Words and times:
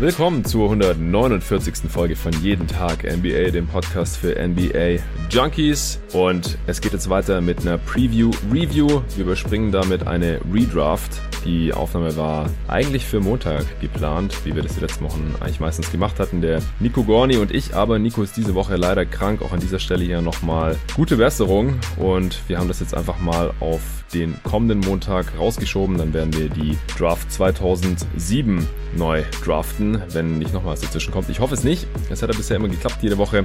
Willkommen 0.00 0.46
zur 0.46 0.64
149. 0.70 1.90
Folge 1.90 2.16
von 2.16 2.32
Jeden 2.42 2.66
Tag 2.66 3.04
NBA, 3.04 3.50
dem 3.50 3.66
Podcast 3.66 4.16
für 4.16 4.34
NBA 4.34 4.98
Junkies. 5.28 6.00
Und 6.14 6.56
es 6.66 6.80
geht 6.80 6.94
jetzt 6.94 7.10
weiter 7.10 7.42
mit 7.42 7.60
einer 7.60 7.76
Preview-Review. 7.76 9.02
Wir 9.14 9.24
überspringen 9.26 9.70
damit 9.70 10.06
eine 10.06 10.40
Redraft. 10.50 11.20
Die 11.44 11.72
Aufnahme 11.72 12.16
war 12.16 12.50
eigentlich 12.68 13.06
für 13.06 13.20
Montag 13.20 13.64
geplant, 13.80 14.34
wie 14.44 14.54
wir 14.54 14.62
das 14.62 14.74
die 14.74 14.80
letzten 14.80 15.04
Wochen 15.04 15.34
eigentlich 15.40 15.60
meistens 15.60 15.90
gemacht 15.90 16.18
hatten. 16.18 16.42
Der 16.42 16.60
Nico 16.80 17.02
Gorni 17.02 17.36
und 17.36 17.50
ich, 17.50 17.74
aber 17.74 17.98
Nico 17.98 18.22
ist 18.22 18.36
diese 18.36 18.54
Woche 18.54 18.76
leider 18.76 19.06
krank. 19.06 19.40
Auch 19.42 19.52
an 19.52 19.60
dieser 19.60 19.78
Stelle 19.78 20.04
hier 20.04 20.20
nochmal 20.20 20.76
gute 20.94 21.16
Besserung. 21.16 21.78
Und 21.96 22.38
wir 22.48 22.58
haben 22.58 22.68
das 22.68 22.80
jetzt 22.80 22.94
einfach 22.94 23.18
mal 23.20 23.52
auf 23.60 23.80
den 24.12 24.34
kommenden 24.42 24.80
Montag 24.80 25.38
rausgeschoben. 25.38 25.96
Dann 25.96 26.12
werden 26.12 26.34
wir 26.36 26.48
die 26.48 26.76
Draft 26.98 27.32
2007 27.32 28.66
neu 28.96 29.22
draften, 29.44 30.02
wenn 30.12 30.38
nicht 30.38 30.52
noch 30.52 30.64
was 30.64 30.80
dazwischen 30.80 31.12
kommt. 31.12 31.28
Ich 31.28 31.40
hoffe 31.40 31.54
es 31.54 31.64
nicht. 31.64 31.86
Es 32.10 32.22
hat 32.22 32.30
ja 32.30 32.36
bisher 32.36 32.56
immer 32.56 32.68
geklappt 32.68 32.98
jede 33.02 33.18
Woche. 33.18 33.44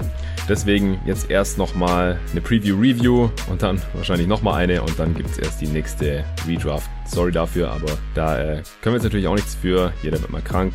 Deswegen 0.49 0.99
jetzt 1.05 1.30
erst 1.30 1.57
nochmal 1.57 2.20
eine 2.32 2.41
Preview-Review 2.41 3.30
und 3.49 3.62
dann 3.62 3.82
wahrscheinlich 3.93 4.27
nochmal 4.27 4.55
eine 4.55 4.82
und 4.82 4.98
dann 4.99 5.13
gibt 5.13 5.30
es 5.32 5.38
erst 5.38 5.62
die 5.62 5.68
nächste 5.68 6.26
Redraft. 6.48 6.90
Sorry 7.05 7.32
dafür, 7.32 7.72
aber 7.72 7.98
da 8.14 8.40
äh, 8.40 8.64
können 8.82 8.94
wir 8.94 8.94
jetzt 8.94 9.04
natürlich 9.04 9.27
auch 9.27 9.36
nichts 9.36 9.55
für. 9.55 9.94
Jeder 10.02 10.20
wird 10.20 10.32
mal 10.32 10.41
krank. 10.41 10.73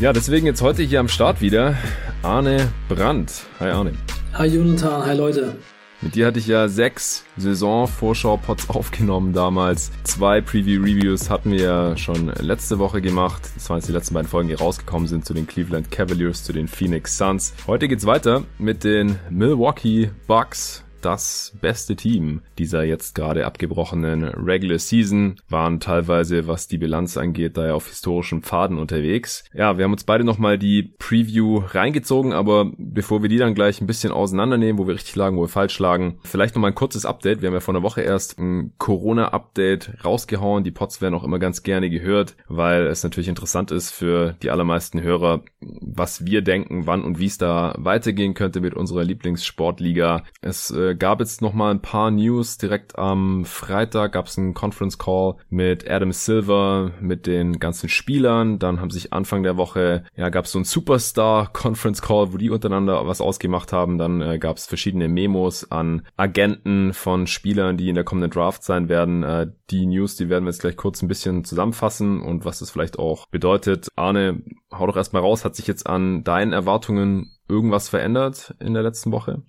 Ja, 0.00 0.12
deswegen 0.12 0.46
jetzt 0.46 0.62
heute 0.62 0.82
hier 0.82 1.00
am 1.00 1.08
Start 1.08 1.40
wieder 1.40 1.76
Arne 2.22 2.68
Brandt. 2.88 3.44
Hi 3.60 3.70
Arne. 3.70 3.92
Hi 4.34 4.46
Jonathan, 4.46 5.06
hi 5.06 5.16
Leute. 5.16 5.56
Mit 6.02 6.14
dir 6.14 6.26
hatte 6.26 6.38
ich 6.38 6.46
ja 6.46 6.68
sechs 6.68 7.24
Saison-Vorschau-Pods 7.36 8.68
aufgenommen 8.70 9.32
damals. 9.32 9.90
Zwei 10.02 10.40
Preview-Reviews 10.40 11.30
hatten 11.30 11.52
wir 11.52 11.60
ja 11.60 11.96
schon 11.96 12.28
letzte 12.40 12.78
Woche 12.78 13.00
gemacht. 13.00 13.42
Das 13.54 13.70
waren 13.70 13.78
jetzt 13.78 13.88
die 13.88 13.92
letzten 13.92 14.14
beiden 14.14 14.28
Folgen, 14.28 14.48
die 14.48 14.54
rausgekommen 14.54 15.08
sind 15.08 15.24
zu 15.24 15.32
den 15.32 15.46
Cleveland 15.46 15.90
Cavaliers, 15.90 16.44
zu 16.44 16.52
den 16.52 16.68
Phoenix 16.68 17.16
Suns. 17.16 17.54
Heute 17.66 17.88
geht's 17.88 18.04
weiter 18.04 18.44
mit 18.58 18.84
den 18.84 19.18
Milwaukee 19.30 20.10
Bucks 20.26 20.85
das 21.02 21.56
beste 21.60 21.96
Team 21.96 22.42
dieser 22.58 22.84
jetzt 22.84 23.14
gerade 23.14 23.46
abgebrochenen 23.46 24.24
Regular 24.24 24.78
Season, 24.78 25.36
waren 25.48 25.80
teilweise, 25.80 26.46
was 26.46 26.68
die 26.68 26.78
Bilanz 26.78 27.16
angeht, 27.16 27.56
daher 27.56 27.74
auf 27.74 27.88
historischen 27.88 28.42
Pfaden 28.42 28.78
unterwegs. 28.78 29.44
Ja, 29.54 29.78
wir 29.78 29.84
haben 29.84 29.92
uns 29.92 30.04
beide 30.04 30.24
nochmal 30.24 30.58
die 30.58 30.94
Preview 30.98 31.62
reingezogen, 31.66 32.32
aber 32.32 32.70
bevor 32.76 33.22
wir 33.22 33.28
die 33.28 33.38
dann 33.38 33.54
gleich 33.54 33.80
ein 33.80 33.86
bisschen 33.86 34.12
auseinandernehmen, 34.12 34.78
wo 34.78 34.86
wir 34.86 34.94
richtig 34.94 35.16
lagen, 35.16 35.36
wo 35.36 35.42
wir 35.42 35.48
falsch 35.48 35.78
lagen, 35.78 36.18
vielleicht 36.24 36.54
nochmal 36.54 36.72
ein 36.72 36.76
kurzes 36.76 37.06
Update. 37.06 37.42
Wir 37.42 37.48
haben 37.48 37.54
ja 37.54 37.60
vor 37.60 37.74
einer 37.74 37.82
Woche 37.82 38.02
erst 38.02 38.38
ein 38.38 38.72
Corona-Update 38.78 40.04
rausgehauen. 40.04 40.64
Die 40.64 40.70
Pods 40.70 41.00
werden 41.00 41.14
auch 41.14 41.24
immer 41.24 41.38
ganz 41.38 41.62
gerne 41.62 41.90
gehört, 41.90 42.36
weil 42.48 42.86
es 42.86 43.02
natürlich 43.02 43.28
interessant 43.28 43.70
ist 43.70 43.90
für 43.90 44.34
die 44.42 44.50
allermeisten 44.50 45.02
Hörer, 45.02 45.42
was 45.60 46.24
wir 46.26 46.42
denken, 46.42 46.86
wann 46.86 47.04
und 47.04 47.18
wie 47.18 47.26
es 47.26 47.38
da 47.38 47.74
weitergehen 47.78 48.34
könnte 48.34 48.60
mit 48.60 48.74
unserer 48.74 49.04
Lieblingssportliga. 49.04 50.24
Es 50.40 50.70
äh, 50.70 50.85
gab 50.94 51.20
jetzt 51.20 51.42
noch 51.42 51.52
mal 51.52 51.70
ein 51.70 51.82
paar 51.82 52.10
News. 52.10 52.58
Direkt 52.58 52.98
am 52.98 53.44
Freitag 53.44 54.12
gab 54.12 54.26
es 54.26 54.38
einen 54.38 54.54
Conference 54.54 54.98
Call 54.98 55.36
mit 55.48 55.88
Adam 55.88 56.12
Silver, 56.12 56.92
mit 57.00 57.26
den 57.26 57.58
ganzen 57.58 57.88
Spielern. 57.88 58.58
Dann 58.58 58.80
haben 58.80 58.90
sich 58.90 59.12
Anfang 59.12 59.42
der 59.42 59.56
Woche, 59.56 60.04
ja, 60.14 60.28
gab 60.28 60.44
es 60.44 60.52
so 60.52 60.58
einen 60.58 60.64
Superstar 60.64 61.52
Conference 61.52 62.02
Call, 62.02 62.32
wo 62.32 62.36
die 62.36 62.50
untereinander 62.50 63.06
was 63.06 63.20
ausgemacht 63.20 63.72
haben. 63.72 63.98
Dann 63.98 64.20
äh, 64.20 64.38
gab 64.38 64.56
es 64.56 64.66
verschiedene 64.66 65.08
Memos 65.08 65.70
an 65.70 66.06
Agenten 66.16 66.92
von 66.92 67.26
Spielern, 67.26 67.76
die 67.76 67.88
in 67.88 67.94
der 67.94 68.04
kommenden 68.04 68.30
Draft 68.30 68.62
sein 68.62 68.88
werden. 68.88 69.22
Äh, 69.22 69.48
die 69.70 69.86
News, 69.86 70.16
die 70.16 70.28
werden 70.28 70.44
wir 70.44 70.50
jetzt 70.50 70.60
gleich 70.60 70.76
kurz 70.76 71.02
ein 71.02 71.08
bisschen 71.08 71.44
zusammenfassen 71.44 72.20
und 72.20 72.44
was 72.44 72.60
das 72.60 72.70
vielleicht 72.70 72.98
auch 72.98 73.26
bedeutet. 73.28 73.88
Arne, 73.96 74.42
hau 74.72 74.86
doch 74.86 74.96
erstmal 74.96 75.22
raus. 75.22 75.44
Hat 75.44 75.56
sich 75.56 75.66
jetzt 75.66 75.86
an 75.86 76.24
deinen 76.24 76.52
Erwartungen 76.52 77.32
irgendwas 77.48 77.88
verändert 77.88 78.54
in 78.60 78.74
der 78.74 78.82
letzten 78.82 79.12
Woche? 79.12 79.42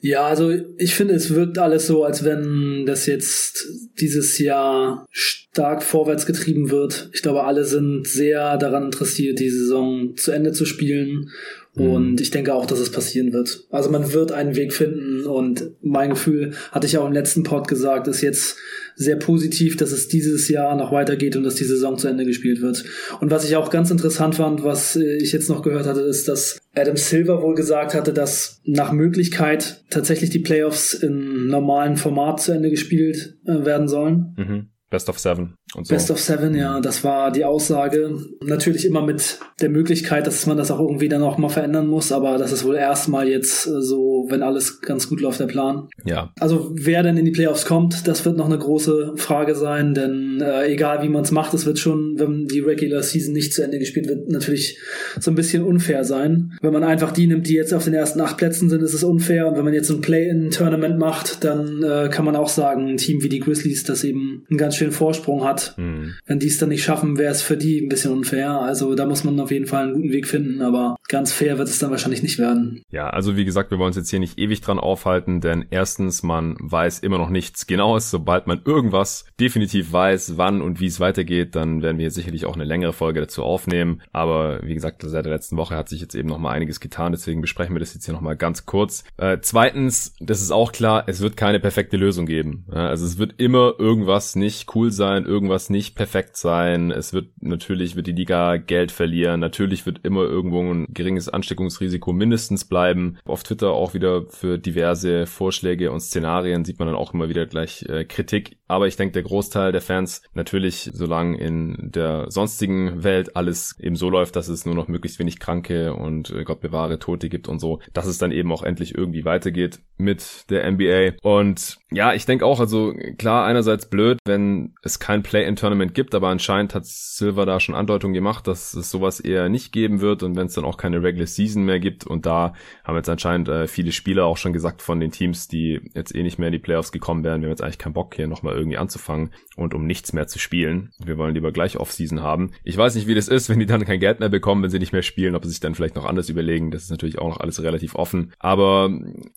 Ja, 0.00 0.26
also 0.26 0.52
ich 0.76 0.94
finde, 0.94 1.14
es 1.14 1.34
wirkt 1.34 1.58
alles 1.58 1.86
so, 1.86 2.04
als 2.04 2.24
wenn 2.24 2.84
das 2.86 3.06
jetzt 3.06 3.66
dieses 4.00 4.38
Jahr 4.38 5.06
stark 5.10 5.82
vorwärts 5.82 6.24
getrieben 6.24 6.70
wird. 6.70 7.10
Ich 7.12 7.22
glaube, 7.22 7.44
alle 7.44 7.64
sind 7.64 8.06
sehr 8.06 8.56
daran 8.58 8.84
interessiert, 8.84 9.40
die 9.40 9.50
Saison 9.50 10.16
zu 10.16 10.30
Ende 10.30 10.52
zu 10.52 10.64
spielen. 10.66 11.30
Mhm. 11.74 11.90
Und 11.90 12.20
ich 12.20 12.30
denke 12.30 12.54
auch, 12.54 12.66
dass 12.66 12.78
es 12.78 12.90
passieren 12.90 13.32
wird. 13.32 13.64
Also 13.70 13.90
man 13.90 14.12
wird 14.12 14.32
einen 14.32 14.56
Weg 14.56 14.72
finden 14.72 15.24
und 15.24 15.70
mein 15.80 16.10
Gefühl, 16.10 16.52
hatte 16.70 16.86
ich 16.86 16.98
auch 16.98 17.06
im 17.06 17.12
letzten 17.12 17.42
Pod 17.42 17.68
gesagt, 17.68 18.08
ist 18.08 18.20
jetzt 18.20 18.56
sehr 18.96 19.16
positiv, 19.16 19.76
dass 19.76 19.92
es 19.92 20.08
dieses 20.08 20.48
Jahr 20.48 20.76
noch 20.76 20.92
weitergeht 20.92 21.36
und 21.36 21.44
dass 21.44 21.54
die 21.54 21.64
Saison 21.64 21.96
zu 21.98 22.08
Ende 22.08 22.24
gespielt 22.24 22.60
wird. 22.60 22.84
Und 23.20 23.30
was 23.30 23.44
ich 23.44 23.56
auch 23.56 23.70
ganz 23.70 23.90
interessant 23.90 24.34
fand, 24.34 24.64
was 24.64 24.96
äh, 24.96 25.16
ich 25.18 25.32
jetzt 25.32 25.48
noch 25.48 25.62
gehört 25.62 25.86
hatte, 25.86 26.00
ist, 26.00 26.28
dass 26.28 26.60
Adam 26.78 26.96
Silver 26.96 27.42
wohl 27.42 27.54
gesagt 27.54 27.94
hatte, 27.94 28.12
dass 28.12 28.60
nach 28.64 28.92
Möglichkeit 28.92 29.84
tatsächlich 29.90 30.30
die 30.30 30.38
Playoffs 30.38 30.94
in 30.94 31.46
normalen 31.48 31.96
Format 31.96 32.40
zu 32.40 32.52
Ende 32.52 32.70
gespielt 32.70 33.38
äh, 33.46 33.64
werden 33.64 33.88
sollen. 33.88 34.34
Mhm. 34.36 34.68
Best 34.90 35.08
of 35.08 35.18
Seven 35.18 35.57
so. 35.74 35.82
Best 35.94 36.10
of 36.10 36.18
Seven, 36.18 36.54
ja, 36.54 36.80
das 36.80 37.04
war 37.04 37.30
die 37.30 37.44
Aussage. 37.44 38.16
Natürlich 38.44 38.86
immer 38.86 39.04
mit 39.04 39.38
der 39.60 39.68
Möglichkeit, 39.68 40.26
dass 40.26 40.46
man 40.46 40.56
das 40.56 40.70
auch 40.70 40.80
irgendwie 40.80 41.08
dann 41.08 41.22
auch 41.22 41.38
mal 41.38 41.48
verändern 41.48 41.86
muss, 41.86 42.12
aber 42.12 42.38
das 42.38 42.52
ist 42.52 42.64
wohl 42.64 42.76
erstmal 42.76 43.28
jetzt 43.28 43.66
äh, 43.66 43.82
so, 43.82 44.26
wenn 44.28 44.42
alles 44.42 44.80
ganz 44.80 45.08
gut 45.08 45.20
läuft, 45.20 45.40
der 45.40 45.46
Plan. 45.46 45.88
Ja. 46.04 46.32
Also 46.38 46.70
wer 46.74 47.02
denn 47.02 47.16
in 47.16 47.24
die 47.24 47.30
Playoffs 47.32 47.66
kommt, 47.66 48.06
das 48.06 48.24
wird 48.24 48.36
noch 48.36 48.46
eine 48.46 48.58
große 48.58 49.12
Frage 49.16 49.54
sein, 49.54 49.94
denn 49.94 50.40
äh, 50.40 50.66
egal 50.68 51.02
wie 51.02 51.08
man 51.08 51.22
es 51.22 51.32
macht, 51.32 51.54
es 51.54 51.66
wird 51.66 51.78
schon, 51.78 52.18
wenn 52.18 52.46
die 52.46 52.60
Regular 52.60 53.02
Season 53.02 53.34
nicht 53.34 53.52
zu 53.52 53.62
Ende 53.62 53.78
gespielt 53.78 54.08
wird, 54.08 54.28
natürlich 54.28 54.78
so 55.20 55.30
ein 55.30 55.34
bisschen 55.34 55.62
unfair 55.62 56.04
sein. 56.04 56.52
Wenn 56.62 56.72
man 56.72 56.84
einfach 56.84 57.12
die 57.12 57.26
nimmt, 57.26 57.48
die 57.48 57.54
jetzt 57.54 57.74
auf 57.74 57.84
den 57.84 57.94
ersten 57.94 58.20
acht 58.20 58.36
Plätzen 58.36 58.70
sind, 58.70 58.82
ist 58.82 58.94
es 58.94 59.04
unfair 59.04 59.48
und 59.48 59.56
wenn 59.56 59.64
man 59.64 59.74
jetzt 59.74 59.90
ein 59.90 60.00
Play-in-Tournament 60.00 60.98
macht, 60.98 61.44
dann 61.44 61.82
äh, 61.82 62.08
kann 62.10 62.24
man 62.24 62.36
auch 62.36 62.48
sagen, 62.48 62.88
ein 62.88 62.96
Team 62.96 63.22
wie 63.22 63.28
die 63.28 63.40
Grizzlies, 63.40 63.84
das 63.84 64.04
eben 64.04 64.44
einen 64.48 64.58
ganz 64.58 64.76
schönen 64.76 64.92
Vorsprung 64.92 65.44
hat, 65.44 65.57
mhm. 65.76 66.14
wenn 66.26 66.38
die 66.38 66.46
es 66.46 66.58
dann 66.58 66.68
nicht 66.70 66.82
schaffen, 66.82 67.18
wäre 67.18 67.32
es 67.32 67.42
für 67.42 67.56
die 67.56 67.80
ein 67.80 67.88
bisschen 67.88 68.12
unfair. 68.12 68.60
Also 68.60 68.94
da 68.94 69.06
muss 69.06 69.24
man 69.24 69.38
auf 69.40 69.50
jeden 69.50 69.66
Fall 69.66 69.84
einen 69.84 69.94
guten 69.94 70.12
Weg 70.12 70.26
finden, 70.26 70.62
aber 70.62 70.96
ganz 71.08 71.32
fair 71.32 71.58
wird 71.58 71.68
es 71.68 71.78
dann 71.78 71.90
wahrscheinlich 71.90 72.22
nicht 72.22 72.38
werden. 72.38 72.82
Ja, 72.90 73.10
also 73.10 73.36
wie 73.36 73.44
gesagt, 73.44 73.70
wir 73.70 73.78
wollen 73.78 73.88
uns 73.88 73.96
jetzt 73.96 74.10
hier 74.10 74.20
nicht 74.20 74.38
ewig 74.38 74.60
dran 74.60 74.78
aufhalten, 74.78 75.40
denn 75.40 75.66
erstens, 75.70 76.22
man 76.22 76.56
weiß 76.60 77.00
immer 77.00 77.18
noch 77.18 77.30
nichts 77.30 77.66
Genaues. 77.66 78.10
Sobald 78.10 78.46
man 78.46 78.60
irgendwas 78.64 79.24
definitiv 79.40 79.92
weiß, 79.92 80.36
wann 80.36 80.60
und 80.62 80.80
wie 80.80 80.86
es 80.86 81.00
weitergeht, 81.00 81.54
dann 81.54 81.82
werden 81.82 81.98
wir 81.98 82.04
hier 82.04 82.10
sicherlich 82.10 82.46
auch 82.46 82.54
eine 82.54 82.64
längere 82.64 82.92
Folge 82.92 83.20
dazu 83.20 83.42
aufnehmen. 83.42 84.02
Aber 84.12 84.60
wie 84.62 84.74
gesagt, 84.74 85.02
seit 85.04 85.24
der 85.24 85.32
letzten 85.32 85.56
Woche 85.56 85.76
hat 85.76 85.88
sich 85.88 86.00
jetzt 86.00 86.14
eben 86.14 86.28
noch 86.28 86.38
mal 86.38 86.52
einiges 86.52 86.80
getan, 86.80 87.12
deswegen 87.12 87.40
besprechen 87.40 87.74
wir 87.74 87.80
das 87.80 87.94
jetzt 87.94 88.04
hier 88.04 88.14
noch 88.14 88.20
mal 88.20 88.36
ganz 88.36 88.66
kurz. 88.66 89.04
Äh, 89.16 89.38
zweitens, 89.40 90.14
das 90.20 90.42
ist 90.42 90.50
auch 90.50 90.72
klar, 90.72 91.04
es 91.06 91.20
wird 91.20 91.36
keine 91.36 91.60
perfekte 91.60 91.96
Lösung 91.96 92.26
geben. 92.26 92.64
Ja, 92.72 92.88
also 92.88 93.04
es 93.06 93.18
wird 93.18 93.34
immer 93.38 93.74
irgendwas 93.78 94.36
nicht 94.36 94.74
cool 94.74 94.90
sein, 94.90 95.24
irgendwas 95.24 95.47
nicht 95.70 95.94
perfekt 95.94 96.36
sein. 96.36 96.90
Es 96.90 97.12
wird 97.12 97.30
natürlich 97.40 97.96
wird 97.96 98.06
die 98.06 98.12
Liga 98.12 98.56
Geld 98.56 98.92
verlieren. 98.92 99.40
Natürlich 99.40 99.86
wird 99.86 100.04
immer 100.04 100.22
irgendwo 100.22 100.60
ein 100.60 100.86
geringes 100.88 101.28
Ansteckungsrisiko 101.28 102.12
mindestens 102.12 102.64
bleiben. 102.64 103.18
Auf 103.24 103.42
Twitter 103.42 103.72
auch 103.72 103.94
wieder 103.94 104.26
für 104.26 104.58
diverse 104.58 105.26
Vorschläge 105.26 105.90
und 105.90 106.00
Szenarien 106.00 106.64
sieht 106.64 106.78
man 106.78 106.88
dann 106.88 106.96
auch 106.96 107.14
immer 107.14 107.28
wieder 107.28 107.46
gleich 107.46 107.82
äh, 107.88 108.04
Kritik. 108.04 108.57
Aber 108.68 108.86
ich 108.86 108.96
denke, 108.96 109.14
der 109.14 109.22
Großteil 109.22 109.72
der 109.72 109.80
Fans 109.80 110.22
natürlich, 110.34 110.90
solange 110.92 111.38
in 111.38 111.90
der 111.90 112.30
sonstigen 112.30 113.02
Welt 113.02 113.34
alles 113.34 113.76
eben 113.80 113.96
so 113.96 114.10
läuft, 114.10 114.36
dass 114.36 114.48
es 114.48 114.66
nur 114.66 114.74
noch 114.74 114.88
möglichst 114.88 115.18
wenig 115.18 115.40
Kranke 115.40 115.94
und 115.94 116.30
äh, 116.30 116.44
Gott 116.44 116.60
bewahre 116.60 116.98
Tote 116.98 117.30
gibt 117.30 117.48
und 117.48 117.58
so, 117.58 117.80
dass 117.94 118.06
es 118.06 118.18
dann 118.18 118.30
eben 118.30 118.52
auch 118.52 118.62
endlich 118.62 118.94
irgendwie 118.94 119.24
weitergeht 119.24 119.80
mit 119.96 120.44
der 120.50 120.70
NBA. 120.70 121.14
Und 121.22 121.78
ja, 121.90 122.12
ich 122.12 122.26
denke 122.26 122.44
auch, 122.44 122.60
also 122.60 122.94
klar, 123.16 123.46
einerseits 123.46 123.88
blöd, 123.88 124.18
wenn 124.26 124.74
es 124.82 124.98
kein 124.98 125.22
Play-in-Tournament 125.22 125.94
gibt, 125.94 126.14
aber 126.14 126.28
anscheinend 126.28 126.74
hat 126.74 126.84
Silver 126.84 127.46
da 127.46 127.60
schon 127.60 127.74
Andeutungen 127.74 128.14
gemacht, 128.14 128.46
dass 128.46 128.74
es 128.74 128.90
sowas 128.90 129.18
eher 129.18 129.48
nicht 129.48 129.72
geben 129.72 130.00
wird 130.00 130.22
und 130.22 130.36
wenn 130.36 130.46
es 130.46 130.54
dann 130.54 130.66
auch 130.66 130.76
keine 130.76 131.02
Regular 131.02 131.26
Season 131.26 131.64
mehr 131.64 131.80
gibt 131.80 132.06
und 132.06 132.26
da 132.26 132.52
haben 132.84 132.96
jetzt 132.96 133.08
anscheinend 133.08 133.48
äh, 133.48 133.66
viele 133.66 133.92
Spieler 133.92 134.26
auch 134.26 134.36
schon 134.36 134.52
gesagt 134.52 134.82
von 134.82 135.00
den 135.00 135.10
Teams, 135.10 135.48
die 135.48 135.80
jetzt 135.94 136.14
eh 136.14 136.22
nicht 136.22 136.38
mehr 136.38 136.48
in 136.48 136.52
die 136.52 136.58
Playoffs 136.58 136.92
gekommen 136.92 137.24
wären, 137.24 137.40
wir 137.40 137.46
haben 137.46 137.52
jetzt 137.52 137.62
eigentlich 137.62 137.78
keinen 137.78 137.94
Bock 137.94 138.14
hier 138.14 138.26
nochmal 138.26 138.57
irgendwie 138.58 138.78
anzufangen 138.78 139.30
und 139.56 139.74
um 139.74 139.86
nichts 139.86 140.12
mehr 140.12 140.26
zu 140.26 140.38
spielen. 140.38 140.92
Wir 141.04 141.18
wollen 141.18 141.34
lieber 141.34 141.52
gleich 141.52 141.78
Off-Season 141.78 142.22
haben. 142.22 142.52
Ich 142.62 142.76
weiß 142.76 142.94
nicht, 142.94 143.06
wie 143.06 143.14
das 143.14 143.28
ist, 143.28 143.48
wenn 143.48 143.58
die 143.58 143.66
dann 143.66 143.84
kein 143.84 144.00
Geld 144.00 144.20
mehr 144.20 144.28
bekommen, 144.28 144.62
wenn 144.62 144.70
sie 144.70 144.78
nicht 144.78 144.92
mehr 144.92 145.02
spielen, 145.02 145.34
ob 145.34 145.44
sie 145.44 145.50
sich 145.50 145.60
dann 145.60 145.74
vielleicht 145.74 145.96
noch 145.96 146.04
anders 146.04 146.28
überlegen. 146.28 146.70
Das 146.70 146.84
ist 146.84 146.90
natürlich 146.90 147.18
auch 147.18 147.28
noch 147.28 147.40
alles 147.40 147.62
relativ 147.62 147.94
offen. 147.94 148.32
Aber 148.38 148.90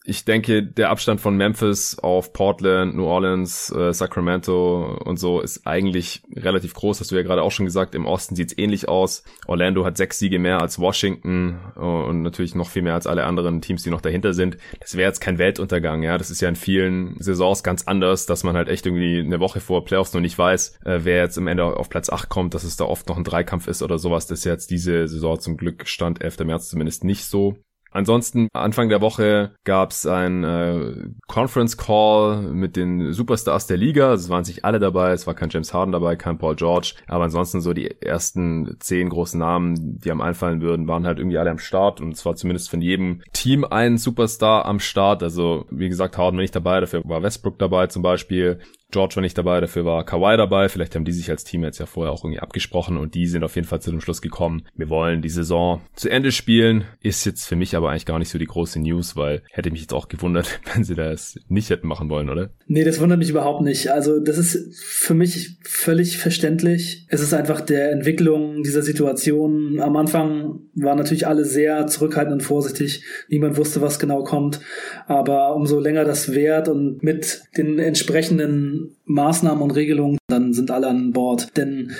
ich 0.06 0.26
denke, 0.26 0.64
der 0.64 0.90
Abstand 0.90 1.22
von 1.22 1.36
Memphis 1.36 1.98
auf 2.00 2.34
Portland, 2.34 2.96
New 2.96 3.06
Orleans, 3.06 3.72
äh, 3.72 3.94
Sacramento 3.94 5.00
und 5.04 5.18
so 5.18 5.42
ist 5.42 5.66
eigentlich 5.66 6.22
relativ 6.36 6.74
groß, 6.74 7.00
hast 7.00 7.12
du 7.12 7.16
ja 7.16 7.24
gerade 7.24 7.42
auch 7.42 7.52
schon 7.52 7.66
gesagt. 7.66 7.96
Im 7.96 8.06
Osten 8.06 8.36
sieht's 8.36 8.58
ähnlich 8.58 8.88
aus. 8.88 9.24
Orlando 9.48 9.86
hat 9.86 9.98
sechs 9.98 10.20
Siege 10.20 10.40
mehr 10.40 10.62
als 10.62 10.80
Washington 10.80 11.60
äh, 11.76 11.80
und 11.80 12.22
natürlich 12.22 12.56
noch 12.56 12.70
viel 12.70 12.84
mehr 12.84 12.94
als 12.94 13.08
alle 13.08 13.26
anderen 13.26 13.62
Teams, 13.62 13.84
die 13.84 13.90
noch 13.90 14.02
dahinter 14.02 14.34
sind. 14.34 14.58
Das 14.80 14.96
wäre 14.96 15.08
jetzt 15.08 15.20
kein 15.20 15.38
Weltuntergang, 15.38 16.04
ja. 16.04 16.18
Das 16.18 16.30
ist 16.30 16.42
ja 16.42 16.50
in 16.50 16.56
vielen 16.56 17.16
Saisons 17.20 17.64
ganz 17.64 17.84
anders, 17.88 18.26
dass 18.26 18.44
man 18.44 18.56
halt 18.56 18.68
echt 18.68 18.86
irgendwie 18.86 19.11
eine 19.20 19.40
Woche 19.40 19.60
vor 19.60 19.86
Playoffs 19.86 20.14
noch 20.14 20.22
nicht 20.22 20.38
weiß, 20.38 20.80
äh, 20.86 21.00
wer 21.04 21.18
jetzt 21.18 21.38
im 21.38 21.48
Ende 21.48 21.64
auf 21.66 21.90
Platz 21.90 22.10
8 22.10 22.30
kommt, 22.30 22.54
dass 22.54 22.64
es 22.64 22.78
da 22.78 22.86
oft 22.86 23.08
noch 23.10 23.18
ein 23.18 23.24
Dreikampf 23.24 23.68
ist 23.68 23.84
oder 23.84 24.00
sowas. 24.00 24.28
Das 24.28 24.40
ist 24.40 24.46
jetzt 24.46 24.72
diese 24.72 25.08
Saison 25.08 25.40
zum 25.40 25.58
Glück 25.58 25.88
Stand 25.88 26.22
11. 26.22 26.40
März 26.46 26.70
zumindest 26.70 27.04
nicht 27.04 27.26
so. 27.26 27.58
Ansonsten, 27.92 28.48
Anfang 28.54 28.88
der 28.88 29.02
Woche 29.02 29.52
gab 29.66 29.92
es 29.92 30.06
ein 30.06 30.46
äh, 30.46 31.10
Conference 31.28 31.78
Call 31.78 32.42
mit 32.42 32.78
den 32.78 33.12
Superstars 33.12 33.68
der 33.68 33.76
Liga. 33.76 34.14
Es 34.14 34.30
waren 34.30 34.46
sich 34.46 34.64
alle 34.64 34.80
dabei. 34.80 35.12
Es 35.12 35.28
war 35.28 35.34
kein 35.34 35.50
James 35.50 35.74
Harden 35.74 35.92
dabei, 35.92 36.16
kein 36.16 36.38
Paul 36.38 36.56
George. 36.56 36.94
Aber 37.08 37.26
ansonsten 37.26 37.60
so 37.60 37.74
die 37.74 38.02
ersten 38.02 38.78
zehn 38.80 39.10
großen 39.10 39.38
Namen, 39.38 40.00
die 40.00 40.10
am 40.10 40.22
einfallen 40.22 40.62
würden, 40.62 40.88
waren 40.88 41.06
halt 41.06 41.20
irgendwie 41.20 41.38
alle 41.38 41.52
am 41.52 41.60
Start. 41.60 42.00
Und 42.00 42.16
zwar 42.16 42.36
zumindest 42.36 42.70
von 42.70 42.82
jedem 42.82 43.22
Team 43.34 43.66
ein 43.66 43.98
Superstar 43.98 44.66
am 44.66 44.80
Start. 44.80 45.22
Also 45.22 45.66
wie 45.70 45.90
gesagt, 45.90 46.18
Harden 46.18 46.38
war 46.38 46.44
nicht 46.44 46.56
dabei. 46.56 46.80
Dafür 46.80 47.02
war 47.04 47.22
Westbrook 47.22 47.60
dabei 47.60 47.88
zum 47.88 48.02
Beispiel. 48.02 48.60
George 48.92 49.16
war 49.16 49.22
nicht 49.22 49.38
dabei, 49.38 49.62
dafür 49.62 49.86
war 49.86 50.06
Kawhi 50.06 50.38
dabei. 50.38 50.70
Vielleicht 50.70 50.96
haben 50.96 51.06
die 51.06 51.12
sich 51.12 51.30
als 51.30 51.44
Team 51.44 51.64
jetzt 51.64 51.80
ja 51.80 51.86
vorher 51.86 52.12
auch 52.12 52.24
irgendwie 52.24 52.40
abgesprochen 52.40 52.98
und 52.98 53.16
die 53.16 53.28
sind 53.28 53.44
auf 53.44 53.56
jeden 53.56 53.68
Fall 53.68 53.82
zu 53.82 53.92
dem 53.92 54.02
Schluss 54.02 54.22
gekommen. 54.22 54.64
Wir 54.76 54.90
wollen 54.90 55.22
die 55.22 55.30
Saison 55.30 55.82
zu 55.96 56.10
Ende 56.10 56.32
spielen. 56.32 56.86
Ist 57.02 57.26
jetzt 57.26 57.46
für 57.46 57.56
mich 57.56 57.76
aber 57.76 57.90
eigentlich 57.90 58.06
gar 58.06 58.20
nicht 58.20 58.30
so 58.30 58.38
die 58.38 58.46
große 58.46 58.80
News, 58.80 59.16
weil 59.16 59.42
hätte 59.52 59.72
mich 59.72 59.82
jetzt 59.82 59.94
auch 59.94 60.08
gewundert, 60.08 60.60
wenn 60.74 60.84
sie 60.84 60.96
das 60.96 61.40
nicht 61.48 61.70
hätten 61.70 61.88
machen 61.88 62.10
wollen, 62.10 62.30
oder? 62.30 62.50
Nee, 62.68 62.84
das 62.84 63.00
wundert 63.00 63.20
mich 63.20 63.30
überhaupt 63.30 63.62
nicht. 63.62 63.90
Also 63.92 64.20
das 64.20 64.38
ist 64.38 64.76
für 64.84 65.14
mich 65.14 65.58
völlig 65.64 66.18
verständlich. 66.18 67.06
Es 67.10 67.22
ist 67.22 67.34
einfach 67.34 67.62
der 67.62 67.92
Entwicklung 67.92 68.64
dieser 68.64 68.82
Situation. 68.82 69.80
Am 69.80 69.96
Anfang 69.96 70.60
waren 70.76 70.98
natürlich 70.98 71.28
alle 71.28 71.46
sehr 71.46 71.88
zurückhaltend 71.88 72.34
und 72.34 72.42
vorsichtig. 72.42 73.04
Niemand 73.30 73.58
wusste, 73.58 73.82
was 73.82 74.00
genau 74.00 74.24
kommt. 74.24 74.60
Aber 75.08 75.56
umso 75.56 75.80
länger 75.80 76.06
das 76.06 76.34
währt 76.34 76.68
und 76.68 77.04
mit 77.04 77.44
den 77.58 77.80
entsprechenden 77.80 78.81
Maßnahmen 79.06 79.62
und 79.62 79.72
Regelungen, 79.72 80.18
dann 80.28 80.54
sind 80.54 80.72
alle 80.72 80.88
an 80.88 81.12
Bord. 81.12 81.56
Denn 81.58 81.92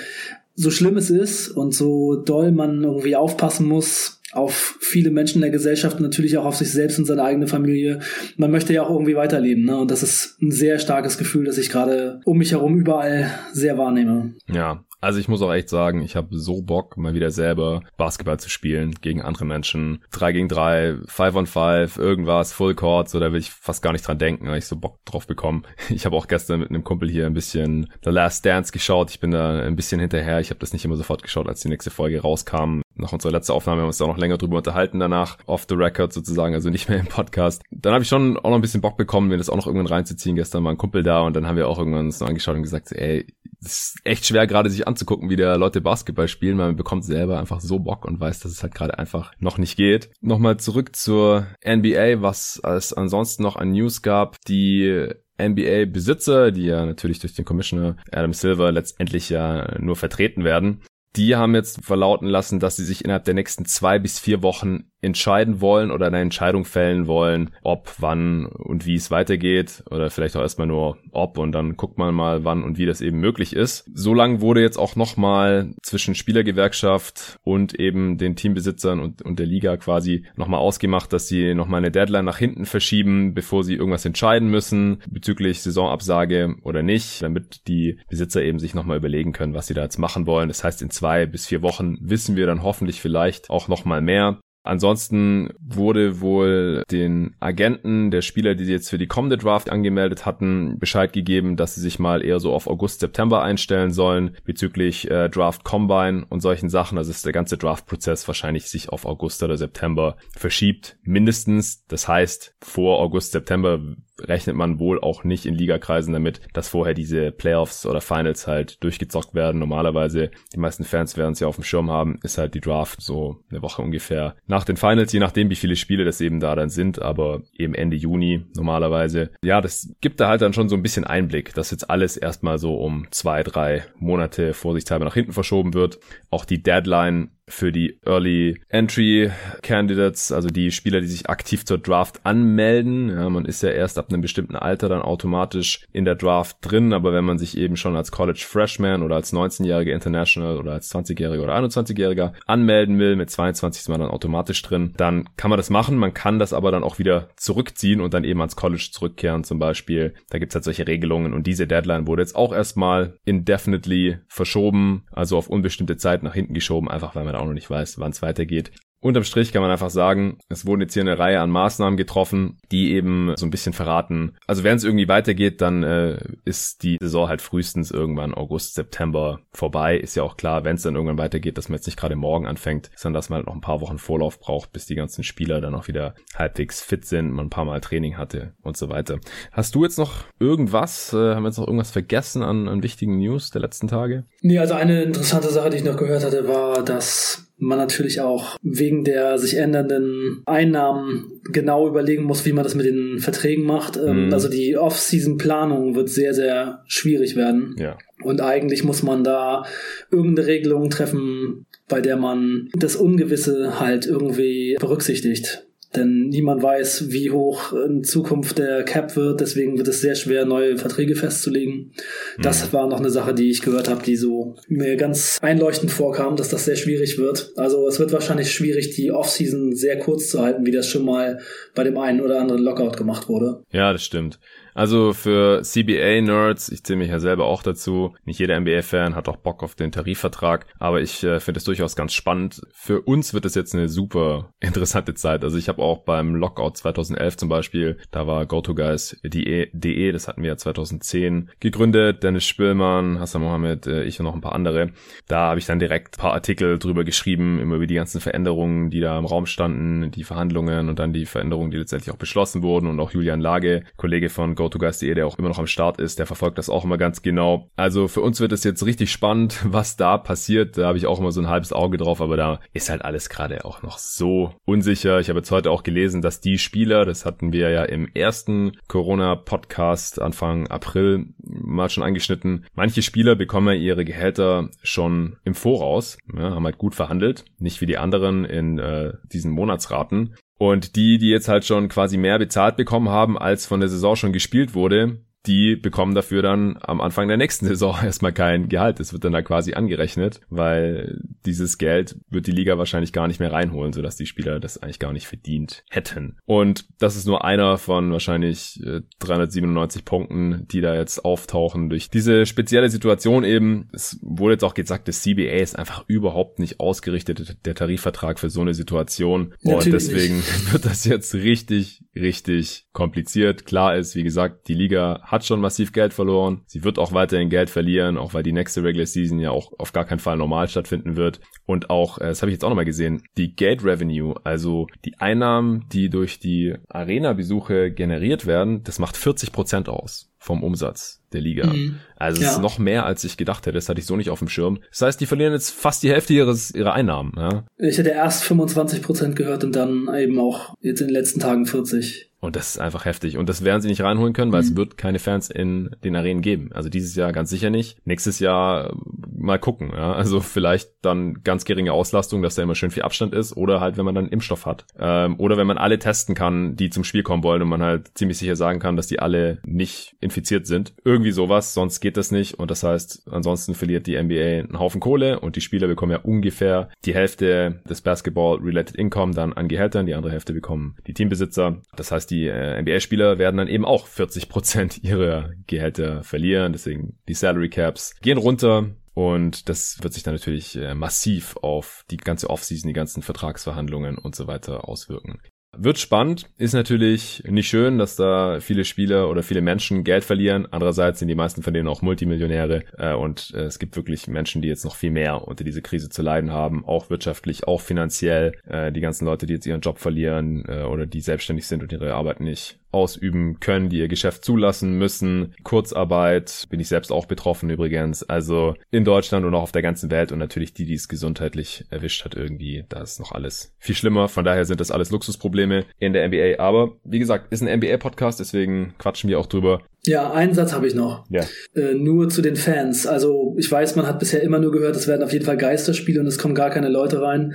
so 0.54 0.70
schlimm 0.70 0.96
es 0.96 1.10
ist 1.10 1.48
und 1.48 1.74
so 1.74 2.16
doll 2.16 2.52
man 2.52 2.84
irgendwie 2.84 3.16
aufpassen 3.16 3.66
muss, 3.66 4.20
auf 4.32 4.78
viele 4.80 5.10
Menschen 5.10 5.36
in 5.36 5.42
der 5.42 5.50
Gesellschaft, 5.50 6.00
natürlich 6.00 6.38
auch 6.38 6.46
auf 6.46 6.56
sich 6.56 6.70
selbst 6.70 6.98
und 6.98 7.04
seine 7.04 7.22
eigene 7.22 7.46
Familie. 7.46 8.00
Man 8.36 8.50
möchte 8.50 8.72
ja 8.72 8.82
auch 8.82 8.90
irgendwie 8.90 9.14
weiterleben, 9.14 9.64
ne? 9.64 9.78
Und 9.78 9.90
das 9.90 10.02
ist 10.02 10.40
ein 10.40 10.50
sehr 10.50 10.78
starkes 10.78 11.18
Gefühl, 11.18 11.44
das 11.44 11.58
ich 11.58 11.68
gerade 11.68 12.20
um 12.24 12.38
mich 12.38 12.52
herum 12.52 12.78
überall 12.78 13.30
sehr 13.52 13.76
wahrnehme. 13.76 14.34
Ja, 14.48 14.84
also 15.02 15.18
ich 15.18 15.26
muss 15.26 15.42
auch 15.42 15.52
echt 15.52 15.68
sagen, 15.68 16.00
ich 16.00 16.14
habe 16.14 16.38
so 16.38 16.62
Bock, 16.62 16.96
mal 16.96 17.12
wieder 17.12 17.32
selber 17.32 17.82
Basketball 17.96 18.38
zu 18.38 18.48
spielen 18.48 18.94
gegen 19.00 19.20
andere 19.20 19.44
Menschen. 19.44 20.04
3 20.12 20.32
gegen 20.32 20.48
3, 20.48 20.98
5 21.06 21.36
on 21.36 21.46
5, 21.46 21.98
irgendwas, 21.98 22.52
Full 22.52 22.76
Court, 22.76 23.08
so 23.08 23.18
da 23.18 23.32
will 23.32 23.40
ich 23.40 23.50
fast 23.50 23.82
gar 23.82 23.92
nicht 23.92 24.06
dran 24.06 24.18
denken, 24.18 24.46
weil 24.46 24.58
ich 24.58 24.66
so 24.66 24.76
Bock 24.76 25.04
drauf 25.04 25.26
bekomme. 25.26 25.62
Ich 25.90 26.06
habe 26.06 26.16
auch 26.16 26.26
gestern 26.26 26.60
mit 26.60 26.70
einem 26.70 26.84
Kumpel 26.84 27.10
hier 27.10 27.26
ein 27.26 27.34
bisschen 27.34 27.92
The 28.04 28.10
Last 28.10 28.46
Dance 28.46 28.72
geschaut. 28.72 29.10
Ich 29.10 29.20
bin 29.20 29.32
da 29.32 29.60
ein 29.60 29.76
bisschen 29.76 30.00
hinterher. 30.00 30.40
Ich 30.40 30.50
habe 30.50 30.60
das 30.60 30.72
nicht 30.72 30.84
immer 30.84 30.96
sofort 30.96 31.22
geschaut, 31.22 31.48
als 31.48 31.60
die 31.60 31.68
nächste 31.68 31.90
Folge 31.90 32.20
rauskam. 32.20 32.82
Nach 32.94 33.12
unserer 33.12 33.32
letzten 33.32 33.52
Aufnahme 33.52 33.80
haben 33.80 33.86
wir 33.86 33.88
uns 33.88 33.98
da 33.98 34.06
noch 34.06 34.18
länger 34.18 34.38
drüber 34.38 34.58
unterhalten 34.58 35.00
danach, 35.00 35.38
off 35.46 35.66
the 35.68 35.74
record 35.74 36.12
sozusagen, 36.12 36.54
also 36.54 36.70
nicht 36.70 36.88
mehr 36.88 37.00
im 37.00 37.06
Podcast. 37.06 37.62
Dann 37.70 37.92
habe 37.92 38.02
ich 38.02 38.08
schon 38.08 38.36
auch 38.36 38.50
noch 38.50 38.54
ein 38.56 38.60
bisschen 38.60 38.80
Bock 38.80 38.96
bekommen, 38.96 39.28
mir 39.28 39.38
das 39.38 39.50
auch 39.50 39.56
noch 39.56 39.66
irgendwann 39.66 39.88
reinzuziehen. 39.88 40.36
Gestern 40.36 40.64
war 40.64 40.72
ein 40.72 40.78
Kumpel 40.78 41.02
da 41.02 41.22
und 41.22 41.34
dann 41.34 41.46
haben 41.46 41.56
wir 41.56 41.68
auch 41.68 41.78
irgendwann 41.78 42.06
uns 42.06 42.20
noch 42.20 42.28
angeschaut 42.28 42.56
und 42.56 42.62
gesagt, 42.62 42.92
ey, 42.92 43.26
ist 43.64 43.96
echt 44.04 44.26
schwer 44.26 44.46
gerade 44.46 44.70
sich 44.70 44.86
anzugucken, 44.86 45.30
wie 45.30 45.36
der 45.36 45.56
Leute 45.56 45.80
Basketball 45.80 46.28
spielen, 46.28 46.58
weil 46.58 46.68
man 46.68 46.76
bekommt 46.76 47.04
selber 47.04 47.38
einfach 47.38 47.60
so 47.60 47.78
Bock 47.78 48.04
und 48.04 48.20
weiß, 48.20 48.40
dass 48.40 48.52
es 48.52 48.62
halt 48.62 48.74
gerade 48.74 48.98
einfach 48.98 49.32
noch 49.38 49.58
nicht 49.58 49.76
geht. 49.76 50.10
Nochmal 50.20 50.58
zurück 50.58 50.94
zur 50.96 51.46
NBA, 51.64 52.22
was 52.22 52.60
es 52.64 52.92
ansonsten 52.92 53.42
noch 53.42 53.56
an 53.56 53.72
News 53.72 54.02
gab. 54.02 54.40
Die 54.46 55.08
NBA-Besitzer, 55.40 56.52
die 56.52 56.66
ja 56.66 56.84
natürlich 56.86 57.18
durch 57.18 57.34
den 57.34 57.44
Commissioner 57.44 57.96
Adam 58.10 58.32
Silver 58.32 58.70
letztendlich 58.72 59.28
ja 59.28 59.78
nur 59.78 59.96
vertreten 59.96 60.44
werden, 60.44 60.82
die 61.16 61.36
haben 61.36 61.54
jetzt 61.54 61.84
verlauten 61.84 62.26
lassen, 62.26 62.60
dass 62.60 62.76
sie 62.76 62.84
sich 62.84 63.04
innerhalb 63.04 63.24
der 63.24 63.34
nächsten 63.34 63.64
zwei 63.64 63.98
bis 63.98 64.18
vier 64.18 64.42
Wochen 64.42 64.90
entscheiden 65.02 65.60
wollen 65.60 65.90
oder 65.90 66.06
eine 66.06 66.20
Entscheidung 66.20 66.64
fällen 66.64 67.06
wollen, 67.06 67.50
ob, 67.62 67.92
wann 67.98 68.46
und 68.46 68.86
wie 68.86 68.94
es 68.94 69.10
weitergeht 69.10 69.82
oder 69.90 70.10
vielleicht 70.10 70.36
auch 70.36 70.40
erstmal 70.40 70.68
nur 70.68 70.96
ob 71.10 71.38
und 71.38 71.52
dann 71.52 71.76
guckt 71.76 71.98
man 71.98 72.14
mal, 72.14 72.44
wann 72.44 72.62
und 72.62 72.78
wie 72.78 72.86
das 72.86 73.00
eben 73.00 73.18
möglich 73.20 73.54
ist. 73.54 73.90
So 73.92 74.14
lang 74.14 74.40
wurde 74.40 74.62
jetzt 74.62 74.78
auch 74.78 74.96
nochmal 74.96 75.74
zwischen 75.82 76.14
Spielergewerkschaft 76.14 77.38
und 77.42 77.74
eben 77.78 78.16
den 78.16 78.36
Teambesitzern 78.36 79.00
und, 79.00 79.22
und 79.22 79.38
der 79.38 79.46
Liga 79.46 79.76
quasi 79.76 80.24
nochmal 80.36 80.60
ausgemacht, 80.60 81.12
dass 81.12 81.26
sie 81.26 81.54
nochmal 81.54 81.78
eine 81.78 81.90
Deadline 81.90 82.24
nach 82.24 82.38
hinten 82.38 82.64
verschieben, 82.64 83.34
bevor 83.34 83.64
sie 83.64 83.74
irgendwas 83.74 84.04
entscheiden 84.04 84.48
müssen 84.48 85.02
bezüglich 85.10 85.62
Saisonabsage 85.62 86.54
oder 86.62 86.82
nicht, 86.82 87.22
damit 87.22 87.66
die 87.66 87.98
Besitzer 88.08 88.42
eben 88.42 88.60
sich 88.60 88.74
nochmal 88.74 88.98
überlegen 88.98 89.32
können, 89.32 89.54
was 89.54 89.66
sie 89.66 89.74
da 89.74 89.82
jetzt 89.82 89.98
machen 89.98 90.26
wollen. 90.26 90.48
Das 90.48 90.62
heißt, 90.62 90.80
in 90.80 90.90
zwei 90.90 91.26
bis 91.26 91.46
vier 91.46 91.62
Wochen 91.62 91.96
wissen 92.00 92.36
wir 92.36 92.46
dann 92.46 92.62
hoffentlich 92.62 93.00
vielleicht 93.00 93.50
auch 93.50 93.66
nochmal 93.66 94.00
mehr. 94.00 94.38
Ansonsten 94.64 95.50
wurde 95.60 96.20
wohl 96.20 96.84
den 96.90 97.34
Agenten 97.40 98.10
der 98.10 98.22
Spieler, 98.22 98.54
die 98.54 98.64
jetzt 98.64 98.90
für 98.90 98.98
die 98.98 99.08
kommende 99.08 99.36
Draft 99.36 99.70
angemeldet 99.70 100.24
hatten, 100.24 100.78
Bescheid 100.78 101.12
gegeben, 101.12 101.56
dass 101.56 101.74
sie 101.74 101.80
sich 101.80 101.98
mal 101.98 102.24
eher 102.24 102.38
so 102.38 102.52
auf 102.52 102.68
August, 102.68 103.00
September 103.00 103.42
einstellen 103.42 103.92
sollen 103.92 104.36
bezüglich 104.44 105.10
äh, 105.10 105.28
Draft 105.28 105.64
Combine 105.64 106.24
und 106.28 106.40
solchen 106.40 106.68
Sachen. 106.68 106.96
Also 106.96 107.10
ist 107.10 107.26
der 107.26 107.32
ganze 107.32 107.58
Draft-Prozess 107.58 108.26
wahrscheinlich 108.28 108.66
sich 108.66 108.88
auf 108.88 109.04
August 109.04 109.42
oder 109.42 109.56
September 109.56 110.16
verschiebt, 110.36 110.96
mindestens. 111.02 111.84
Das 111.86 112.06
heißt, 112.06 112.54
vor 112.60 113.00
August, 113.00 113.32
September 113.32 113.80
rechnet 114.28 114.56
man 114.56 114.78
wohl 114.78 115.00
auch 115.00 115.24
nicht 115.24 115.46
in 115.46 115.54
Ligakreisen 115.54 116.12
damit, 116.12 116.40
dass 116.52 116.68
vorher 116.68 116.94
diese 116.94 117.30
Playoffs 117.30 117.86
oder 117.86 118.00
Finals 118.00 118.46
halt 118.46 118.82
durchgezockt 118.82 119.34
werden. 119.34 119.58
Normalerweise, 119.58 120.30
die 120.52 120.58
meisten 120.58 120.84
Fans 120.84 121.16
werden 121.16 121.32
es 121.32 121.40
ja 121.40 121.46
auf 121.46 121.56
dem 121.56 121.64
Schirm 121.64 121.90
haben, 121.90 122.18
ist 122.22 122.38
halt 122.38 122.54
die 122.54 122.60
Draft 122.60 123.00
so 123.00 123.40
eine 123.50 123.62
Woche 123.62 123.82
ungefähr 123.82 124.36
nach 124.46 124.64
den 124.64 124.76
Finals, 124.76 125.12
je 125.12 125.20
nachdem, 125.20 125.50
wie 125.50 125.56
viele 125.56 125.76
Spiele 125.76 126.04
das 126.04 126.20
eben 126.20 126.40
da 126.40 126.54
dann 126.54 126.68
sind, 126.68 127.00
aber 127.00 127.42
eben 127.56 127.74
Ende 127.74 127.96
Juni 127.96 128.44
normalerweise. 128.54 129.30
Ja, 129.44 129.60
das 129.60 129.94
gibt 130.00 130.20
da 130.20 130.28
halt 130.28 130.42
dann 130.42 130.52
schon 130.52 130.68
so 130.68 130.76
ein 130.76 130.82
bisschen 130.82 131.04
Einblick, 131.04 131.54
dass 131.54 131.70
jetzt 131.70 131.90
alles 131.90 132.16
erstmal 132.16 132.58
so 132.58 132.76
um 132.76 133.06
zwei, 133.10 133.42
drei 133.42 133.84
Monate 133.98 134.54
vorsichtshalber 134.54 135.04
nach 135.04 135.14
hinten 135.14 135.32
verschoben 135.32 135.74
wird. 135.74 135.98
Auch 136.30 136.44
die 136.44 136.62
Deadline 136.62 137.30
für 137.48 137.72
die 137.72 137.98
Early 138.04 138.60
Entry 138.68 139.30
Candidates, 139.62 140.32
also 140.32 140.48
die 140.48 140.70
Spieler, 140.70 141.00
die 141.00 141.06
sich 141.06 141.28
aktiv 141.28 141.64
zur 141.64 141.78
Draft 141.78 142.20
anmelden. 142.24 143.10
Ja, 143.10 143.28
man 143.28 143.44
ist 143.44 143.62
ja 143.62 143.70
erst 143.70 143.98
ab 143.98 144.06
einem 144.08 144.22
bestimmten 144.22 144.56
Alter 144.56 144.88
dann 144.88 145.02
automatisch 145.02 145.86
in 145.92 146.04
der 146.04 146.14
Draft 146.14 146.58
drin, 146.60 146.92
aber 146.92 147.12
wenn 147.12 147.24
man 147.24 147.38
sich 147.38 147.56
eben 147.56 147.76
schon 147.76 147.96
als 147.96 148.12
College 148.12 148.44
Freshman 148.46 149.02
oder 149.02 149.16
als 149.16 149.32
19-jähriger 149.32 149.92
International 149.92 150.56
oder 150.56 150.72
als 150.72 150.92
20-jähriger 150.94 151.42
oder 151.42 151.56
21-jähriger 151.56 152.32
anmelden 152.46 152.98
will, 152.98 153.16
mit 153.16 153.30
22 153.30 153.82
ist 153.82 153.88
man 153.88 154.00
dann 154.00 154.10
automatisch 154.10 154.62
drin, 154.62 154.94
dann 154.96 155.28
kann 155.36 155.50
man 155.50 155.56
das 155.56 155.70
machen. 155.70 155.96
Man 155.96 156.14
kann 156.14 156.38
das 156.38 156.52
aber 156.52 156.70
dann 156.70 156.84
auch 156.84 156.98
wieder 156.98 157.28
zurückziehen 157.36 158.00
und 158.00 158.14
dann 158.14 158.24
eben 158.24 158.40
ans 158.40 158.56
College 158.56 158.88
zurückkehren 158.92 159.44
zum 159.44 159.58
Beispiel. 159.58 160.14
Da 160.30 160.38
gibt's 160.38 160.54
halt 160.54 160.64
solche 160.64 160.86
Regelungen 160.86 161.32
und 161.32 161.46
diese 161.46 161.66
Deadline 161.66 162.06
wurde 162.06 162.22
jetzt 162.22 162.36
auch 162.36 162.52
erstmal 162.52 163.18
indefinitely 163.24 164.18
verschoben, 164.28 165.04
also 165.10 165.36
auf 165.36 165.48
unbestimmte 165.48 165.96
Zeit 165.96 166.22
nach 166.22 166.34
hinten 166.34 166.54
geschoben, 166.54 166.88
einfach 166.88 167.14
weil 167.14 167.24
man 167.24 167.32
auch 167.42 167.46
noch 167.46 167.54
nicht 167.54 167.70
weiß, 167.70 167.98
wann 167.98 168.12
es 168.12 168.22
weitergeht. 168.22 168.72
Unterm 169.02 169.24
Strich 169.24 169.52
kann 169.52 169.62
man 169.62 169.70
einfach 169.72 169.90
sagen, 169.90 170.38
es 170.48 170.64
wurden 170.64 170.82
jetzt 170.82 170.94
hier 170.94 171.02
eine 171.02 171.18
Reihe 171.18 171.40
an 171.40 171.50
Maßnahmen 171.50 171.96
getroffen, 171.96 172.58
die 172.70 172.92
eben 172.92 173.34
so 173.36 173.44
ein 173.44 173.50
bisschen 173.50 173.72
verraten. 173.72 174.36
Also 174.46 174.62
wenn 174.62 174.76
es 174.76 174.84
irgendwie 174.84 175.08
weitergeht, 175.08 175.60
dann 175.60 175.82
äh, 175.82 176.18
ist 176.44 176.84
die 176.84 176.98
Saison 177.00 177.28
halt 177.28 177.42
frühestens 177.42 177.90
irgendwann 177.90 178.32
August, 178.32 178.74
September 178.74 179.40
vorbei. 179.50 179.96
Ist 179.96 180.14
ja 180.14 180.22
auch 180.22 180.36
klar, 180.36 180.64
wenn 180.64 180.76
es 180.76 180.82
dann 180.82 180.94
irgendwann 180.94 181.18
weitergeht, 181.18 181.58
dass 181.58 181.68
man 181.68 181.78
jetzt 181.78 181.86
nicht 181.86 181.98
gerade 181.98 182.14
morgen 182.14 182.46
anfängt, 182.46 182.92
sondern 182.94 183.18
dass 183.18 183.28
man 183.28 183.38
halt 183.38 183.46
noch 183.46 183.54
ein 183.54 183.60
paar 183.60 183.80
Wochen 183.80 183.98
Vorlauf 183.98 184.38
braucht, 184.38 184.72
bis 184.72 184.86
die 184.86 184.94
ganzen 184.94 185.24
Spieler 185.24 185.60
dann 185.60 185.74
auch 185.74 185.88
wieder 185.88 186.14
halbwegs 186.36 186.80
fit 186.80 187.04
sind, 187.04 187.32
man 187.32 187.46
ein 187.46 187.50
paar 187.50 187.64
Mal 187.64 187.80
Training 187.80 188.16
hatte 188.16 188.54
und 188.62 188.76
so 188.76 188.88
weiter. 188.88 189.18
Hast 189.50 189.74
du 189.74 189.82
jetzt 189.82 189.98
noch 189.98 190.12
irgendwas, 190.38 191.12
äh, 191.12 191.34
haben 191.34 191.42
wir 191.42 191.48
jetzt 191.48 191.58
noch 191.58 191.66
irgendwas 191.66 191.90
vergessen 191.90 192.44
an, 192.44 192.68
an 192.68 192.84
wichtigen 192.84 193.18
News 193.18 193.50
der 193.50 193.62
letzten 193.62 193.88
Tage? 193.88 194.26
Nee, 194.42 194.60
also 194.60 194.74
eine 194.74 195.02
interessante 195.02 195.48
Sache, 195.48 195.70
die 195.70 195.78
ich 195.78 195.84
noch 195.84 195.96
gehört 195.96 196.24
hatte, 196.24 196.46
war, 196.46 196.84
dass 196.84 197.51
man 197.58 197.78
natürlich 197.78 198.20
auch 198.20 198.56
wegen 198.62 199.04
der 199.04 199.38
sich 199.38 199.56
ändernden 199.56 200.42
Einnahmen 200.46 201.40
genau 201.52 201.88
überlegen 201.88 202.24
muss, 202.24 202.44
wie 202.44 202.52
man 202.52 202.64
das 202.64 202.74
mit 202.74 202.86
den 202.86 203.18
Verträgen 203.20 203.64
macht. 203.64 203.96
Ähm, 203.96 204.26
mhm. 204.26 204.32
Also 204.32 204.48
die 204.48 204.76
Off-Season-Planung 204.76 205.94
wird 205.94 206.08
sehr, 206.08 206.34
sehr 206.34 206.82
schwierig 206.86 207.36
werden. 207.36 207.76
Ja. 207.78 207.96
Und 208.22 208.40
eigentlich 208.40 208.84
muss 208.84 209.02
man 209.02 209.24
da 209.24 209.64
irgendeine 210.10 210.48
Regelung 210.48 210.90
treffen, 210.90 211.66
bei 211.88 212.00
der 212.00 212.16
man 212.16 212.68
das 212.74 212.96
Ungewisse 212.96 213.80
halt 213.80 214.06
irgendwie 214.06 214.76
berücksichtigt. 214.80 215.66
Denn 215.94 216.28
niemand 216.28 216.62
weiß, 216.62 217.10
wie 217.10 217.30
hoch 217.30 217.72
in 217.72 218.02
Zukunft 218.04 218.58
der 218.58 218.82
Cap 218.84 219.14
wird, 219.16 219.40
deswegen 219.40 219.76
wird 219.76 219.88
es 219.88 220.00
sehr 220.00 220.14
schwer, 220.14 220.44
neue 220.44 220.76
Verträge 220.76 221.16
festzulegen. 221.16 221.92
Das 222.40 222.66
mhm. 222.66 222.72
war 222.72 222.88
noch 222.88 222.98
eine 222.98 223.10
Sache, 223.10 223.34
die 223.34 223.50
ich 223.50 223.62
gehört 223.62 223.88
habe, 223.88 224.02
die 224.02 224.16
so 224.16 224.56
mir 224.68 224.96
ganz 224.96 225.38
einleuchtend 225.42 225.90
vorkam, 225.90 226.36
dass 226.36 226.48
das 226.48 226.64
sehr 226.64 226.76
schwierig 226.76 227.18
wird. 227.18 227.52
Also 227.56 227.86
es 227.88 227.98
wird 227.98 228.12
wahrscheinlich 228.12 228.52
schwierig, 228.52 228.94
die 228.94 229.12
Offseason 229.12 229.74
sehr 229.74 229.98
kurz 229.98 230.28
zu 230.28 230.40
halten, 230.40 230.66
wie 230.66 230.72
das 230.72 230.86
schon 230.86 231.04
mal 231.04 231.40
bei 231.74 231.84
dem 231.84 231.98
einen 231.98 232.20
oder 232.20 232.40
anderen 232.40 232.62
Lockout 232.62 232.96
gemacht 232.96 233.28
wurde. 233.28 233.62
Ja, 233.70 233.92
das 233.92 234.04
stimmt. 234.04 234.38
Also 234.74 235.12
für 235.12 235.62
CBA-Nerds, 235.62 236.70
ich 236.70 236.84
zähle 236.84 236.98
mich 236.98 237.10
ja 237.10 237.20
selber 237.20 237.46
auch 237.46 237.62
dazu, 237.62 238.14
nicht 238.24 238.38
jeder 238.38 238.58
NBA-Fan 238.58 239.14
hat 239.14 239.28
auch 239.28 239.36
Bock 239.36 239.62
auf 239.62 239.74
den 239.74 239.92
Tarifvertrag, 239.92 240.66
aber 240.78 241.00
ich 241.00 241.22
äh, 241.24 241.40
finde 241.40 241.58
es 241.58 241.64
durchaus 241.64 241.96
ganz 241.96 242.12
spannend. 242.12 242.62
Für 242.72 243.02
uns 243.02 243.34
wird 243.34 243.44
es 243.44 243.54
jetzt 243.54 243.74
eine 243.74 243.88
super 243.88 244.52
interessante 244.60 245.14
Zeit. 245.14 245.44
Also 245.44 245.58
ich 245.58 245.68
habe 245.68 245.82
auch 245.82 246.00
beim 246.00 246.34
Lockout 246.34 246.76
2011 246.76 247.36
zum 247.36 247.48
Beispiel, 247.48 247.98
da 248.10 248.26
war 248.26 248.46
GoToGuys.de, 248.46 250.12
das 250.12 250.28
hatten 250.28 250.42
wir 250.42 250.48
ja 250.48 250.56
2010 250.56 251.50
gegründet, 251.60 252.22
Dennis 252.22 252.46
Spillmann, 252.46 253.18
Hassan 253.20 253.42
Mohammed, 253.42 253.86
äh, 253.86 254.04
ich 254.04 254.18
und 254.20 254.24
noch 254.24 254.34
ein 254.34 254.40
paar 254.40 254.54
andere. 254.54 254.92
Da 255.28 255.48
habe 255.48 255.58
ich 255.58 255.66
dann 255.66 255.78
direkt 255.78 256.16
ein 256.16 256.20
paar 256.20 256.32
Artikel 256.32 256.78
drüber 256.78 257.04
geschrieben, 257.04 257.58
immer 257.60 257.76
über 257.76 257.86
die 257.86 257.94
ganzen 257.94 258.20
Veränderungen, 258.20 258.90
die 258.90 259.00
da 259.00 259.18
im 259.18 259.26
Raum 259.26 259.46
standen, 259.46 260.10
die 260.10 260.24
Verhandlungen 260.24 260.88
und 260.88 260.98
dann 260.98 261.12
die 261.12 261.26
Veränderungen, 261.26 261.70
die 261.70 261.76
letztendlich 261.76 262.12
auch 262.12 262.18
beschlossen 262.18 262.62
wurden 262.62 262.86
und 262.86 262.98
auch 263.00 263.10
Julian 263.10 263.40
Lage, 263.40 263.84
Kollege 263.96 264.28
von 264.28 264.54
GoToGuys.de, 264.62 265.14
der 265.14 265.26
auch 265.26 265.38
immer 265.38 265.48
noch 265.48 265.58
am 265.58 265.66
Start 265.66 266.00
ist, 266.00 266.18
der 266.18 266.26
verfolgt 266.26 266.58
das 266.58 266.70
auch 266.70 266.84
immer 266.84 266.98
ganz 266.98 267.22
genau. 267.22 267.68
Also 267.76 268.08
für 268.08 268.20
uns 268.20 268.40
wird 268.40 268.52
es 268.52 268.64
jetzt 268.64 268.84
richtig 268.86 269.10
spannend, 269.10 269.60
was 269.64 269.96
da 269.96 270.18
passiert. 270.18 270.78
Da 270.78 270.86
habe 270.86 270.98
ich 270.98 271.06
auch 271.06 271.18
immer 271.18 271.32
so 271.32 271.40
ein 271.40 271.48
halbes 271.48 271.72
Auge 271.72 271.96
drauf, 271.96 272.20
aber 272.20 272.36
da 272.36 272.60
ist 272.72 272.90
halt 272.90 273.04
alles 273.04 273.28
gerade 273.28 273.64
auch 273.64 273.82
noch 273.82 273.98
so 273.98 274.54
unsicher. 274.64 275.20
Ich 275.20 275.28
habe 275.28 275.40
jetzt 275.40 275.50
heute 275.50 275.70
auch 275.70 275.82
gelesen, 275.82 276.22
dass 276.22 276.40
die 276.40 276.58
Spieler, 276.58 277.04
das 277.04 277.24
hatten 277.24 277.52
wir 277.52 277.70
ja 277.70 277.84
im 277.84 278.08
ersten 278.14 278.72
Corona-Podcast 278.88 280.20
Anfang 280.20 280.68
April 280.68 281.26
mal 281.42 281.90
schon 281.90 282.04
angeschnitten, 282.04 282.66
manche 282.74 283.02
Spieler 283.02 283.34
bekommen 283.34 283.80
ihre 283.80 284.04
Gehälter 284.04 284.68
schon 284.82 285.36
im 285.44 285.54
Voraus, 285.54 286.18
ja, 286.34 286.50
haben 286.54 286.64
halt 286.64 286.78
gut 286.78 286.94
verhandelt, 286.94 287.44
nicht 287.58 287.80
wie 287.80 287.86
die 287.86 287.98
anderen 287.98 288.44
in 288.44 288.78
äh, 288.78 289.12
diesen 289.24 289.50
Monatsraten. 289.52 290.34
Und 290.62 290.94
die, 290.94 291.18
die 291.18 291.28
jetzt 291.28 291.48
halt 291.48 291.64
schon 291.64 291.88
quasi 291.88 292.16
mehr 292.16 292.38
bezahlt 292.38 292.76
bekommen 292.76 293.08
haben, 293.08 293.36
als 293.36 293.66
von 293.66 293.80
der 293.80 293.88
Saison 293.88 294.14
schon 294.14 294.32
gespielt 294.32 294.74
wurde, 294.74 295.18
die 295.46 295.76
bekommen 295.76 296.14
dafür 296.14 296.42
dann 296.42 296.78
am 296.80 297.00
Anfang 297.00 297.28
der 297.28 297.36
nächsten 297.36 297.66
Saison 297.66 297.96
erstmal 298.02 298.32
kein 298.32 298.68
Gehalt. 298.68 299.00
Das 299.00 299.12
wird 299.12 299.24
dann 299.24 299.32
da 299.32 299.42
quasi 299.42 299.74
angerechnet, 299.74 300.40
weil 300.50 301.20
dieses 301.44 301.78
Geld 301.78 302.16
wird 302.30 302.46
die 302.46 302.52
Liga 302.52 302.78
wahrscheinlich 302.78 303.12
gar 303.12 303.26
nicht 303.26 303.40
mehr 303.40 303.52
reinholen, 303.52 303.92
sodass 303.92 304.16
die 304.16 304.26
Spieler 304.26 304.60
das 304.60 304.78
eigentlich 304.78 304.98
gar 304.98 305.12
nicht 305.12 305.26
verdient 305.26 305.84
hätten. 305.90 306.36
Und 306.44 306.86
das 306.98 307.16
ist 307.16 307.26
nur 307.26 307.44
einer 307.44 307.78
von 307.78 308.12
wahrscheinlich 308.12 308.80
397 309.18 310.00
äh, 310.00 310.04
Punkten, 310.04 310.66
die 310.70 310.80
da 310.80 310.94
jetzt 310.94 311.24
auftauchen 311.24 311.90
durch 311.90 312.10
diese 312.10 312.46
spezielle 312.46 312.90
Situation 312.90 313.44
eben. 313.44 313.88
Es 313.92 314.18
wurde 314.22 314.54
jetzt 314.54 314.64
auch 314.64 314.74
gesagt, 314.74 315.08
das 315.08 315.22
CBA 315.22 315.60
ist 315.60 315.78
einfach 315.78 316.04
überhaupt 316.06 316.58
nicht 316.58 316.80
ausgerichtet, 316.80 317.56
der 317.64 317.74
Tarifvertrag 317.74 318.38
für 318.38 318.50
so 318.50 318.60
eine 318.60 318.74
Situation. 318.74 319.54
Natürlich 319.62 319.86
Und 319.86 319.92
deswegen 319.92 320.42
wird 320.72 320.84
das 320.84 321.04
jetzt 321.04 321.34
richtig, 321.34 322.04
richtig 322.14 322.86
kompliziert. 322.92 323.64
Klar 323.64 323.96
ist, 323.96 324.14
wie 324.14 324.22
gesagt, 324.22 324.68
die 324.68 324.74
Liga 324.74 325.20
hat 325.22 325.44
schon 325.44 325.60
massiv 325.60 325.92
Geld 325.92 326.12
verloren. 326.12 326.62
Sie 326.66 326.84
wird 326.84 326.98
auch 326.98 327.12
weiterhin 327.12 327.48
Geld 327.48 327.70
verlieren, 327.70 328.18
auch 328.18 328.34
weil 328.34 328.42
die 328.42 328.52
nächste 328.52 328.82
Regular 328.82 329.06
Season 329.06 329.38
ja 329.38 329.50
auch 329.50 329.72
auf 329.78 329.92
gar 329.92 330.04
keinen 330.04 330.18
Fall 330.18 330.36
normal 330.36 330.68
stattfinden 330.68 331.16
wird. 331.16 331.40
Und 331.64 331.90
auch, 331.90 332.18
äh, 332.18 332.26
das 332.26 332.42
habe 332.42 332.50
ich 332.50 332.54
jetzt 332.54 332.64
auch 332.64 332.68
nochmal 332.68 332.84
gesehen, 332.84 333.22
die 333.36 333.54
Gate 333.54 333.84
Revenue, 333.84 334.34
also 334.44 334.86
die 335.04 335.18
Einnahmen, 335.18 335.86
die 335.92 336.10
durch 336.10 336.38
die 336.38 336.74
Arena-Besuche 336.88 337.90
generiert 337.92 338.46
werden, 338.46 338.82
das 338.84 338.98
macht 338.98 339.16
40 339.16 339.52
Prozent 339.52 339.88
aus 339.88 340.31
vom 340.42 340.64
Umsatz 340.64 341.20
der 341.32 341.40
Liga. 341.40 341.68
Mhm. 341.68 342.00
Also 342.16 342.40
es 342.40 342.48
ja. 342.48 342.52
ist 342.54 342.60
noch 342.60 342.78
mehr, 342.78 343.06
als 343.06 343.22
ich 343.22 343.36
gedacht 343.36 343.64
hätte. 343.64 343.76
Das 343.76 343.88
hatte 343.88 344.00
ich 344.00 344.06
so 344.06 344.16
nicht 344.16 344.28
auf 344.28 344.40
dem 344.40 344.48
Schirm. 344.48 344.80
Das 344.90 345.02
heißt, 345.02 345.20
die 345.20 345.26
verlieren 345.26 345.52
jetzt 345.52 345.70
fast 345.70 346.02
die 346.02 346.10
Hälfte 346.10 346.32
ihres 346.34 346.72
ihrer 346.72 346.94
Einnahmen. 346.94 347.32
Ja? 347.36 347.64
Ich 347.78 347.96
hätte 347.96 348.10
erst 348.10 348.42
25 348.42 349.02
Prozent 349.02 349.36
gehört 349.36 349.62
und 349.62 349.76
dann 349.76 350.12
eben 350.12 350.40
auch 350.40 350.74
jetzt 350.80 351.00
in 351.00 351.06
den 351.06 351.14
letzten 351.14 351.38
Tagen 351.38 351.64
40. 351.64 352.31
Und 352.42 352.56
das 352.56 352.70
ist 352.70 352.80
einfach 352.80 353.04
heftig. 353.04 353.38
Und 353.38 353.48
das 353.48 353.62
werden 353.62 353.80
sie 353.82 353.88
nicht 353.88 354.02
reinholen 354.02 354.32
können, 354.32 354.50
weil 354.50 354.62
mhm. 354.62 354.68
es 354.68 354.76
wird 354.76 354.98
keine 354.98 355.20
Fans 355.20 355.48
in 355.48 355.94
den 356.02 356.16
Arenen 356.16 356.42
geben. 356.42 356.70
Also 356.72 356.88
dieses 356.88 357.14
Jahr 357.14 357.32
ganz 357.32 357.50
sicher 357.50 357.70
nicht. 357.70 358.04
Nächstes 358.04 358.40
Jahr 358.40 358.90
äh, 358.90 358.94
mal 359.38 359.60
gucken. 359.60 359.92
Ja? 359.94 360.12
Also 360.12 360.40
vielleicht 360.40 360.90
dann 361.02 361.44
ganz 361.44 361.64
geringe 361.64 361.92
Auslastung, 361.92 362.42
dass 362.42 362.56
da 362.56 362.62
immer 362.64 362.74
schön 362.74 362.90
viel 362.90 363.04
Abstand 363.04 363.32
ist. 363.32 363.56
Oder 363.56 363.80
halt, 363.80 363.96
wenn 363.96 364.04
man 364.04 364.16
dann 364.16 364.28
Impfstoff 364.28 364.66
hat. 364.66 364.86
Ähm, 364.98 365.38
oder 365.38 365.56
wenn 365.56 365.68
man 365.68 365.78
alle 365.78 366.00
testen 366.00 366.34
kann, 366.34 366.74
die 366.74 366.90
zum 366.90 367.04
Spiel 367.04 367.22
kommen 367.22 367.44
wollen 367.44 367.62
und 367.62 367.68
man 367.68 367.80
halt 367.80 368.10
ziemlich 368.18 368.38
sicher 368.38 368.56
sagen 368.56 368.80
kann, 368.80 368.96
dass 368.96 369.06
die 369.06 369.20
alle 369.20 369.58
nicht 369.64 370.16
infiziert 370.20 370.66
sind. 370.66 370.94
Irgendwie 371.04 371.30
sowas, 371.30 371.74
sonst 371.74 372.00
geht 372.00 372.16
das 372.16 372.32
nicht. 372.32 372.54
Und 372.54 372.72
das 372.72 372.82
heißt, 372.82 373.28
ansonsten 373.30 373.74
verliert 373.74 374.08
die 374.08 374.20
NBA 374.20 374.34
einen 374.34 374.80
Haufen 374.80 375.00
Kohle 375.00 375.38
und 375.38 375.54
die 375.54 375.60
Spieler 375.60 375.86
bekommen 375.86 376.10
ja 376.10 376.18
ungefähr 376.18 376.88
die 377.04 377.14
Hälfte 377.14 377.80
des 377.88 378.00
Basketball-Related 378.00 378.96
Income 378.96 379.32
dann 379.34 379.52
an 379.52 379.68
Gehältern. 379.68 380.06
Die 380.06 380.14
andere 380.14 380.32
Hälfte 380.32 380.52
bekommen 380.52 380.96
die 381.06 381.14
Teambesitzer. 381.14 381.76
Das 381.94 382.10
heißt, 382.10 382.31
die 382.32 382.48
äh, 382.48 382.80
NBA-Spieler 382.80 383.38
werden 383.38 383.58
dann 383.58 383.68
eben 383.68 383.84
auch 383.84 384.06
40 384.06 384.48
Prozent 384.48 384.98
ihrer 385.04 385.50
Gehälter 385.66 386.24
verlieren. 386.24 386.72
Deswegen 386.72 387.18
die 387.28 387.34
Salary 387.34 387.68
Caps 387.68 388.16
gehen 388.20 388.38
runter. 388.38 388.90
Und 389.14 389.68
das 389.68 390.02
wird 390.02 390.14
sich 390.14 390.22
dann 390.22 390.34
natürlich 390.34 390.74
äh, 390.76 390.94
massiv 390.94 391.56
auf 391.58 392.04
die 392.10 392.16
ganze 392.16 392.48
Offseason, 392.48 392.88
die 392.88 392.94
ganzen 392.94 393.22
Vertragsverhandlungen 393.22 394.16
und 394.16 394.34
so 394.34 394.46
weiter 394.46 394.88
auswirken. 394.88 395.38
Wird 395.74 395.98
spannend, 395.98 396.50
ist 396.58 396.74
natürlich 396.74 397.44
nicht 397.48 397.66
schön, 397.66 397.96
dass 397.96 398.14
da 398.14 398.60
viele 398.60 398.84
Spieler 398.84 399.30
oder 399.30 399.42
viele 399.42 399.62
Menschen 399.62 400.04
Geld 400.04 400.22
verlieren. 400.22 400.68
Andererseits 400.70 401.18
sind 401.18 401.28
die 401.28 401.34
meisten 401.34 401.62
von 401.62 401.72
denen 401.72 401.88
auch 401.88 402.02
Multimillionäre 402.02 402.84
äh, 402.98 403.14
und 403.14 403.54
äh, 403.54 403.62
es 403.62 403.78
gibt 403.78 403.96
wirklich 403.96 404.28
Menschen, 404.28 404.60
die 404.60 404.68
jetzt 404.68 404.84
noch 404.84 404.96
viel 404.96 405.10
mehr 405.10 405.48
unter 405.48 405.64
diese 405.64 405.80
Krise 405.80 406.10
zu 406.10 406.20
leiden 406.20 406.52
haben, 406.52 406.84
auch 406.84 407.08
wirtschaftlich, 407.08 407.66
auch 407.66 407.80
finanziell. 407.80 408.52
Äh, 408.66 408.92
die 408.92 409.00
ganzen 409.00 409.24
Leute, 409.24 409.46
die 409.46 409.54
jetzt 409.54 409.66
ihren 409.66 409.80
Job 409.80 409.98
verlieren 409.98 410.66
äh, 410.68 410.82
oder 410.82 411.06
die 411.06 411.22
selbstständig 411.22 411.66
sind 411.66 411.82
und 411.82 411.90
ihre 411.90 412.12
Arbeit 412.12 412.40
nicht 412.40 412.78
ausüben 412.92 413.58
können, 413.58 413.88
die 413.88 413.98
ihr 413.98 414.08
Geschäft 414.08 414.44
zulassen 414.44 414.98
müssen. 414.98 415.54
Kurzarbeit, 415.64 416.66
bin 416.68 416.78
ich 416.78 416.88
selbst 416.88 417.10
auch 417.10 417.26
betroffen 417.26 417.70
übrigens. 417.70 418.22
Also 418.22 418.74
in 418.90 419.04
Deutschland 419.04 419.46
und 419.46 419.54
auch 419.54 419.62
auf 419.62 419.72
der 419.72 419.82
ganzen 419.82 420.10
Welt 420.10 420.30
und 420.30 420.38
natürlich 420.38 420.74
die, 420.74 420.84
die 420.84 420.94
es 420.94 421.08
gesundheitlich 421.08 421.86
erwischt 421.88 422.24
hat 422.24 422.34
irgendwie, 422.34 422.84
da 422.90 423.00
ist 423.00 423.18
noch 423.18 423.32
alles 423.32 423.74
viel 423.78 423.94
schlimmer. 423.94 424.28
Von 424.28 424.44
daher 424.44 424.66
sind 424.66 424.80
das 424.80 424.90
alles 424.90 425.10
Luxusprobleme 425.10 425.61
in 425.98 426.12
der 426.12 426.28
NBA. 426.28 426.58
Aber 426.58 426.92
wie 427.04 427.18
gesagt, 427.18 427.52
ist 427.52 427.62
ein 427.62 427.78
NBA-Podcast, 427.78 428.40
deswegen 428.40 428.94
quatschen 428.98 429.28
wir 429.28 429.38
auch 429.38 429.46
drüber. 429.46 429.82
Ja, 430.04 430.32
einen 430.32 430.52
Satz 430.54 430.72
habe 430.72 430.86
ich 430.86 430.94
noch. 430.94 431.24
Ja. 431.30 431.42
Äh, 431.76 431.94
nur 431.94 432.28
zu 432.28 432.42
den 432.42 432.56
Fans. 432.56 433.06
Also 433.06 433.54
ich 433.56 433.70
weiß, 433.70 433.94
man 433.94 434.06
hat 434.06 434.18
bisher 434.18 434.42
immer 434.42 434.58
nur 434.58 434.72
gehört, 434.72 434.96
es 434.96 435.06
werden 435.06 435.22
auf 435.22 435.32
jeden 435.32 435.44
Fall 435.44 435.56
Geisterspiele 435.56 436.20
und 436.20 436.26
es 436.26 436.38
kommen 436.38 436.56
gar 436.56 436.70
keine 436.70 436.88
Leute 436.88 437.22
rein. 437.22 437.54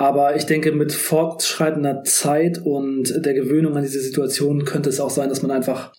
Aber 0.00 0.34
ich 0.34 0.46
denke, 0.46 0.72
mit 0.72 0.92
fortschreitender 0.92 2.04
Zeit 2.04 2.64
und 2.64 3.22
der 3.22 3.34
Gewöhnung 3.34 3.76
an 3.76 3.82
diese 3.82 4.00
Situation 4.00 4.64
könnte 4.64 4.88
es 4.88 4.98
auch 4.98 5.10
sein, 5.10 5.28
dass 5.28 5.42
man 5.42 5.50
einfach 5.50 5.92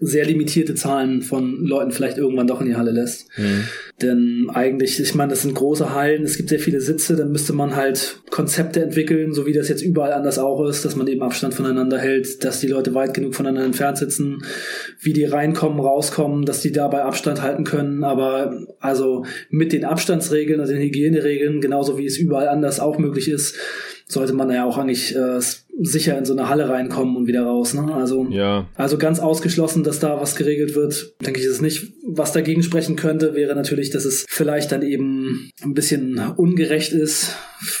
sehr 0.00 0.26
limitierte 0.26 0.74
Zahlen 0.74 1.22
von 1.22 1.64
Leuten 1.64 1.90
vielleicht 1.90 2.18
irgendwann 2.18 2.46
doch 2.46 2.60
in 2.60 2.68
die 2.68 2.76
Halle 2.76 2.90
lässt. 2.90 3.28
Mhm. 3.36 3.64
Denn 4.00 4.50
eigentlich, 4.52 4.98
ich 4.98 5.14
meine, 5.14 5.30
das 5.30 5.42
sind 5.42 5.54
große 5.54 5.94
Hallen, 5.94 6.22
es 6.22 6.36
gibt 6.36 6.48
sehr 6.48 6.58
viele 6.58 6.80
Sitze, 6.80 7.16
dann 7.16 7.32
müsste 7.32 7.52
man 7.52 7.76
halt 7.76 8.20
Konzepte 8.30 8.82
entwickeln, 8.82 9.34
so 9.34 9.46
wie 9.46 9.52
das 9.52 9.68
jetzt 9.68 9.82
überall 9.82 10.12
anders 10.12 10.38
auch 10.38 10.66
ist, 10.66 10.84
dass 10.84 10.96
man 10.96 11.06
eben 11.06 11.22
Abstand 11.22 11.52
voneinander 11.52 11.98
hält, 11.98 12.42
dass 12.44 12.60
die 12.60 12.68
Leute 12.68 12.94
weit 12.94 13.12
genug 13.12 13.34
voneinander 13.34 13.66
entfernt 13.66 13.98
sitzen, 13.98 14.42
wie 15.00 15.12
die 15.12 15.24
reinkommen, 15.24 15.80
rauskommen, 15.80 16.46
dass 16.46 16.62
die 16.62 16.72
dabei 16.72 17.02
Abstand 17.02 17.42
halten 17.42 17.64
können. 17.64 18.04
Aber 18.04 18.66
also 18.78 19.24
mit 19.50 19.72
den 19.72 19.84
Abstandsregeln, 19.84 20.60
also 20.60 20.72
den 20.72 20.82
Hygieneregeln, 20.82 21.60
genauso 21.60 21.98
wie 21.98 22.06
es 22.06 22.16
überall 22.16 22.48
anders 22.48 22.80
auch 22.80 22.98
möglich 22.98 23.28
ist, 23.30 23.56
sollte 24.06 24.32
man 24.32 24.50
ja 24.50 24.64
auch 24.64 24.78
eigentlich 24.78 25.14
äh, 25.14 25.40
sicher 25.80 26.18
in 26.18 26.24
so 26.24 26.32
eine 26.32 26.48
Halle 26.48 26.68
reinkommen 26.68 27.16
und 27.16 27.26
wieder 27.26 27.42
raus. 27.42 27.74
Ne? 27.74 27.92
Also, 27.94 28.26
ja. 28.30 28.66
also 28.74 28.98
ganz 28.98 29.18
ausgeschlossen, 29.20 29.84
dass 29.84 30.00
da 30.00 30.20
was 30.20 30.36
geregelt 30.36 30.74
wird, 30.74 31.14
denke 31.24 31.40
ich, 31.40 31.46
ist 31.46 31.52
es 31.52 31.60
nicht. 31.60 31.92
Was 32.12 32.32
dagegen 32.32 32.62
sprechen 32.62 32.96
könnte, 32.96 33.34
wäre 33.34 33.54
natürlich, 33.54 33.90
dass 33.90 34.04
es 34.04 34.26
vielleicht 34.28 34.72
dann 34.72 34.82
eben 34.82 35.50
ein 35.62 35.74
bisschen 35.74 36.18
ungerecht 36.36 36.92
ist, 36.92 37.36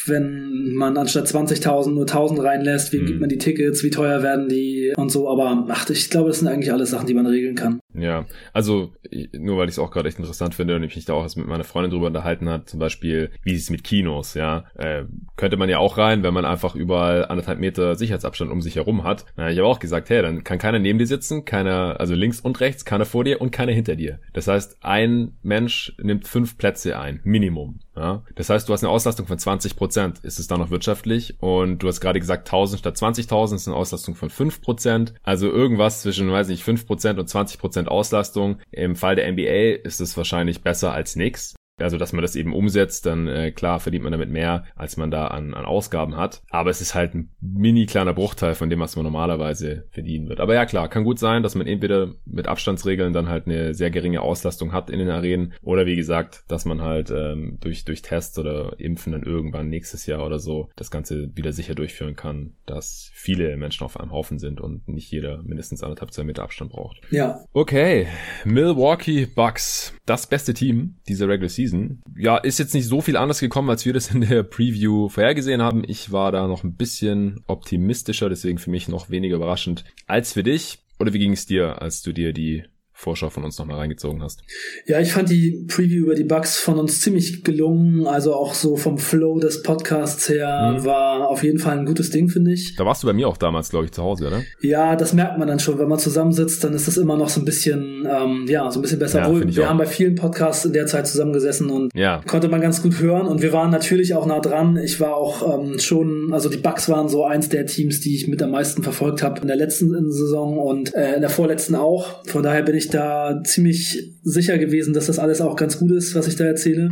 wenn 0.06 0.74
man 0.74 0.96
anstatt 0.96 1.26
20.000 1.26 1.90
nur 1.90 2.04
1.000 2.04 2.42
reinlässt. 2.42 2.92
Wie 2.92 2.98
mhm. 2.98 3.06
gibt 3.06 3.20
man 3.20 3.28
die 3.28 3.38
Tickets? 3.38 3.82
Wie 3.82 3.90
teuer 3.90 4.22
werden 4.22 4.48
die 4.48 4.92
und 4.96 5.10
so? 5.10 5.28
Aber 5.28 5.66
ach, 5.68 5.88
ich 5.90 6.10
glaube, 6.10 6.28
das 6.28 6.40
sind 6.40 6.48
eigentlich 6.48 6.72
alles 6.72 6.90
Sachen, 6.90 7.06
die 7.06 7.14
man 7.14 7.26
regeln 7.26 7.54
kann. 7.54 7.80
Ja, 7.94 8.26
also 8.52 8.92
nur 9.36 9.58
weil 9.58 9.68
ich 9.68 9.74
es 9.74 9.78
auch 9.78 9.90
gerade 9.90 10.08
echt 10.08 10.18
interessant 10.18 10.54
finde 10.54 10.76
und 10.76 10.82
ich 10.84 10.94
mich 10.94 11.04
da 11.04 11.14
auch 11.14 11.36
mit 11.36 11.46
meiner 11.46 11.64
Freundin 11.64 11.90
drüber 11.90 12.06
unterhalten 12.06 12.48
hat, 12.48 12.68
zum 12.68 12.78
Beispiel, 12.78 13.30
wie 13.42 13.54
ist 13.54 13.62
es 13.62 13.70
mit 13.70 13.84
Kinos, 13.84 14.34
ja, 14.34 14.64
äh, 14.74 15.04
könnte 15.36 15.56
man 15.56 15.68
ja 15.68 15.78
auch 15.78 15.98
rein, 15.98 16.22
wenn 16.22 16.34
man 16.34 16.44
einfach 16.44 16.74
überall 16.74 17.24
anderthalb 17.26 17.58
Meter 17.58 17.96
Sicherheitsabstand 17.96 18.50
um 18.50 18.62
sich 18.62 18.76
herum 18.76 19.04
hat. 19.04 19.24
Na, 19.36 19.50
ich 19.50 19.58
habe 19.58 19.66
auch 19.66 19.80
gesagt, 19.80 20.10
hey, 20.10 20.22
dann 20.22 20.44
kann 20.44 20.58
keiner 20.58 20.78
neben 20.78 20.98
dir 20.98 21.06
sitzen, 21.06 21.44
keiner, 21.44 21.98
also 21.98 22.14
links 22.14 22.40
und 22.40 22.60
rechts, 22.60 22.84
keiner 22.84 23.04
vor 23.04 23.24
dir 23.24 23.40
und 23.40 23.50
keiner 23.50 23.72
hinter 23.72 23.96
dir. 23.96 24.19
Das 24.32 24.48
heißt, 24.48 24.78
ein 24.80 25.36
Mensch 25.42 25.94
nimmt 26.00 26.26
fünf 26.26 26.56
Plätze 26.56 26.98
ein, 26.98 27.20
Minimum. 27.24 27.80
Ja? 27.96 28.22
Das 28.34 28.50
heißt, 28.50 28.68
du 28.68 28.72
hast 28.72 28.82
eine 28.82 28.90
Auslastung 28.90 29.26
von 29.26 29.38
20 29.38 29.76
Prozent. 29.76 30.20
Ist 30.20 30.38
es 30.38 30.46
dann 30.46 30.60
noch 30.60 30.70
wirtschaftlich? 30.70 31.36
Und 31.40 31.82
du 31.82 31.88
hast 31.88 32.00
gerade 32.00 32.20
gesagt, 32.20 32.48
1000 32.48 32.80
statt 32.80 32.96
20.000 32.96 33.54
ist 33.54 33.68
eine 33.68 33.76
Auslastung 33.76 34.14
von 34.14 34.30
5 34.30 34.62
Prozent. 34.62 35.14
Also 35.22 35.48
irgendwas 35.48 36.02
zwischen, 36.02 36.30
weiß 36.30 36.48
nicht, 36.48 36.64
5 36.64 36.86
Prozent 36.86 37.18
und 37.18 37.28
20 37.28 37.58
Prozent 37.58 37.88
Auslastung. 37.88 38.58
Im 38.70 38.96
Fall 38.96 39.16
der 39.16 39.30
NBA 39.30 39.82
ist 39.84 40.00
es 40.00 40.16
wahrscheinlich 40.16 40.62
besser 40.62 40.92
als 40.92 41.16
nix 41.16 41.54
also 41.82 41.96
dass 41.96 42.12
man 42.12 42.22
das 42.22 42.36
eben 42.36 42.54
umsetzt, 42.54 43.06
dann 43.06 43.26
äh, 43.26 43.52
klar 43.52 43.80
verdient 43.80 44.04
man 44.04 44.12
damit 44.12 44.30
mehr, 44.30 44.64
als 44.74 44.96
man 44.96 45.10
da 45.10 45.28
an, 45.28 45.54
an 45.54 45.64
Ausgaben 45.64 46.16
hat. 46.16 46.42
Aber 46.50 46.70
es 46.70 46.80
ist 46.80 46.94
halt 46.94 47.14
ein 47.14 47.30
mini 47.40 47.86
kleiner 47.86 48.14
Bruchteil 48.14 48.54
von 48.54 48.70
dem, 48.70 48.80
was 48.80 48.96
man 48.96 49.04
normalerweise 49.04 49.84
verdienen 49.90 50.28
wird. 50.28 50.40
Aber 50.40 50.54
ja 50.54 50.66
klar, 50.66 50.88
kann 50.88 51.04
gut 51.04 51.18
sein, 51.18 51.42
dass 51.42 51.54
man 51.54 51.66
entweder 51.66 52.14
mit 52.24 52.48
Abstandsregeln 52.48 53.12
dann 53.12 53.28
halt 53.28 53.46
eine 53.46 53.74
sehr 53.74 53.90
geringe 53.90 54.20
Auslastung 54.20 54.72
hat 54.72 54.90
in 54.90 54.98
den 54.98 55.10
Arenen 55.10 55.54
oder 55.62 55.86
wie 55.86 55.96
gesagt, 55.96 56.44
dass 56.48 56.64
man 56.64 56.82
halt 56.82 57.10
ähm, 57.10 57.58
durch, 57.60 57.84
durch 57.84 58.02
Tests 58.02 58.38
oder 58.38 58.78
Impfen 58.78 59.12
dann 59.12 59.22
irgendwann 59.22 59.68
nächstes 59.68 60.06
Jahr 60.06 60.24
oder 60.24 60.38
so 60.38 60.68
das 60.76 60.90
Ganze 60.90 61.30
wieder 61.36 61.52
sicher 61.52 61.74
durchführen 61.74 62.16
kann, 62.16 62.54
dass 62.66 63.10
viele 63.14 63.56
Menschen 63.56 63.84
auf 63.84 63.98
einem 63.98 64.12
Haufen 64.12 64.38
sind 64.38 64.60
und 64.60 64.88
nicht 64.88 65.10
jeder 65.10 65.42
mindestens 65.42 65.82
anderthalb, 65.82 66.12
zwei 66.12 66.24
Meter 66.24 66.42
Abstand 66.42 66.72
braucht. 66.72 67.00
Ja. 67.10 67.40
Okay, 67.52 68.06
Milwaukee 68.44 69.26
Bucks, 69.26 69.94
das 70.06 70.26
beste 70.26 70.54
Team 70.54 70.96
dieser 71.08 71.28
Regular 71.28 71.48
Season 71.48 71.69
Season. 71.70 72.02
Ja, 72.16 72.36
ist 72.36 72.58
jetzt 72.58 72.74
nicht 72.74 72.86
so 72.86 73.00
viel 73.00 73.16
anders 73.16 73.40
gekommen, 73.40 73.70
als 73.70 73.84
wir 73.86 73.92
das 73.92 74.10
in 74.10 74.22
der 74.22 74.42
Preview 74.42 75.08
vorhergesehen 75.08 75.62
haben. 75.62 75.82
Ich 75.86 76.12
war 76.12 76.32
da 76.32 76.46
noch 76.46 76.64
ein 76.64 76.74
bisschen 76.74 77.42
optimistischer, 77.46 78.28
deswegen 78.28 78.58
für 78.58 78.70
mich 78.70 78.88
noch 78.88 79.10
weniger 79.10 79.36
überraschend 79.36 79.84
als 80.06 80.32
für 80.32 80.42
dich. 80.42 80.80
Oder 80.98 81.12
wie 81.12 81.18
ging 81.18 81.32
es 81.32 81.46
dir, 81.46 81.80
als 81.80 82.02
du 82.02 82.12
dir 82.12 82.32
die 82.32 82.64
Vorschau 83.00 83.30
von 83.30 83.44
uns 83.44 83.58
nochmal 83.58 83.78
reingezogen 83.78 84.22
hast. 84.22 84.42
Ja, 84.84 85.00
ich 85.00 85.12
fand 85.12 85.30
die 85.30 85.64
Preview 85.68 86.04
über 86.04 86.14
die 86.14 86.24
Bugs 86.24 86.58
von 86.58 86.78
uns 86.78 87.00
ziemlich 87.00 87.42
gelungen. 87.44 88.06
Also 88.06 88.34
auch 88.34 88.52
so 88.52 88.76
vom 88.76 88.98
Flow 88.98 89.40
des 89.40 89.62
Podcasts 89.62 90.28
her 90.28 90.76
mhm. 90.76 90.84
war 90.84 91.26
auf 91.28 91.42
jeden 91.42 91.58
Fall 91.58 91.78
ein 91.78 91.86
gutes 91.86 92.10
Ding, 92.10 92.28
finde 92.28 92.52
ich. 92.52 92.76
Da 92.76 92.84
warst 92.84 93.02
du 93.02 93.06
bei 93.06 93.14
mir 93.14 93.26
auch 93.26 93.38
damals, 93.38 93.70
glaube 93.70 93.86
ich, 93.86 93.92
zu 93.92 94.02
Hause, 94.02 94.26
oder? 94.26 94.42
Ja, 94.60 94.96
das 94.96 95.14
merkt 95.14 95.38
man 95.38 95.48
dann 95.48 95.58
schon. 95.58 95.78
Wenn 95.78 95.88
man 95.88 95.98
zusammensitzt, 95.98 96.62
dann 96.62 96.74
ist 96.74 96.88
das 96.88 96.98
immer 96.98 97.16
noch 97.16 97.30
so 97.30 97.40
ein 97.40 97.46
bisschen, 97.46 98.06
ähm, 98.06 98.44
ja, 98.46 98.70
so 98.70 98.80
ein 98.80 98.82
bisschen 98.82 98.98
besser. 98.98 99.20
Ja, 99.20 99.54
wir 99.54 99.64
auch. 99.64 99.68
haben 99.70 99.78
bei 99.78 99.86
vielen 99.86 100.14
Podcasts 100.14 100.66
in 100.66 100.74
der 100.74 100.86
Zeit 100.86 101.06
zusammengesessen 101.06 101.70
und 101.70 101.94
ja. 101.94 102.20
konnte 102.26 102.48
man 102.48 102.60
ganz 102.60 102.82
gut 102.82 103.00
hören. 103.00 103.26
Und 103.26 103.40
wir 103.40 103.54
waren 103.54 103.70
natürlich 103.70 104.12
auch 104.12 104.26
nah 104.26 104.40
dran. 104.40 104.76
Ich 104.76 105.00
war 105.00 105.16
auch 105.16 105.58
ähm, 105.58 105.78
schon, 105.78 106.34
also 106.34 106.50
die 106.50 106.58
Bugs 106.58 106.86
waren 106.90 107.08
so 107.08 107.24
eins 107.24 107.48
der 107.48 107.64
Teams, 107.64 108.00
die 108.00 108.14
ich 108.14 108.28
mit 108.28 108.42
am 108.42 108.50
meisten 108.50 108.82
verfolgt 108.82 109.22
habe 109.22 109.40
in 109.40 109.46
der 109.46 109.56
letzten 109.56 110.10
Saison 110.12 110.58
und 110.58 110.94
äh, 110.94 111.14
in 111.14 111.22
der 111.22 111.30
vorletzten 111.30 111.76
auch. 111.76 112.26
Von 112.26 112.42
daher 112.42 112.62
bin 112.62 112.76
ich 112.76 112.89
da 112.90 113.42
ziemlich 113.44 114.12
sicher 114.22 114.58
gewesen, 114.58 114.92
dass 114.92 115.06
das 115.06 115.18
alles 115.18 115.40
auch 115.40 115.56
ganz 115.56 115.78
gut 115.78 115.90
ist, 115.90 116.14
was 116.14 116.28
ich 116.28 116.36
da 116.36 116.44
erzähle. 116.44 116.90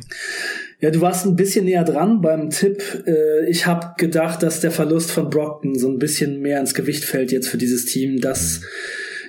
ja, 0.80 0.90
du 0.90 1.00
warst 1.00 1.26
ein 1.26 1.36
bisschen 1.36 1.64
näher 1.64 1.84
dran 1.84 2.20
beim 2.20 2.50
Tipp. 2.50 2.82
Äh, 3.06 3.48
ich 3.48 3.66
habe 3.66 3.94
gedacht, 3.98 4.42
dass 4.42 4.60
der 4.60 4.70
Verlust 4.70 5.10
von 5.10 5.30
Brockton 5.30 5.78
so 5.78 5.88
ein 5.88 5.98
bisschen 5.98 6.40
mehr 6.40 6.60
ins 6.60 6.74
Gewicht 6.74 7.04
fällt 7.04 7.32
jetzt 7.32 7.48
für 7.48 7.58
dieses 7.58 7.84
Team. 7.84 8.20
Das 8.20 8.60
mhm. 8.60 8.64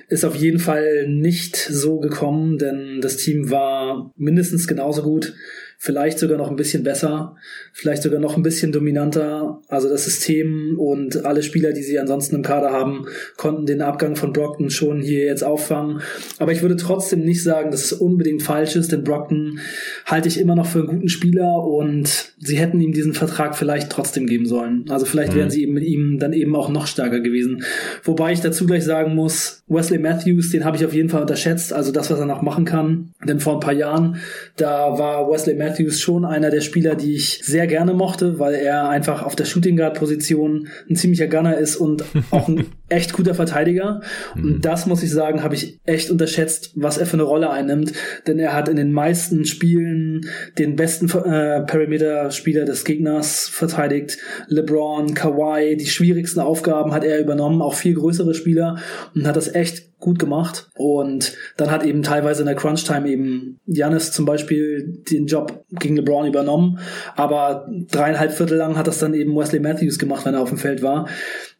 ist 0.08 0.24
auf 0.24 0.34
jeden 0.34 0.58
Fall 0.58 1.06
nicht 1.08 1.56
so 1.56 1.98
gekommen, 2.00 2.58
denn 2.58 3.00
das 3.00 3.16
Team 3.16 3.50
war 3.50 4.12
mindestens 4.16 4.66
genauso 4.66 5.02
gut 5.02 5.34
vielleicht 5.82 6.18
sogar 6.18 6.36
noch 6.36 6.50
ein 6.50 6.56
bisschen 6.56 6.82
besser, 6.82 7.36
vielleicht 7.72 8.02
sogar 8.02 8.20
noch 8.20 8.36
ein 8.36 8.42
bisschen 8.42 8.70
dominanter. 8.70 9.62
Also 9.66 9.88
das 9.88 10.04
System 10.04 10.78
und 10.78 11.24
alle 11.24 11.42
Spieler, 11.42 11.72
die 11.72 11.82
sie 11.82 11.98
ansonsten 11.98 12.36
im 12.36 12.42
Kader 12.42 12.70
haben, 12.70 13.06
konnten 13.38 13.64
den 13.64 13.80
Abgang 13.80 14.14
von 14.14 14.34
Brockton 14.34 14.68
schon 14.68 15.00
hier 15.00 15.24
jetzt 15.24 15.42
auffangen. 15.42 16.02
Aber 16.38 16.52
ich 16.52 16.60
würde 16.60 16.76
trotzdem 16.76 17.20
nicht 17.20 17.42
sagen, 17.42 17.70
dass 17.70 17.82
es 17.82 17.94
unbedingt 17.94 18.42
falsch 18.42 18.76
ist, 18.76 18.92
denn 18.92 19.04
Brockton 19.04 19.60
halte 20.04 20.28
ich 20.28 20.38
immer 20.38 20.54
noch 20.54 20.66
für 20.66 20.80
einen 20.80 20.88
guten 20.88 21.08
Spieler 21.08 21.64
und 21.64 22.34
sie 22.38 22.58
hätten 22.58 22.78
ihm 22.82 22.92
diesen 22.92 23.14
Vertrag 23.14 23.56
vielleicht 23.56 23.90
trotzdem 23.90 24.26
geben 24.26 24.44
sollen. 24.44 24.84
Also 24.90 25.06
vielleicht 25.06 25.32
mhm. 25.32 25.38
wären 25.38 25.50
sie 25.50 25.62
eben 25.62 25.72
mit 25.72 25.84
ihm 25.84 26.18
dann 26.18 26.34
eben 26.34 26.54
auch 26.56 26.68
noch 26.68 26.88
stärker 26.88 27.20
gewesen. 27.20 27.64
Wobei 28.04 28.32
ich 28.32 28.42
dazu 28.42 28.66
gleich 28.66 28.84
sagen 28.84 29.14
muss, 29.14 29.62
Wesley 29.66 29.98
Matthews, 29.98 30.50
den 30.50 30.66
habe 30.66 30.76
ich 30.76 30.84
auf 30.84 30.92
jeden 30.92 31.08
Fall 31.08 31.22
unterschätzt, 31.22 31.72
also 31.72 31.90
das, 31.90 32.10
was 32.10 32.18
er 32.18 32.26
noch 32.26 32.42
machen 32.42 32.66
kann. 32.66 33.14
Denn 33.26 33.40
vor 33.40 33.54
ein 33.54 33.60
paar 33.60 33.72
Jahren, 33.72 34.16
da 34.56 34.98
war 34.98 35.30
Wesley 35.30 35.54
Matthews 35.54 35.69
Matthews 35.70 36.00
schon 36.00 36.24
einer 36.24 36.50
der 36.50 36.62
Spieler, 36.62 36.96
die 36.96 37.14
ich 37.14 37.40
sehr 37.44 37.68
gerne 37.68 37.94
mochte, 37.94 38.40
weil 38.40 38.54
er 38.54 38.88
einfach 38.88 39.22
auf 39.22 39.36
der 39.36 39.44
Shooting 39.44 39.76
Guard 39.76 39.96
Position 39.96 40.66
ein 40.88 40.96
ziemlicher 40.96 41.28
Gunner 41.28 41.58
ist 41.58 41.76
und 41.76 42.04
auch 42.32 42.48
ein 42.48 42.66
echt 42.90 43.12
guter 43.12 43.34
Verteidiger. 43.34 44.00
Und 44.34 44.44
mhm. 44.44 44.60
das 44.60 44.86
muss 44.86 45.02
ich 45.02 45.10
sagen, 45.10 45.42
habe 45.42 45.54
ich 45.54 45.80
echt 45.84 46.10
unterschätzt, 46.10 46.72
was 46.74 46.98
er 46.98 47.06
für 47.06 47.14
eine 47.14 47.22
Rolle 47.22 47.50
einnimmt, 47.50 47.92
denn 48.26 48.38
er 48.38 48.52
hat 48.52 48.68
in 48.68 48.76
den 48.76 48.92
meisten 48.92 49.44
Spielen 49.44 50.26
den 50.58 50.76
besten 50.76 51.08
äh, 51.10 51.62
Perimeter-Spieler 51.62 52.64
des 52.64 52.84
Gegners 52.84 53.48
verteidigt. 53.48 54.18
LeBron, 54.48 55.14
Kawhi, 55.14 55.76
die 55.76 55.86
schwierigsten 55.86 56.40
Aufgaben 56.40 56.92
hat 56.92 57.04
er 57.04 57.20
übernommen, 57.20 57.62
auch 57.62 57.74
viel 57.74 57.94
größere 57.94 58.34
Spieler 58.34 58.78
und 59.14 59.26
hat 59.26 59.36
das 59.36 59.54
echt 59.54 59.90
gut 60.00 60.18
gemacht. 60.18 60.68
Und 60.76 61.36
dann 61.56 61.70
hat 61.70 61.84
eben 61.84 62.02
teilweise 62.02 62.40
in 62.40 62.46
der 62.46 62.56
Crunch-Time 62.56 63.08
eben 63.08 63.60
Janis 63.66 64.12
zum 64.12 64.24
Beispiel 64.24 65.02
den 65.10 65.26
Job 65.26 65.64
gegen 65.70 65.96
LeBron 65.96 66.26
übernommen. 66.26 66.78
Aber 67.14 67.68
dreieinhalb 67.90 68.32
Viertel 68.32 68.56
lang 68.56 68.76
hat 68.76 68.86
das 68.86 68.98
dann 68.98 69.14
eben 69.14 69.36
Wesley 69.36 69.60
Matthews 69.60 69.98
gemacht, 69.98 70.24
wenn 70.24 70.34
er 70.34 70.40
auf 70.40 70.48
dem 70.48 70.58
Feld 70.58 70.82
war. 70.82 71.06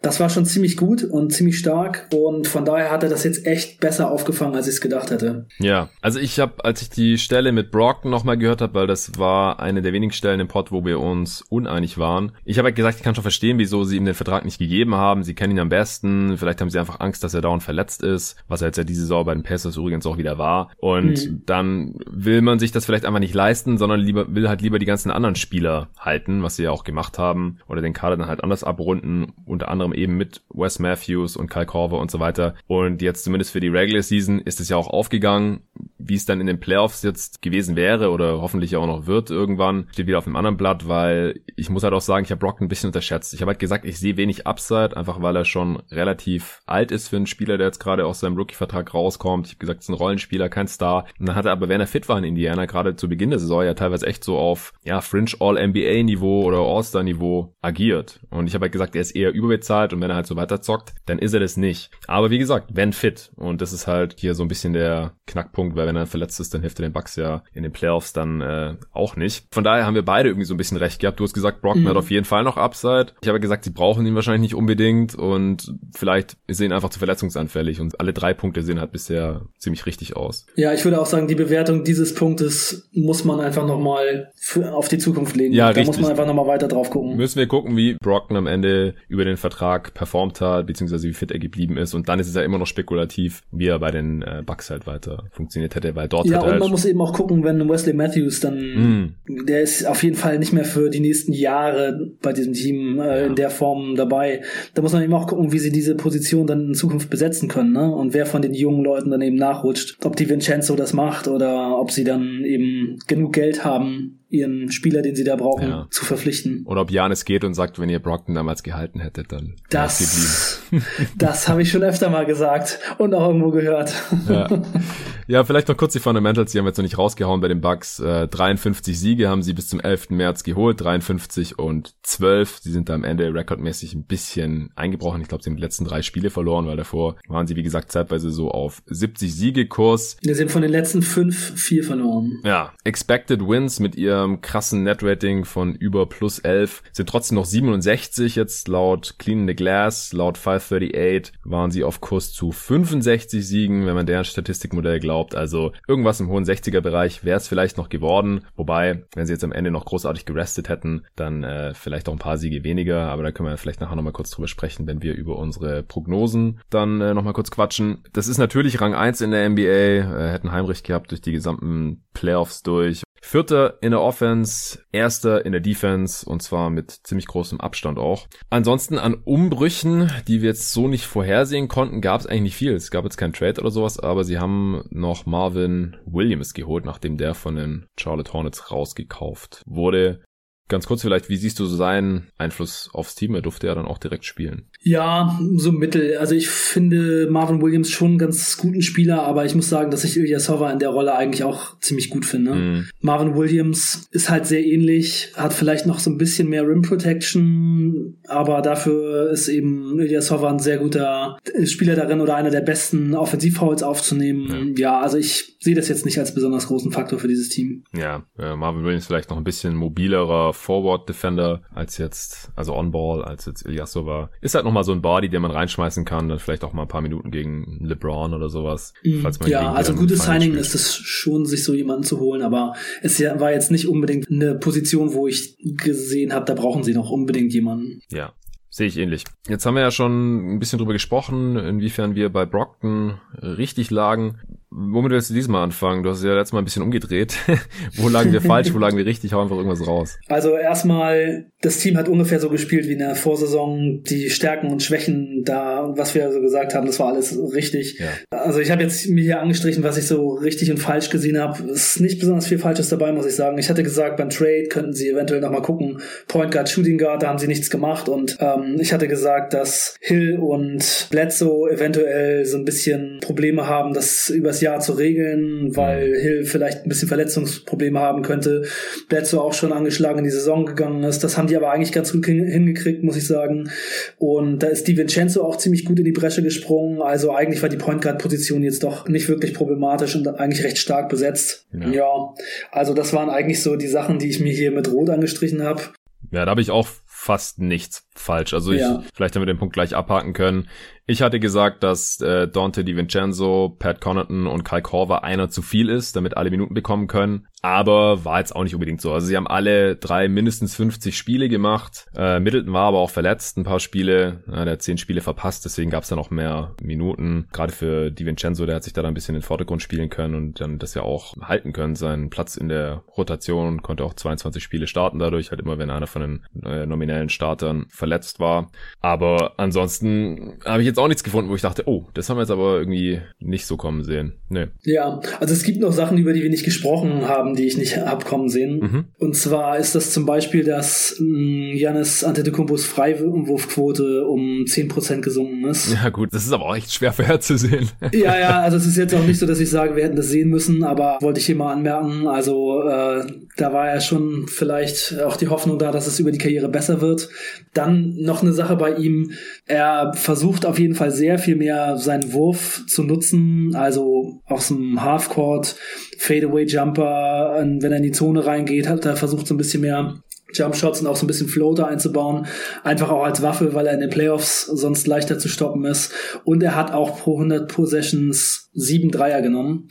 Das 0.02 0.18
war 0.18 0.30
schon 0.30 0.46
ziemlich 0.46 0.76
gut 0.78 1.04
und 1.04 1.30
ziemlich 1.32 1.58
stark 1.58 2.08
und 2.14 2.46
von 2.46 2.64
daher 2.64 2.90
hat 2.90 3.02
er 3.02 3.10
das 3.10 3.22
jetzt 3.24 3.46
echt 3.46 3.80
besser 3.80 4.10
aufgefangen, 4.10 4.54
als 4.54 4.66
ich 4.66 4.74
es 4.74 4.80
gedacht 4.80 5.10
hätte. 5.10 5.46
Ja, 5.58 5.90
also 6.00 6.18
ich 6.18 6.40
habe, 6.40 6.64
als 6.64 6.80
ich 6.80 6.88
die 6.88 7.18
Stelle 7.18 7.52
mit 7.52 7.70
Brockton 7.70 8.10
nochmal 8.10 8.38
gehört 8.38 8.62
habe, 8.62 8.74
weil 8.74 8.86
das 8.86 9.18
war 9.18 9.60
eine 9.60 9.82
der 9.82 9.92
wenigen 9.92 10.12
Stellen 10.12 10.40
im 10.40 10.48
Pod, 10.48 10.72
wo 10.72 10.84
wir 10.86 11.00
uns 11.00 11.42
uneinig 11.50 11.98
waren. 11.98 12.32
Ich 12.44 12.58
habe 12.58 12.66
halt 12.66 12.76
gesagt, 12.76 12.96
ich 12.96 13.02
kann 13.02 13.14
schon 13.14 13.22
verstehen, 13.22 13.58
wieso 13.58 13.84
sie 13.84 13.96
ihm 13.96 14.06
den 14.06 14.14
Vertrag 14.14 14.44
nicht 14.46 14.58
gegeben 14.58 14.94
haben. 14.94 15.22
Sie 15.22 15.34
kennen 15.34 15.52
ihn 15.52 15.60
am 15.60 15.68
besten. 15.68 16.38
Vielleicht 16.38 16.62
haben 16.62 16.70
sie 16.70 16.78
einfach 16.78 17.00
Angst, 17.00 17.22
dass 17.22 17.34
er 17.34 17.42
dauernd 17.42 17.62
verletzt 17.62 18.02
ist, 18.02 18.36
was 18.48 18.62
er 18.62 18.68
jetzt 18.68 18.78
ja 18.78 18.84
diese 18.84 19.02
Saison 19.02 19.26
bei 19.26 19.34
den 19.34 19.42
Pacers 19.42 19.76
übrigens 19.76 20.06
auch 20.06 20.16
wieder 20.16 20.38
war. 20.38 20.70
Und 20.78 21.26
mhm. 21.26 21.42
dann 21.44 21.94
will 22.10 22.40
man 22.40 22.58
sich 22.58 22.72
das 22.72 22.86
vielleicht 22.86 23.04
einfach 23.04 23.20
nicht 23.20 23.34
leisten, 23.34 23.76
sondern 23.76 24.00
lieber 24.00 24.34
will 24.34 24.48
halt 24.48 24.62
lieber 24.62 24.78
die 24.78 24.86
ganzen 24.86 25.10
anderen 25.10 25.34
Spieler 25.34 25.88
halten, 25.98 26.42
was 26.42 26.56
sie 26.56 26.62
ja 26.62 26.70
auch 26.70 26.84
gemacht 26.84 27.18
haben, 27.18 27.58
oder 27.68 27.82
den 27.82 27.92
Kader 27.92 28.16
dann 28.16 28.28
halt 28.28 28.42
anders 28.42 28.64
abrunden, 28.64 29.32
unter 29.44 29.68
anderem 29.68 29.89
anderem 29.90 29.92
eben 29.92 30.16
mit 30.16 30.42
Wes 30.52 30.78
Matthews 30.78 31.36
und 31.36 31.50
Kyle 31.50 31.66
Korver 31.66 31.98
und 31.98 32.10
so 32.10 32.20
weiter. 32.20 32.54
Und 32.66 33.02
jetzt 33.02 33.24
zumindest 33.24 33.52
für 33.52 33.60
die 33.60 33.68
Regular 33.68 34.02
Season 34.02 34.40
ist 34.40 34.60
es 34.60 34.68
ja 34.68 34.76
auch 34.76 34.88
aufgegangen. 34.88 35.62
Wie 36.02 36.14
es 36.14 36.24
dann 36.24 36.40
in 36.40 36.46
den 36.46 36.60
Playoffs 36.60 37.02
jetzt 37.02 37.42
gewesen 37.42 37.76
wäre 37.76 38.10
oder 38.10 38.40
hoffentlich 38.40 38.76
auch 38.76 38.86
noch 38.86 39.06
wird 39.06 39.30
irgendwann, 39.30 39.88
steht 39.92 40.06
wieder 40.06 40.18
auf 40.18 40.26
einem 40.26 40.36
anderen 40.36 40.56
Blatt, 40.56 40.88
weil 40.88 41.40
ich 41.56 41.70
muss 41.70 41.82
halt 41.82 41.94
auch 41.94 42.00
sagen, 42.00 42.24
ich 42.24 42.30
habe 42.30 42.40
Brock 42.40 42.60
ein 42.60 42.68
bisschen 42.68 42.88
unterschätzt. 42.88 43.34
Ich 43.34 43.40
habe 43.40 43.50
halt 43.50 43.58
gesagt, 43.58 43.84
ich 43.84 43.98
sehe 43.98 44.16
wenig 44.16 44.46
Upside, 44.46 44.96
einfach 44.96 45.22
weil 45.22 45.36
er 45.36 45.44
schon 45.44 45.82
relativ 45.90 46.60
alt 46.66 46.92
ist 46.92 47.08
für 47.08 47.16
einen 47.16 47.26
Spieler, 47.26 47.58
der 47.58 47.68
jetzt 47.68 47.80
gerade 47.80 48.06
aus 48.06 48.20
seinem 48.20 48.36
Rookie-Vertrag 48.36 48.92
rauskommt. 48.92 49.46
Ich 49.46 49.52
habe 49.52 49.60
gesagt, 49.60 49.80
es 49.80 49.84
ist 49.86 49.90
ein 49.90 49.94
Rollenspieler, 49.94 50.48
kein 50.48 50.68
Star. 50.68 51.06
Und 51.18 51.28
dann 51.28 51.36
hat 51.36 51.46
er 51.46 51.52
aber, 51.52 51.68
wenn 51.68 51.80
er 51.80 51.86
fit 51.86 52.08
war 52.08 52.18
in 52.18 52.24
Indiana, 52.24 52.66
gerade 52.66 52.96
zu 52.96 53.08
Beginn 53.08 53.30
der 53.30 53.38
Saison 53.38 53.64
ja 53.64 53.74
teilweise 53.74 54.06
echt 54.06 54.24
so 54.24 54.38
auf 54.38 54.72
ja 54.84 55.00
Fringe 55.00 55.32
All-NBA-Niveau 55.38 56.42
oder 56.44 56.58
All-Star-Niveau 56.58 57.54
agiert. 57.62 58.20
Und 58.30 58.46
ich 58.46 58.54
habe 58.54 58.64
halt 58.64 58.72
gesagt, 58.72 58.94
er 58.94 59.02
ist 59.02 59.12
eher 59.12 59.32
überbezahlt 59.32 59.60
bezahlt 59.60 59.92
und 59.92 60.00
wenn 60.00 60.10
er 60.10 60.16
halt 60.16 60.26
so 60.26 60.36
weiter 60.36 60.60
zockt, 60.60 60.94
dann 61.06 61.18
ist 61.18 61.34
er 61.34 61.40
das 61.40 61.56
nicht. 61.56 61.90
Aber 62.06 62.30
wie 62.30 62.38
gesagt, 62.38 62.70
wenn 62.72 62.92
fit. 62.92 63.30
Und 63.36 63.60
das 63.60 63.72
ist 63.72 63.86
halt 63.86 64.16
hier 64.18 64.34
so 64.34 64.42
ein 64.42 64.48
bisschen 64.48 64.72
der 64.72 65.14
Knackpunkt, 65.26 65.76
weil 65.76 65.86
wenn 65.90 65.96
er 65.96 66.06
verletzt 66.06 66.38
ist, 66.38 66.54
dann 66.54 66.60
hilft 66.60 66.78
er 66.78 66.86
den 66.88 66.92
Bucks 66.92 67.16
ja 67.16 67.42
in 67.52 67.62
den 67.64 67.72
Playoffs 67.72 68.12
dann 68.12 68.40
äh, 68.40 68.74
auch 68.92 69.16
nicht. 69.16 69.46
Von 69.50 69.64
daher 69.64 69.86
haben 69.86 69.94
wir 69.94 70.04
beide 70.04 70.28
irgendwie 70.28 70.46
so 70.46 70.54
ein 70.54 70.56
bisschen 70.56 70.76
recht 70.76 71.00
gehabt. 71.00 71.18
Du 71.18 71.24
hast 71.24 71.34
gesagt, 71.34 71.60
Brockman 71.60 71.84
mhm. 71.84 71.88
hat 71.88 71.96
auf 71.96 72.10
jeden 72.10 72.24
Fall 72.24 72.44
noch 72.44 72.56
Upside. 72.56 73.08
Ich 73.22 73.28
habe 73.28 73.40
gesagt, 73.40 73.64
sie 73.64 73.70
brauchen 73.70 74.06
ihn 74.06 74.14
wahrscheinlich 74.14 74.42
nicht 74.42 74.54
unbedingt 74.54 75.16
und 75.16 75.74
vielleicht 75.92 76.36
ist 76.46 76.60
er 76.60 76.66
ihn 76.66 76.72
einfach 76.72 76.90
zu 76.90 77.00
verletzungsanfällig 77.00 77.80
und 77.80 77.98
alle 77.98 78.12
drei 78.12 78.34
Punkte 78.34 78.62
sehen 78.62 78.78
halt 78.78 78.92
bisher 78.92 79.42
ziemlich 79.58 79.84
richtig 79.86 80.16
aus. 80.16 80.46
Ja, 80.54 80.72
ich 80.72 80.84
würde 80.84 81.00
auch 81.00 81.06
sagen, 81.06 81.26
die 81.26 81.34
Bewertung 81.34 81.82
dieses 81.82 82.14
Punktes 82.14 82.88
muss 82.92 83.24
man 83.24 83.40
einfach 83.40 83.66
nochmal 83.66 84.30
auf 84.72 84.88
die 84.88 84.98
Zukunft 84.98 85.34
legen. 85.34 85.52
Ja, 85.52 85.72
da 85.72 85.80
richtig. 85.80 85.86
muss 85.88 86.00
man 86.00 86.10
einfach 86.10 86.26
nochmal 86.26 86.46
weiter 86.46 86.68
drauf 86.68 86.90
gucken. 86.90 87.16
Müssen 87.16 87.38
wir 87.38 87.48
gucken, 87.48 87.76
wie 87.76 87.94
Brockman 87.94 88.36
am 88.36 88.46
Ende 88.46 88.94
über 89.08 89.24
den 89.24 89.36
Vertrag 89.36 89.92
performt 89.94 90.40
hat, 90.40 90.66
beziehungsweise 90.66 91.08
wie 91.08 91.14
fit 91.14 91.32
er 91.32 91.40
geblieben 91.40 91.76
ist. 91.76 91.94
Und 91.94 92.08
dann 92.08 92.20
ist 92.20 92.28
es 92.28 92.34
ja 92.34 92.42
immer 92.42 92.58
noch 92.58 92.66
spekulativ, 92.66 93.42
wie 93.50 93.66
er 93.66 93.80
bei 93.80 93.90
den 93.90 94.22
äh, 94.22 94.42
Bucks 94.44 94.70
halt 94.70 94.86
weiter 94.86 95.24
funktioniert 95.30 95.74
hätte, 95.80 95.96
weil 95.96 96.08
dort 96.08 96.26
ja, 96.26 96.40
und 96.40 96.46
halt 96.46 96.60
man 96.60 96.70
muss 96.70 96.84
eben 96.84 97.00
auch 97.00 97.12
gucken, 97.12 97.44
wenn 97.44 97.68
Wesley 97.68 97.92
Matthews 97.92 98.40
dann, 98.40 99.14
mm. 99.26 99.46
der 99.46 99.62
ist 99.62 99.86
auf 99.86 100.02
jeden 100.02 100.16
Fall 100.16 100.38
nicht 100.38 100.52
mehr 100.52 100.64
für 100.64 100.90
die 100.90 101.00
nächsten 101.00 101.32
Jahre 101.32 102.10
bei 102.22 102.32
diesem 102.32 102.52
Team 102.52 103.00
äh, 103.00 103.04
ja. 103.04 103.26
in 103.26 103.34
der 103.34 103.50
Form 103.50 103.96
dabei. 103.96 104.42
Da 104.74 104.82
muss 104.82 104.92
man 104.92 105.02
eben 105.02 105.14
auch 105.14 105.26
gucken, 105.26 105.52
wie 105.52 105.58
sie 105.58 105.72
diese 105.72 105.94
Position 105.94 106.46
dann 106.46 106.68
in 106.68 106.74
Zukunft 106.74 107.10
besetzen 107.10 107.48
können, 107.48 107.72
ne? 107.72 107.94
Und 107.94 108.14
wer 108.14 108.26
von 108.26 108.42
den 108.42 108.54
jungen 108.54 108.84
Leuten 108.84 109.10
dann 109.10 109.22
eben 109.22 109.36
nachrutscht. 109.36 109.98
Ob 110.04 110.16
die 110.16 110.28
Vincenzo 110.28 110.76
das 110.76 110.92
macht 110.92 111.28
oder 111.28 111.78
ob 111.78 111.90
sie 111.90 112.04
dann 112.04 112.44
eben 112.44 112.98
genug 113.06 113.32
Geld 113.32 113.64
haben, 113.64 114.19
ihren 114.30 114.70
Spieler, 114.70 115.02
den 115.02 115.16
sie 115.16 115.24
da 115.24 115.36
brauchen, 115.36 115.68
ja. 115.68 115.86
zu 115.90 116.04
verpflichten. 116.04 116.64
Oder 116.64 116.82
ob 116.82 116.90
Janis 116.90 117.24
geht 117.24 117.44
und 117.44 117.54
sagt, 117.54 117.78
wenn 117.78 117.88
ihr 117.88 117.98
Brockton 117.98 118.34
damals 118.34 118.62
gehalten 118.62 119.00
hättet, 119.00 119.32
dann 119.32 119.56
das, 119.70 120.62
das 121.18 121.48
habe 121.48 121.62
ich 121.62 121.70
schon 121.70 121.82
öfter 121.82 122.10
mal 122.10 122.26
gesagt 122.26 122.78
und 122.98 123.14
auch 123.14 123.26
irgendwo 123.28 123.50
gehört. 123.50 123.92
Ja. 124.28 124.48
ja, 125.26 125.44
vielleicht 125.44 125.68
noch 125.68 125.76
kurz 125.76 125.92
die 125.92 125.98
Fundamentals, 125.98 126.52
die 126.52 126.58
haben 126.58 126.64
wir 126.64 126.70
jetzt 126.70 126.78
noch 126.78 126.84
nicht 126.84 126.98
rausgehauen 126.98 127.40
bei 127.40 127.48
den 127.48 127.60
Bucks. 127.60 127.98
Äh, 127.98 128.28
53 128.28 128.98
Siege 128.98 129.28
haben 129.28 129.42
sie 129.42 129.52
bis 129.52 129.68
zum 129.68 129.80
11. 129.80 130.10
März 130.10 130.44
geholt, 130.44 130.80
53 130.80 131.58
und 131.58 131.94
12. 132.02 132.60
Sie 132.62 132.72
sind 132.72 132.88
da 132.88 132.94
am 132.94 133.04
Ende 133.04 133.34
rekordmäßig 133.34 133.94
ein 133.94 134.04
bisschen 134.04 134.70
eingebrochen. 134.76 135.20
Ich 135.22 135.28
glaube, 135.28 135.42
sie 135.42 135.50
haben 135.50 135.56
die 135.56 135.62
letzten 135.62 135.84
drei 135.84 136.02
Spiele 136.02 136.30
verloren, 136.30 136.66
weil 136.66 136.76
davor 136.76 137.16
waren 137.28 137.46
sie, 137.46 137.56
wie 137.56 137.62
gesagt, 137.62 137.90
zeitweise 137.90 138.30
so 138.30 138.50
auf 138.50 138.82
70 138.86 139.34
Siege 139.34 139.66
Kurs. 139.66 140.16
Wir 140.22 140.34
sind 140.34 140.50
von 140.50 140.62
den 140.62 140.70
letzten 140.70 141.02
fünf 141.02 141.54
vier 141.58 141.82
verloren. 141.84 142.40
Ja, 142.44 142.72
Expected 142.84 143.40
Wins 143.40 143.80
mit 143.80 143.96
ihrem 144.20 144.40
krassen 144.40 144.82
Net-Rating 144.82 145.44
von 145.44 145.74
über 145.74 146.06
plus 146.06 146.38
11 146.38 146.82
sind 146.92 147.08
trotzdem 147.08 147.36
noch 147.36 147.44
67 147.44 148.36
jetzt 148.36 148.68
laut 148.68 149.16
Clean 149.18 149.46
the 149.46 149.54
Glass, 149.54 150.12
laut 150.12 150.38
538 150.38 151.32
waren 151.44 151.70
sie 151.70 151.84
auf 151.84 152.00
Kurs 152.00 152.32
zu 152.32 152.52
65 152.52 153.46
Siegen, 153.46 153.86
wenn 153.86 153.94
man 153.94 154.06
deren 154.06 154.24
Statistikmodell 154.24 155.00
glaubt. 155.00 155.34
Also 155.34 155.72
irgendwas 155.88 156.20
im 156.20 156.28
hohen 156.28 156.44
60er 156.44 156.80
Bereich 156.80 157.24
wäre 157.24 157.36
es 157.36 157.48
vielleicht 157.48 157.76
noch 157.76 157.88
geworden. 157.88 158.46
Wobei, 158.56 159.04
wenn 159.14 159.26
sie 159.26 159.32
jetzt 159.32 159.44
am 159.44 159.52
Ende 159.52 159.70
noch 159.70 159.84
großartig 159.84 160.24
gerestet 160.24 160.68
hätten, 160.68 161.04
dann 161.16 161.44
äh, 161.44 161.74
vielleicht 161.74 162.08
auch 162.08 162.12
ein 162.12 162.18
paar 162.18 162.38
Siege 162.38 162.64
weniger. 162.64 163.10
Aber 163.10 163.22
da 163.22 163.32
können 163.32 163.48
wir 163.48 163.56
vielleicht 163.56 163.80
nachher 163.80 163.96
nochmal 163.96 164.12
kurz 164.12 164.30
drüber 164.30 164.48
sprechen, 164.48 164.86
wenn 164.86 165.02
wir 165.02 165.14
über 165.14 165.36
unsere 165.36 165.82
Prognosen 165.82 166.60
dann 166.70 167.00
äh, 167.00 167.14
nochmal 167.14 167.32
kurz 167.32 167.50
quatschen. 167.50 168.02
Das 168.12 168.28
ist 168.28 168.38
natürlich 168.38 168.80
Rang 168.80 168.94
1 168.94 169.20
in 169.20 169.30
der 169.30 169.48
NBA, 169.48 169.62
äh, 169.62 170.30
hätten 170.30 170.52
Heimrecht 170.52 170.86
gehabt 170.86 171.10
durch 171.10 171.20
die 171.20 171.32
gesamten 171.32 172.02
Playoffs 172.12 172.62
durch. 172.62 173.02
Vierter 173.20 173.78
in 173.82 173.90
der 173.90 174.00
Offense, 174.00 174.80
erster 174.92 175.44
in 175.44 175.52
der 175.52 175.60
Defense 175.60 176.28
und 176.28 176.42
zwar 176.42 176.70
mit 176.70 176.90
ziemlich 176.90 177.26
großem 177.26 177.60
Abstand 177.60 177.98
auch. 177.98 178.26
Ansonsten 178.48 178.98
an 178.98 179.14
Umbrüchen, 179.14 180.10
die 180.26 180.42
wir 180.42 180.48
jetzt 180.48 180.72
so 180.72 180.88
nicht 180.88 181.04
vorhersehen 181.04 181.68
konnten, 181.68 182.00
gab 182.00 182.20
es 182.20 182.26
eigentlich 182.26 182.42
nicht 182.42 182.56
viel. 182.56 182.74
Es 182.74 182.90
gab 182.90 183.04
jetzt 183.04 183.18
keinen 183.18 183.32
Trade 183.32 183.60
oder 183.60 183.70
sowas, 183.70 184.00
aber 184.00 184.24
sie 184.24 184.38
haben 184.38 184.82
noch 184.90 185.26
Marvin 185.26 185.96
Williams 186.06 186.54
geholt, 186.54 186.84
nachdem 186.84 187.18
der 187.18 187.34
von 187.34 187.56
den 187.56 187.86
Charlotte 187.98 188.32
Hornets 188.32 188.70
rausgekauft 188.70 189.62
wurde. 189.66 190.24
Ganz 190.68 190.86
kurz 190.86 191.02
vielleicht, 191.02 191.28
wie 191.28 191.36
siehst 191.36 191.58
du 191.58 191.66
seinen 191.66 192.30
Einfluss 192.38 192.90
aufs 192.92 193.16
Team? 193.16 193.34
Er 193.34 193.42
durfte 193.42 193.66
ja 193.66 193.74
dann 193.74 193.86
auch 193.86 193.98
direkt 193.98 194.24
spielen. 194.24 194.70
Ja, 194.82 195.38
so 195.56 195.72
mittel. 195.72 196.16
Also 196.16 196.34
ich 196.34 196.48
finde 196.48 197.28
Marvin 197.30 197.60
Williams 197.60 197.90
schon 197.90 198.08
einen 198.08 198.18
ganz 198.18 198.56
guten 198.56 198.80
Spieler, 198.82 199.22
aber 199.22 199.44
ich 199.44 199.54
muss 199.54 199.68
sagen, 199.68 199.90
dass 199.90 200.04
ich 200.04 200.16
Ilya 200.16 200.40
Sova 200.40 200.70
in 200.70 200.78
der 200.78 200.88
Rolle 200.88 201.14
eigentlich 201.14 201.44
auch 201.44 201.78
ziemlich 201.80 202.08
gut 202.08 202.24
finde. 202.24 202.54
Mhm. 202.54 202.86
Marvin 203.00 203.36
Williams 203.36 204.08
ist 204.10 204.30
halt 204.30 204.46
sehr 204.46 204.64
ähnlich, 204.64 205.32
hat 205.36 205.52
vielleicht 205.52 205.86
noch 205.86 205.98
so 205.98 206.10
ein 206.10 206.18
bisschen 206.18 206.48
mehr 206.48 206.66
Rim 206.66 206.82
Protection, 206.82 208.16
aber 208.26 208.62
dafür 208.62 209.30
ist 209.30 209.48
eben 209.48 210.00
Ilya 210.00 210.22
Sova 210.22 210.50
ein 210.50 210.58
sehr 210.58 210.78
guter 210.78 211.38
Spieler 211.64 211.94
darin 211.94 212.20
oder 212.20 212.36
einer 212.36 212.50
der 212.50 212.62
besten 212.62 213.14
Offensivfouls 213.14 213.82
aufzunehmen. 213.82 214.74
Ja. 214.76 214.90
ja, 214.90 215.00
also 215.00 215.18
ich 215.18 215.56
sehe 215.60 215.74
das 215.74 215.88
jetzt 215.88 216.06
nicht 216.06 216.18
als 216.18 216.34
besonders 216.34 216.68
großen 216.68 216.90
Faktor 216.90 217.18
für 217.18 217.28
dieses 217.28 217.50
Team. 217.50 217.84
Ja, 217.92 218.24
äh, 218.38 218.56
Marvin 218.56 218.84
Williams 218.84 219.06
vielleicht 219.06 219.28
noch 219.28 219.36
ein 219.36 219.44
bisschen 219.44 219.74
mobilerer 219.74 220.54
Forward 220.54 221.08
Defender 221.08 221.62
als 221.74 221.98
jetzt, 221.98 222.50
also 222.56 222.74
On-Ball, 222.74 223.22
als 223.22 223.44
jetzt 223.44 223.66
Ilyasova. 223.66 224.30
Ist 224.40 224.54
halt 224.54 224.64
nochmal 224.70 224.84
so 224.84 224.92
ein 224.92 225.02
Body, 225.02 225.28
den 225.28 225.42
man 225.42 225.50
reinschmeißen 225.50 226.04
kann, 226.04 226.28
dann 226.28 226.38
vielleicht 226.38 226.62
auch 226.62 226.72
mal 226.72 226.82
ein 226.82 226.88
paar 226.88 227.00
Minuten 227.00 227.32
gegen 227.32 227.80
LeBron 227.82 228.32
oder 228.32 228.48
sowas. 228.48 228.94
Mhm. 229.02 229.26
ja, 229.46 229.72
also 229.72 229.94
gutes 229.94 230.24
Signing 230.24 230.54
ist 230.54 230.74
es 230.74 230.94
schon, 230.94 231.44
sich 231.44 231.64
so 231.64 231.74
jemanden 231.74 232.04
zu 232.04 232.20
holen, 232.20 232.42
aber 232.42 232.74
es 233.02 233.20
war 233.20 233.50
jetzt 233.52 233.72
nicht 233.72 233.88
unbedingt 233.88 234.30
eine 234.30 234.54
Position, 234.54 235.12
wo 235.12 235.26
ich 235.26 235.56
gesehen 235.58 236.32
habe, 236.32 236.44
da 236.44 236.54
brauchen 236.54 236.84
sie 236.84 236.94
noch 236.94 237.10
unbedingt 237.10 237.52
jemanden. 237.52 238.00
Ja, 238.10 238.32
Sehe 238.72 238.86
ich 238.86 238.96
ähnlich. 238.98 239.24
Jetzt 239.48 239.66
haben 239.66 239.74
wir 239.74 239.82
ja 239.82 239.90
schon 239.90 240.54
ein 240.54 240.60
bisschen 240.60 240.78
drüber 240.78 240.92
gesprochen, 240.92 241.56
inwiefern 241.56 242.14
wir 242.14 242.28
bei 242.28 242.46
Brockton 242.46 243.20
richtig 243.42 243.90
lagen. 243.90 244.38
Womit 244.72 245.10
willst 245.10 245.30
du 245.30 245.34
diesmal 245.34 245.64
anfangen? 245.64 246.04
Du 246.04 246.10
hast 246.10 246.22
ja 246.22 246.32
letztes 246.32 246.52
Mal 246.52 246.60
ein 246.60 246.64
bisschen 246.64 246.84
umgedreht. 246.84 247.34
wo 247.96 248.08
lagen 248.08 248.32
wir 248.32 248.40
falsch, 248.40 248.72
wo 248.72 248.78
lagen 248.78 248.96
wir 248.96 249.04
richtig? 249.04 249.32
Hau 249.32 249.42
einfach 249.42 249.56
irgendwas 249.56 249.84
raus. 249.84 250.16
Also 250.28 250.56
erstmal, 250.56 251.46
das 251.60 251.78
Team 251.78 251.96
hat 251.96 252.08
ungefähr 252.08 252.38
so 252.38 252.48
gespielt 252.50 252.86
wie 252.86 252.92
in 252.92 253.00
der 253.00 253.16
Vorsaison. 253.16 254.04
Die 254.04 254.30
Stärken 254.30 254.68
und 254.68 254.80
Schwächen 254.80 255.42
da, 255.44 255.92
was 255.96 256.14
wir 256.14 256.30
so 256.30 256.40
gesagt 256.40 256.74
haben, 256.76 256.86
das 256.86 257.00
war 257.00 257.08
alles 257.08 257.36
richtig. 257.52 257.98
Ja. 257.98 258.06
Also 258.30 258.60
ich 258.60 258.70
habe 258.70 258.82
jetzt 258.82 259.08
mir 259.08 259.24
hier 259.24 259.40
angestrichen, 259.40 259.82
was 259.82 259.98
ich 259.98 260.06
so 260.06 260.34
richtig 260.34 260.70
und 260.70 260.78
falsch 260.78 261.10
gesehen 261.10 261.38
habe. 261.38 261.64
Es 261.64 261.96
ist 261.96 262.00
nicht 262.00 262.20
besonders 262.20 262.46
viel 262.46 262.60
Falsches 262.60 262.90
dabei, 262.90 263.10
muss 263.10 263.26
ich 263.26 263.34
sagen. 263.34 263.58
Ich 263.58 263.70
hatte 263.70 263.82
gesagt, 263.82 264.18
beim 264.18 264.30
Trade 264.30 264.68
könnten 264.68 264.92
sie 264.92 265.08
eventuell 265.08 265.40
nochmal 265.40 265.62
gucken. 265.62 266.00
Point 266.28 266.52
Guard, 266.52 266.68
Shooting 266.68 266.98
Guard, 266.98 267.24
da 267.24 267.28
haben 267.28 267.38
sie 267.38 267.48
nichts 267.48 267.70
gemacht. 267.70 268.08
Und 268.08 268.38
ähm, 268.38 268.76
ich 268.78 268.92
hatte 268.92 269.08
gesagt, 269.08 269.52
dass 269.52 269.96
Hill 270.00 270.38
und 270.38 271.08
Bledsoe 271.10 271.72
eventuell 271.72 272.44
so 272.46 272.56
ein 272.56 272.64
bisschen 272.64 273.18
Probleme 273.20 273.66
haben, 273.66 273.94
das 273.94 274.30
übers 274.30 274.59
Jahr 274.60 274.80
zu 274.80 274.92
regeln, 274.92 275.76
weil 275.76 276.08
mhm. 276.08 276.20
Hill 276.20 276.44
vielleicht 276.44 276.84
ein 276.84 276.88
bisschen 276.88 277.08
Verletzungsprobleme 277.08 277.98
haben 277.98 278.22
könnte. 278.22 278.64
Bledsoe 279.08 279.40
auch 279.40 279.52
schon 279.52 279.72
angeschlagen 279.72 280.18
in 280.18 280.24
die 280.24 280.30
Saison 280.30 280.66
gegangen 280.66 281.02
ist. 281.04 281.24
Das 281.24 281.36
haben 281.36 281.48
die 281.48 281.56
aber 281.56 281.72
eigentlich 281.72 281.92
ganz 281.92 282.12
gut 282.12 282.26
hingekriegt, 282.26 283.02
muss 283.02 283.16
ich 283.16 283.26
sagen. 283.26 283.70
Und 284.18 284.62
da 284.62 284.68
ist 284.68 284.88
Di 284.88 284.96
Vincenzo 284.96 285.42
auch 285.44 285.56
ziemlich 285.56 285.84
gut 285.84 285.98
in 285.98 286.04
die 286.04 286.12
Bresche 286.12 286.42
gesprungen. 286.42 287.02
Also 287.02 287.32
eigentlich 287.34 287.62
war 287.62 287.68
die 287.68 287.76
Point 287.76 288.02
Guard 288.02 288.20
Position 288.20 288.62
jetzt 288.62 288.82
doch 288.82 289.08
nicht 289.08 289.28
wirklich 289.28 289.54
problematisch 289.54 290.14
und 290.16 290.26
eigentlich 290.28 290.64
recht 290.64 290.78
stark 290.78 291.08
besetzt. 291.08 291.66
Ja, 291.72 291.88
ja 291.88 292.34
also 292.70 292.94
das 292.94 293.12
waren 293.12 293.30
eigentlich 293.30 293.62
so 293.62 293.76
die 293.76 293.88
Sachen, 293.88 294.18
die 294.18 294.28
ich 294.28 294.40
mir 294.40 294.52
hier 294.52 294.70
mit 294.70 294.90
Rot 294.90 295.10
angestrichen 295.10 295.62
habe. 295.62 295.82
Ja, 296.30 296.44
da 296.44 296.50
habe 296.50 296.60
ich 296.60 296.70
auch 296.70 296.86
fast 297.06 297.58
nichts 297.58 298.06
falsch. 298.14 298.54
Also 298.54 298.72
ich, 298.72 298.80
ja. 298.80 299.02
vielleicht 299.14 299.34
haben 299.34 299.42
wir 299.42 299.46
den 299.46 299.58
Punkt 299.58 299.74
gleich 299.74 299.94
abhaken 299.94 300.32
können. 300.32 300.68
Ich 301.10 301.22
hatte 301.22 301.40
gesagt, 301.40 301.82
dass 301.82 302.20
äh, 302.20 302.46
Dante 302.46 302.84
DiVincenzo, 302.84 303.74
Pat 303.76 304.00
Connaughton 304.00 304.46
und 304.46 304.62
Kai 304.62 304.80
Korver 304.80 305.24
einer 305.24 305.50
zu 305.50 305.60
viel 305.60 305.88
ist, 305.88 306.14
damit 306.14 306.36
alle 306.36 306.50
Minuten 306.50 306.72
bekommen 306.72 307.08
können. 307.08 307.48
Aber 307.62 308.24
war 308.24 308.38
jetzt 308.38 308.54
auch 308.54 308.62
nicht 308.62 308.74
unbedingt 308.74 309.00
so. 309.00 309.12
Also 309.12 309.26
sie 309.26 309.36
haben 309.36 309.48
alle 309.48 309.96
drei 309.96 310.28
mindestens 310.28 310.76
50 310.76 311.18
Spiele 311.18 311.48
gemacht. 311.48 312.06
Äh, 312.16 312.38
Middleton 312.38 312.72
war 312.72 312.84
aber 312.84 312.98
auch 312.98 313.10
verletzt, 313.10 313.58
ein 313.58 313.64
paar 313.64 313.80
Spiele. 313.80 314.44
Äh, 314.46 314.64
der 314.64 314.74
hat 314.74 314.82
zehn 314.82 314.98
Spiele 314.98 315.20
verpasst, 315.20 315.64
deswegen 315.64 315.90
gab 315.90 316.04
es 316.04 316.10
da 316.10 316.16
noch 316.16 316.30
mehr 316.30 316.76
Minuten. 316.80 317.48
Gerade 317.52 317.72
für 317.72 318.12
DiVincenzo, 318.12 318.64
der 318.64 318.76
hat 318.76 318.84
sich 318.84 318.92
da 318.92 319.02
ein 319.02 319.12
bisschen 319.12 319.34
in 319.34 319.40
den 319.40 319.46
Vordergrund 319.46 319.82
spielen 319.82 320.10
können 320.10 320.36
und 320.36 320.60
dann 320.60 320.78
das 320.78 320.94
ja 320.94 321.02
auch 321.02 321.34
halten 321.42 321.72
können, 321.72 321.96
seinen 321.96 322.30
Platz 322.30 322.56
in 322.56 322.68
der 322.68 323.02
Rotation. 323.16 323.82
Konnte 323.82 324.04
auch 324.04 324.14
22 324.14 324.62
Spiele 324.62 324.86
starten 324.86 325.18
dadurch, 325.18 325.50
halt 325.50 325.60
immer 325.60 325.76
wenn 325.76 325.90
einer 325.90 326.06
von 326.06 326.22
den 326.22 326.64
äh, 326.64 326.86
nominellen 326.86 327.30
Startern 327.30 327.86
verletzt 327.90 328.38
war. 328.38 328.70
Aber 329.00 329.54
ansonsten 329.58 330.60
habe 330.64 330.82
ich 330.82 330.86
jetzt 330.86 330.99
auch 331.00 331.08
nichts 331.08 331.24
gefunden, 331.24 331.50
wo 331.50 331.54
ich 331.54 331.62
dachte, 331.62 331.84
oh, 331.86 332.06
das 332.14 332.28
haben 332.28 332.36
wir 332.36 332.42
jetzt 332.42 332.50
aber 332.50 332.78
irgendwie 332.78 333.20
nicht 333.38 333.66
so 333.66 333.76
kommen 333.76 334.04
sehen. 334.04 334.34
Nee. 334.48 334.66
Ja, 334.82 335.20
also 335.38 335.54
es 335.54 335.62
gibt 335.62 335.80
noch 335.80 335.92
Sachen, 335.92 336.18
über 336.18 336.32
die 336.32 336.42
wir 336.42 336.50
nicht 336.50 336.64
gesprochen 336.64 337.28
haben, 337.28 337.54
die 337.56 337.66
ich 337.66 337.76
nicht 337.76 337.96
hab 337.96 338.24
kommen 338.24 338.48
sehen. 338.48 338.80
Mhm. 338.80 339.04
Und 339.18 339.36
zwar 339.36 339.78
ist 339.78 339.94
das 339.94 340.12
zum 340.12 340.26
Beispiel, 340.26 340.64
dass 340.64 341.16
Janis 341.18 342.22
hm, 342.22 342.28
Antetokounmpos 342.28 342.84
Freiwurfquote 342.84 344.26
um 344.26 344.64
10% 344.64 345.20
gesunken 345.20 345.64
ist. 345.66 345.92
Ja 345.92 346.08
gut, 346.08 346.32
das 346.32 346.44
ist 346.44 346.52
aber 346.52 346.66
auch 346.66 346.76
echt 346.76 346.92
schwer 346.92 347.12
vorherzusehen. 347.12 347.88
ja, 348.12 348.38
ja, 348.38 348.60
also 348.62 348.76
es 348.76 348.86
ist 348.86 348.96
jetzt 348.96 349.14
auch 349.14 349.24
nicht 349.24 349.38
so, 349.38 349.46
dass 349.46 349.60
ich 349.60 349.70
sage, 349.70 349.96
wir 349.96 350.04
hätten 350.04 350.16
das 350.16 350.28
sehen 350.28 350.48
müssen, 350.48 350.84
aber 350.84 351.18
wollte 351.20 351.40
ich 351.40 351.46
hier 351.46 351.56
mal 351.56 351.72
anmerken, 351.72 352.26
also 352.26 352.82
äh, 352.82 353.24
da 353.56 353.72
war 353.72 353.86
ja 353.86 354.00
schon 354.00 354.46
vielleicht 354.48 355.20
auch 355.20 355.36
die 355.36 355.48
Hoffnung 355.48 355.78
da, 355.78 355.92
dass 355.92 356.06
es 356.06 356.18
über 356.18 356.32
die 356.32 356.38
Karriere 356.38 356.68
besser 356.68 357.00
wird. 357.00 357.28
Dann 357.74 358.16
noch 358.18 358.42
eine 358.42 358.52
Sache 358.52 358.76
bei 358.76 358.94
ihm, 358.94 359.32
er 359.66 360.12
versucht 360.14 360.66
auf 360.66 360.78
jeden 360.80 360.96
Fall 360.96 361.12
sehr 361.12 361.38
viel 361.38 361.54
mehr 361.54 361.96
seinen 361.96 362.32
Wurf 362.32 362.82
zu 362.88 363.04
nutzen, 363.04 363.74
also 363.76 364.40
aus 364.46 364.68
dem 364.68 365.02
Halfcourt, 365.02 365.76
Fadeaway 366.18 366.64
Jumper, 366.64 367.54
wenn 367.60 367.92
er 367.92 367.98
in 367.98 368.02
die 368.02 368.10
Zone 368.10 368.44
reingeht, 368.44 368.88
hat 368.88 369.06
er 369.06 369.16
versucht 369.16 369.46
so 369.46 369.54
ein 369.54 369.58
bisschen 369.58 369.82
mehr 369.82 370.20
Jumpshots 370.52 371.00
und 371.00 371.06
auch 371.06 371.16
so 371.16 371.24
ein 371.24 371.28
bisschen 371.28 371.48
Floater 371.48 371.86
einzubauen. 371.86 372.46
Einfach 372.82 373.10
auch 373.10 373.24
als 373.24 373.42
Waffe, 373.42 373.74
weil 373.74 373.86
er 373.86 373.94
in 373.94 374.00
den 374.00 374.10
Playoffs 374.10 374.66
sonst 374.66 375.06
leichter 375.06 375.38
zu 375.38 375.48
stoppen 375.48 375.84
ist. 375.84 376.12
Und 376.44 376.62
er 376.62 376.74
hat 376.74 376.92
auch 376.92 377.20
pro 377.20 377.34
100 377.34 377.70
Possessions 377.70 378.68
sieben 378.72 379.10
Dreier 379.10 379.42
genommen. 379.42 379.88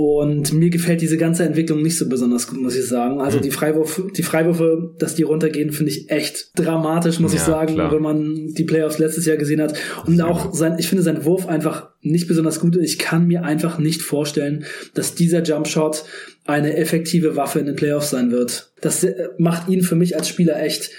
Und 0.00 0.52
mir 0.52 0.70
gefällt 0.70 1.00
diese 1.00 1.16
ganze 1.16 1.42
Entwicklung 1.42 1.82
nicht 1.82 1.98
so 1.98 2.08
besonders 2.08 2.46
gut, 2.46 2.60
muss 2.60 2.76
ich 2.76 2.86
sagen. 2.86 3.20
Also 3.20 3.38
mhm. 3.38 3.42
die 3.42 3.50
Freiwürfe, 3.50 4.06
die 4.16 4.22
Freiwürfe, 4.22 4.94
dass 4.96 5.16
die 5.16 5.24
runtergehen, 5.24 5.72
finde 5.72 5.90
ich 5.90 6.08
echt 6.08 6.52
dramatisch, 6.54 7.18
muss 7.18 7.32
ja, 7.32 7.38
ich 7.38 7.44
sagen, 7.44 7.74
klar. 7.74 7.90
wenn 7.90 8.02
man 8.02 8.46
die 8.54 8.62
Playoffs 8.62 8.98
letztes 8.98 9.26
Jahr 9.26 9.36
gesehen 9.36 9.60
hat. 9.60 9.76
Und 10.06 10.20
auch 10.20 10.54
sein, 10.54 10.76
ich 10.78 10.86
finde 10.86 11.02
sein 11.02 11.24
Wurf 11.24 11.48
einfach 11.48 11.88
nicht 12.00 12.28
besonders 12.28 12.60
gut. 12.60 12.76
Ich 12.76 13.00
kann 13.00 13.26
mir 13.26 13.42
einfach 13.42 13.80
nicht 13.80 14.00
vorstellen, 14.00 14.66
dass 14.94 15.16
dieser 15.16 15.42
Jumpshot 15.42 16.04
eine 16.44 16.76
effektive 16.76 17.34
Waffe 17.34 17.58
in 17.58 17.66
den 17.66 17.74
Playoffs 17.74 18.10
sein 18.10 18.30
wird. 18.30 18.70
Das 18.80 19.02
äh, 19.02 19.30
macht 19.36 19.68
ihn 19.68 19.82
für 19.82 19.96
mich 19.96 20.14
als 20.14 20.28
Spieler 20.28 20.62
echt 20.62 20.90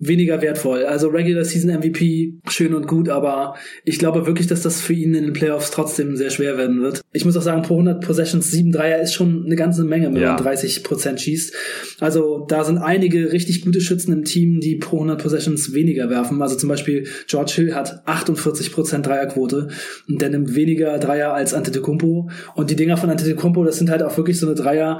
weniger 0.00 0.40
wertvoll. 0.40 0.86
Also 0.86 1.08
Regular 1.08 1.44
Season 1.44 1.70
MVP, 1.70 2.40
schön 2.48 2.74
und 2.74 2.88
gut, 2.88 3.10
aber 3.10 3.54
ich 3.84 3.98
glaube 3.98 4.26
wirklich, 4.26 4.46
dass 4.46 4.62
das 4.62 4.80
für 4.80 4.94
ihn 4.94 5.14
in 5.14 5.24
den 5.24 5.32
Playoffs 5.34 5.70
trotzdem 5.70 6.16
sehr 6.16 6.30
schwer 6.30 6.56
werden 6.56 6.80
wird. 6.80 7.02
Ich 7.12 7.26
muss 7.26 7.36
auch 7.36 7.42
sagen, 7.42 7.62
pro 7.62 7.74
100 7.74 8.02
Possessions 8.02 8.50
7 8.50 8.72
Dreier 8.72 9.00
ist 9.02 9.12
schon 9.12 9.44
eine 9.44 9.56
ganze 9.56 9.84
Menge, 9.84 10.06
wenn 10.06 10.22
ja. 10.22 10.34
man 10.34 10.42
30 10.42 10.82
Prozent 10.84 11.20
schießt. 11.20 11.54
Also 12.00 12.46
da 12.48 12.64
sind 12.64 12.78
einige 12.78 13.32
richtig 13.32 13.62
gute 13.62 13.82
Schützen 13.82 14.12
im 14.12 14.24
Team, 14.24 14.60
die 14.60 14.76
pro 14.76 14.96
100 14.96 15.22
Possessions 15.22 15.74
weniger 15.74 16.08
werfen. 16.08 16.40
Also 16.40 16.56
zum 16.56 16.70
Beispiel 16.70 17.06
George 17.26 17.52
Hill 17.56 17.74
hat 17.74 18.02
48 18.06 18.72
Prozent 18.72 19.06
Dreierquote 19.06 19.68
und 20.08 20.22
der 20.22 20.30
nimmt 20.30 20.54
weniger 20.54 20.98
Dreier 20.98 21.34
als 21.34 21.52
Antetokounmpo. 21.52 22.30
Und 22.54 22.70
die 22.70 22.76
Dinger 22.76 22.96
von 22.96 23.10
Antetokounmpo, 23.10 23.64
das 23.64 23.76
sind 23.76 23.90
halt 23.90 24.02
auch 24.02 24.16
wirklich 24.16 24.38
so 24.38 24.46
eine 24.46 24.54
Dreier, 24.54 24.98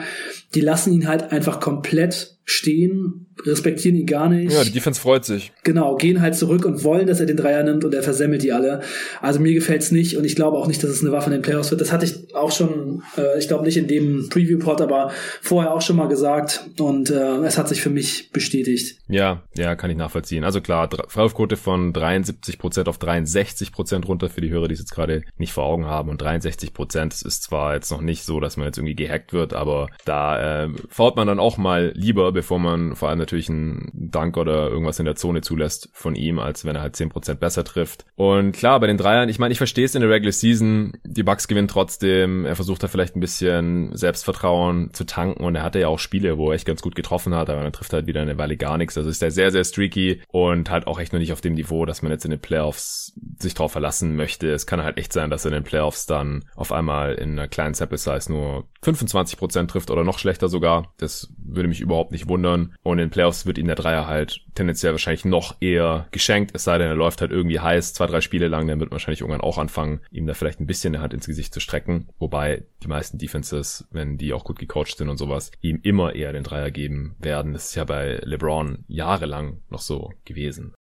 die 0.55 0.61
lassen 0.61 0.93
ihn 0.93 1.09
halt 1.09 1.33
einfach 1.33 1.59
komplett 1.59 2.40
stehen, 2.45 3.27
respektieren 3.47 3.97
ihn 3.97 4.07
gar 4.07 4.29
nicht. 4.29 4.53
Ja, 4.53 4.65
die 4.65 4.73
Defense 4.73 5.01
freut 5.01 5.25
sich. 5.25 5.53
Genau, 5.63 5.97
gehen 5.97 6.21
halt 6.21 6.35
zurück 6.35 6.65
und 6.65 6.85
wollen, 6.85 7.07
dass 7.07 7.21
er 7.21 7.27
den 7.27 7.37
Dreier 7.37 7.63
nimmt 7.63 7.85
und 7.85 7.95
er 7.95 8.03
versemmelt 8.03 8.43
die 8.43 8.53
alle. 8.53 8.81
Also 9.21 9.41
mir 9.41 9.55
gefällt's 9.55 9.91
nicht 9.93 10.17
und 10.17 10.25
ich 10.25 10.37
glaube 10.37 10.59
auch 10.59 10.67
nicht, 10.67 10.83
dass 10.83 10.91
es 10.91 11.03
eine 11.03 11.13
Waffe 11.13 11.27
in 11.27 11.33
den 11.33 11.43
Playoffs 11.43 11.71
wird. 11.71 11.81
Das 11.81 11.93
hatte 11.93 12.05
ich 12.05 12.35
auch 12.35 12.53
schon, 12.53 13.03
äh, 13.17 13.39
ich 13.39 13.49
glaube 13.49 13.65
nicht 13.65 13.77
in 13.77 13.87
dem 13.87 14.29
Preview-Pod, 14.29 14.81
aber 14.81 15.13
vorher 15.41 15.73
auch 15.73 15.83
schon 15.83 15.97
mal 15.97 16.09
gesagt 16.09 16.67
und 16.79 17.11
äh, 17.11 17.37
es 17.45 17.57
hat 17.57 17.69
sich 17.69 17.81
für 17.81 17.91
mich 17.91 18.31
bestätigt. 18.31 18.99
Ja, 19.09 19.43
ja, 19.55 19.77
kann 19.77 19.91
ich 19.91 19.97
nachvollziehen. 19.97 20.45
Also 20.45 20.61
klar, 20.61 20.89
Freiwurfquote 21.09 21.57
von 21.57 21.93
73% 21.93 22.89
auf 22.89 22.99
63% 22.99 24.07
runter 24.07 24.29
für 24.29 24.41
die 24.41 24.51
Hörer, 24.51 24.69
die 24.69 24.75
es 24.75 24.81
jetzt 24.81 24.95
gerade 24.95 25.23
nicht 25.37 25.53
vor 25.53 25.65
Augen 25.65 25.87
haben 25.87 26.11
und 26.11 26.23
63% 26.23 27.27
ist 27.27 27.43
zwar 27.43 27.75
jetzt 27.75 27.91
noch 27.91 28.01
nicht 28.01 28.25
so, 28.25 28.41
dass 28.41 28.57
man 28.57 28.67
jetzt 28.67 28.79
irgendwie 28.79 28.97
gehackt 28.97 29.33
wird, 29.33 29.55
aber 29.55 29.89
da 30.05 30.65
äh, 30.65 30.69
fault 30.89 31.17
man 31.17 31.27
dann 31.27 31.39
auch 31.39 31.57
mal 31.57 31.93
lieber, 31.95 32.30
bevor 32.33 32.59
man 32.59 32.97
vor 32.97 33.09
allem 33.09 33.19
natürlich 33.19 33.49
einen 33.49 33.91
Dank 33.93 34.37
oder 34.37 34.69
irgendwas 34.69 34.99
in 34.99 35.05
der 35.05 35.17
Zone 35.17 35.41
zulässt 35.41 35.89
von 35.93 36.15
ihm, 36.15 36.39
als 36.39 36.65
wenn 36.65 36.77
er 36.77 36.83
halt 36.83 36.95
10% 36.95 37.35
besser 37.35 37.65
trifft. 37.65 38.05
Und 38.17 38.53
klar, 38.53 38.81
bei 38.81 38.87
den 38.87 38.97
Dreiern, 38.97 39.29
ich 39.29 39.39
meine, 39.39 39.53
ich 39.53 39.59
verstehe 39.59 39.85
es 39.85 39.95
in 39.95 40.01
der 40.01 40.11
Regular 40.11 40.33
Season, 40.33 40.93
die 41.05 41.23
Bucks 41.23 41.49
gewinnen 41.49 41.69
trotzdem, 41.69 42.45
er 42.45 42.57
versucht 42.57 42.83
da 42.83 42.89
vielleicht 42.89 43.17
ein 43.17 43.21
bisschen 43.21 43.95
Selbstvertrauen 43.97 44.93
zu 44.93 45.05
tanken 45.05 45.45
und 45.45 45.55
er 45.55 45.63
hatte 45.63 45.81
ja 45.81 45.89
auch 45.89 45.99
Spiele, 45.99 46.39
wo 46.39 46.51
er 46.51 46.55
echt 46.55 46.67
ganz 46.67 46.83
gut 46.83 46.95
getroffen 46.95 47.35
hat, 47.35 47.51
aber 47.51 47.63
dann 47.63 47.73
trifft 47.73 47.93
er 47.93 47.99
halt 47.99 48.07
wieder 48.07 48.21
eine 48.21 48.39
Weile 48.39 48.57
gar 48.57 48.79
nichts. 48.79 48.97
Also 48.97 49.11
ist 49.11 49.23
er 49.23 49.31
sehr, 49.31 49.51
sehr 49.51 49.65
streaky 49.65 50.23
und 50.29 50.71
halt 50.71 50.87
auch 50.87 50.99
echt 50.99 51.13
noch 51.13 51.21
nicht 51.21 51.33
auf 51.33 51.41
dem 51.41 51.55
Niveau, 51.55 51.87
dass 51.87 52.03
man 52.03 52.13
jetzt 52.13 52.25
in 52.25 52.31
den 52.31 52.41
Playoffs 52.41 53.13
sich 53.39 53.55
drauf 53.55 53.73
verlassen 53.73 54.17
möchte. 54.17 54.51
Es 54.51 54.67
kann 54.67 54.83
halt 54.83 54.99
echt 54.99 55.13
sein, 55.13 55.31
dass 55.31 55.45
er 55.45 55.51
in 55.51 55.63
den 55.63 55.65
Playoffs 55.65 56.07
dann 56.07 56.45
auf 56.55 56.73
einmal 56.73 57.15
in 57.15 57.33
einer 57.33 57.49
kleinen 57.49 57.75
Sample 57.75 57.99
Size 57.99 58.31
nur 58.31 58.69
25% 58.85 59.67
trifft 59.69 59.91
oder 59.91 60.05
noch 60.05 60.19
schlechter 60.19 60.49
sogar. 60.49 60.93
Das 60.99 61.33
würde 61.39 61.69
mich 61.69 61.81
überhaupt 61.81 62.13
nicht 62.13 62.20
wundern. 62.29 62.75
Und 62.83 62.99
in 62.99 63.11
Playoffs 63.11 63.47
wird 63.47 63.59
ihm 63.59 63.67
der 63.67 63.77
Dreier 63.77 64.07
halt 64.07 64.41
tendenziell 64.55 64.93
wahrscheinlich 64.93 65.25
noch 65.25 65.57
eher 65.61 66.09
geschenkt, 66.11 66.53
es 66.55 66.65
sei 66.65 66.79
denn, 66.79 66.89
er 66.89 66.97
läuft 66.97 67.21
halt 67.21 67.31
irgendwie 67.31 67.61
heiß, 67.61 67.95
zwei, 67.95 68.07
drei 68.07 68.21
Spiele 68.21 68.49
lang, 68.49 68.67
dann 68.67 68.81
wird 68.81 68.91
wahrscheinlich 68.91 69.21
irgendwann 69.21 69.41
auch 69.41 69.59
anfangen, 69.59 70.01
ihm 70.11 70.27
da 70.27 70.35
vielleicht 70.35 70.61
ein 70.61 70.67
bisschen 70.67 70.93
der 70.93 71.03
Hand 71.03 71.15
ins 71.15 71.27
Gesicht 71.27 71.55
zu 71.55 71.61
strecken. 71.61 72.09
Wobei 72.19 72.65
die 72.83 72.89
meisten 72.89 73.19
Defenses, 73.19 73.87
wenn 73.91 74.19
die 74.19 74.33
auch 74.33 74.45
gut 74.45 74.59
gecoacht 74.59 74.97
sind 74.97 75.09
und 75.09 75.19
sowas, 75.19 75.51
ihm 75.61 75.81
immer 75.83 76.15
eher 76.15 76.33
den 76.33 76.45
Dreier 76.45 76.71
geben 76.71 77.17
werden. 77.19 77.53
Das 77.53 77.71
ist 77.71 77.75
ja 77.75 77.85
bei 77.85 78.21
LeBron 78.23 78.85
jahrelang 78.89 79.59
noch 79.71 79.81
so 79.81 80.13
gewesen. 80.25 80.75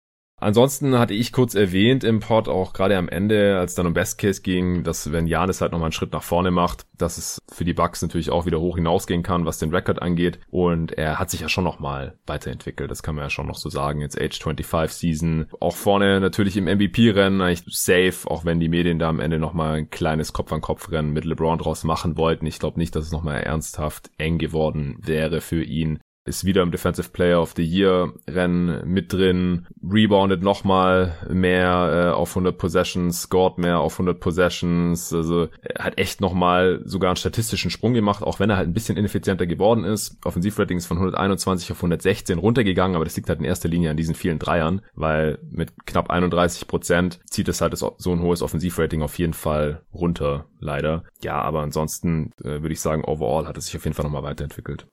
Ansonsten 0.46 0.96
hatte 0.96 1.12
ich 1.12 1.32
kurz 1.32 1.56
erwähnt 1.56 2.04
im 2.04 2.20
Pod 2.20 2.46
auch 2.46 2.72
gerade 2.72 2.96
am 2.96 3.08
Ende, 3.08 3.58
als 3.58 3.74
dann 3.74 3.88
um 3.88 3.94
Best 3.94 4.16
Case 4.16 4.42
ging, 4.42 4.84
dass 4.84 5.10
wenn 5.10 5.26
Janis 5.26 5.60
halt 5.60 5.72
nochmal 5.72 5.86
einen 5.86 5.92
Schritt 5.92 6.12
nach 6.12 6.22
vorne 6.22 6.52
macht, 6.52 6.86
dass 6.96 7.18
es 7.18 7.42
für 7.52 7.64
die 7.64 7.74
Bucks 7.74 8.00
natürlich 8.00 8.30
auch 8.30 8.46
wieder 8.46 8.60
hoch 8.60 8.76
hinausgehen 8.76 9.24
kann, 9.24 9.44
was 9.44 9.58
den 9.58 9.74
Rekord 9.74 10.00
angeht. 10.00 10.38
Und 10.48 10.92
er 10.92 11.18
hat 11.18 11.30
sich 11.30 11.40
ja 11.40 11.48
schon 11.48 11.64
nochmal 11.64 12.16
weiterentwickelt. 12.26 12.92
Das 12.92 13.02
kann 13.02 13.16
man 13.16 13.24
ja 13.24 13.30
schon 13.30 13.48
noch 13.48 13.56
so 13.56 13.70
sagen. 13.70 14.00
Jetzt 14.00 14.20
Age 14.20 14.38
25 14.40 14.96
Season. 14.96 15.46
Auch 15.58 15.74
vorne 15.74 16.20
natürlich 16.20 16.56
im 16.56 16.66
MVP-Rennen 16.66 17.40
eigentlich 17.40 17.64
safe, 17.76 18.30
auch 18.30 18.44
wenn 18.44 18.60
die 18.60 18.68
Medien 18.68 19.00
da 19.00 19.08
am 19.08 19.18
Ende 19.18 19.40
nochmal 19.40 19.78
ein 19.78 19.90
kleines 19.90 20.32
Kopf-an-Kopf-Rennen 20.32 21.12
mit 21.12 21.24
LeBron 21.24 21.58
draus 21.58 21.82
machen 21.82 22.16
wollten. 22.16 22.46
Ich 22.46 22.60
glaube 22.60 22.78
nicht, 22.78 22.94
dass 22.94 23.04
es 23.04 23.10
nochmal 23.10 23.40
ernsthaft 23.40 24.10
eng 24.16 24.38
geworden 24.38 24.96
wäre 25.00 25.40
für 25.40 25.64
ihn 25.64 25.98
ist 26.26 26.44
wieder 26.44 26.62
im 26.62 26.70
Defensive 26.70 27.10
Player 27.10 27.40
of 27.40 27.54
the 27.56 27.64
Year 27.64 28.12
Rennen 28.28 28.86
mit 28.86 29.12
drin, 29.12 29.66
reboundet 29.82 30.42
nochmal 30.42 31.16
mehr 31.28 32.10
äh, 32.10 32.14
auf 32.14 32.30
100 32.30 32.58
Possessions, 32.58 33.22
scored 33.22 33.58
mehr 33.58 33.78
auf 33.78 33.94
100 33.94 34.20
Possessions, 34.20 35.12
also 35.12 35.48
er 35.62 35.84
hat 35.84 35.98
echt 35.98 36.20
nochmal 36.20 36.82
sogar 36.84 37.10
einen 37.10 37.16
statistischen 37.16 37.70
Sprung 37.70 37.94
gemacht, 37.94 38.22
auch 38.22 38.40
wenn 38.40 38.50
er 38.50 38.56
halt 38.56 38.68
ein 38.68 38.74
bisschen 38.74 38.96
ineffizienter 38.96 39.46
geworden 39.46 39.84
ist. 39.84 40.18
Offensivrating 40.24 40.78
ist 40.78 40.86
von 40.86 40.98
121 40.98 41.70
auf 41.72 41.78
116 41.78 42.38
runtergegangen, 42.38 42.96
aber 42.96 43.04
das 43.04 43.16
liegt 43.16 43.28
halt 43.28 43.38
in 43.38 43.44
erster 43.44 43.68
Linie 43.68 43.90
an 43.90 43.96
diesen 43.96 44.14
vielen 44.14 44.38
Dreiern, 44.38 44.82
weil 44.94 45.38
mit 45.50 45.86
knapp 45.86 46.10
31 46.10 46.66
Prozent 46.66 47.20
zieht 47.30 47.48
es 47.48 47.60
halt 47.60 47.76
so 47.76 48.12
ein 48.12 48.20
hohes 48.20 48.42
Offensivrating 48.42 49.02
auf 49.02 49.18
jeden 49.18 49.34
Fall 49.34 49.82
runter, 49.92 50.46
leider. 50.58 51.04
Ja, 51.22 51.40
aber 51.40 51.60
ansonsten 51.60 52.32
äh, 52.42 52.62
würde 52.62 52.72
ich 52.72 52.80
sagen, 52.80 53.04
overall 53.04 53.46
hat 53.46 53.56
es 53.56 53.66
sich 53.66 53.76
auf 53.76 53.84
jeden 53.84 53.94
Fall 53.94 54.04
nochmal 54.04 54.22
weiterentwickelt. 54.22 54.86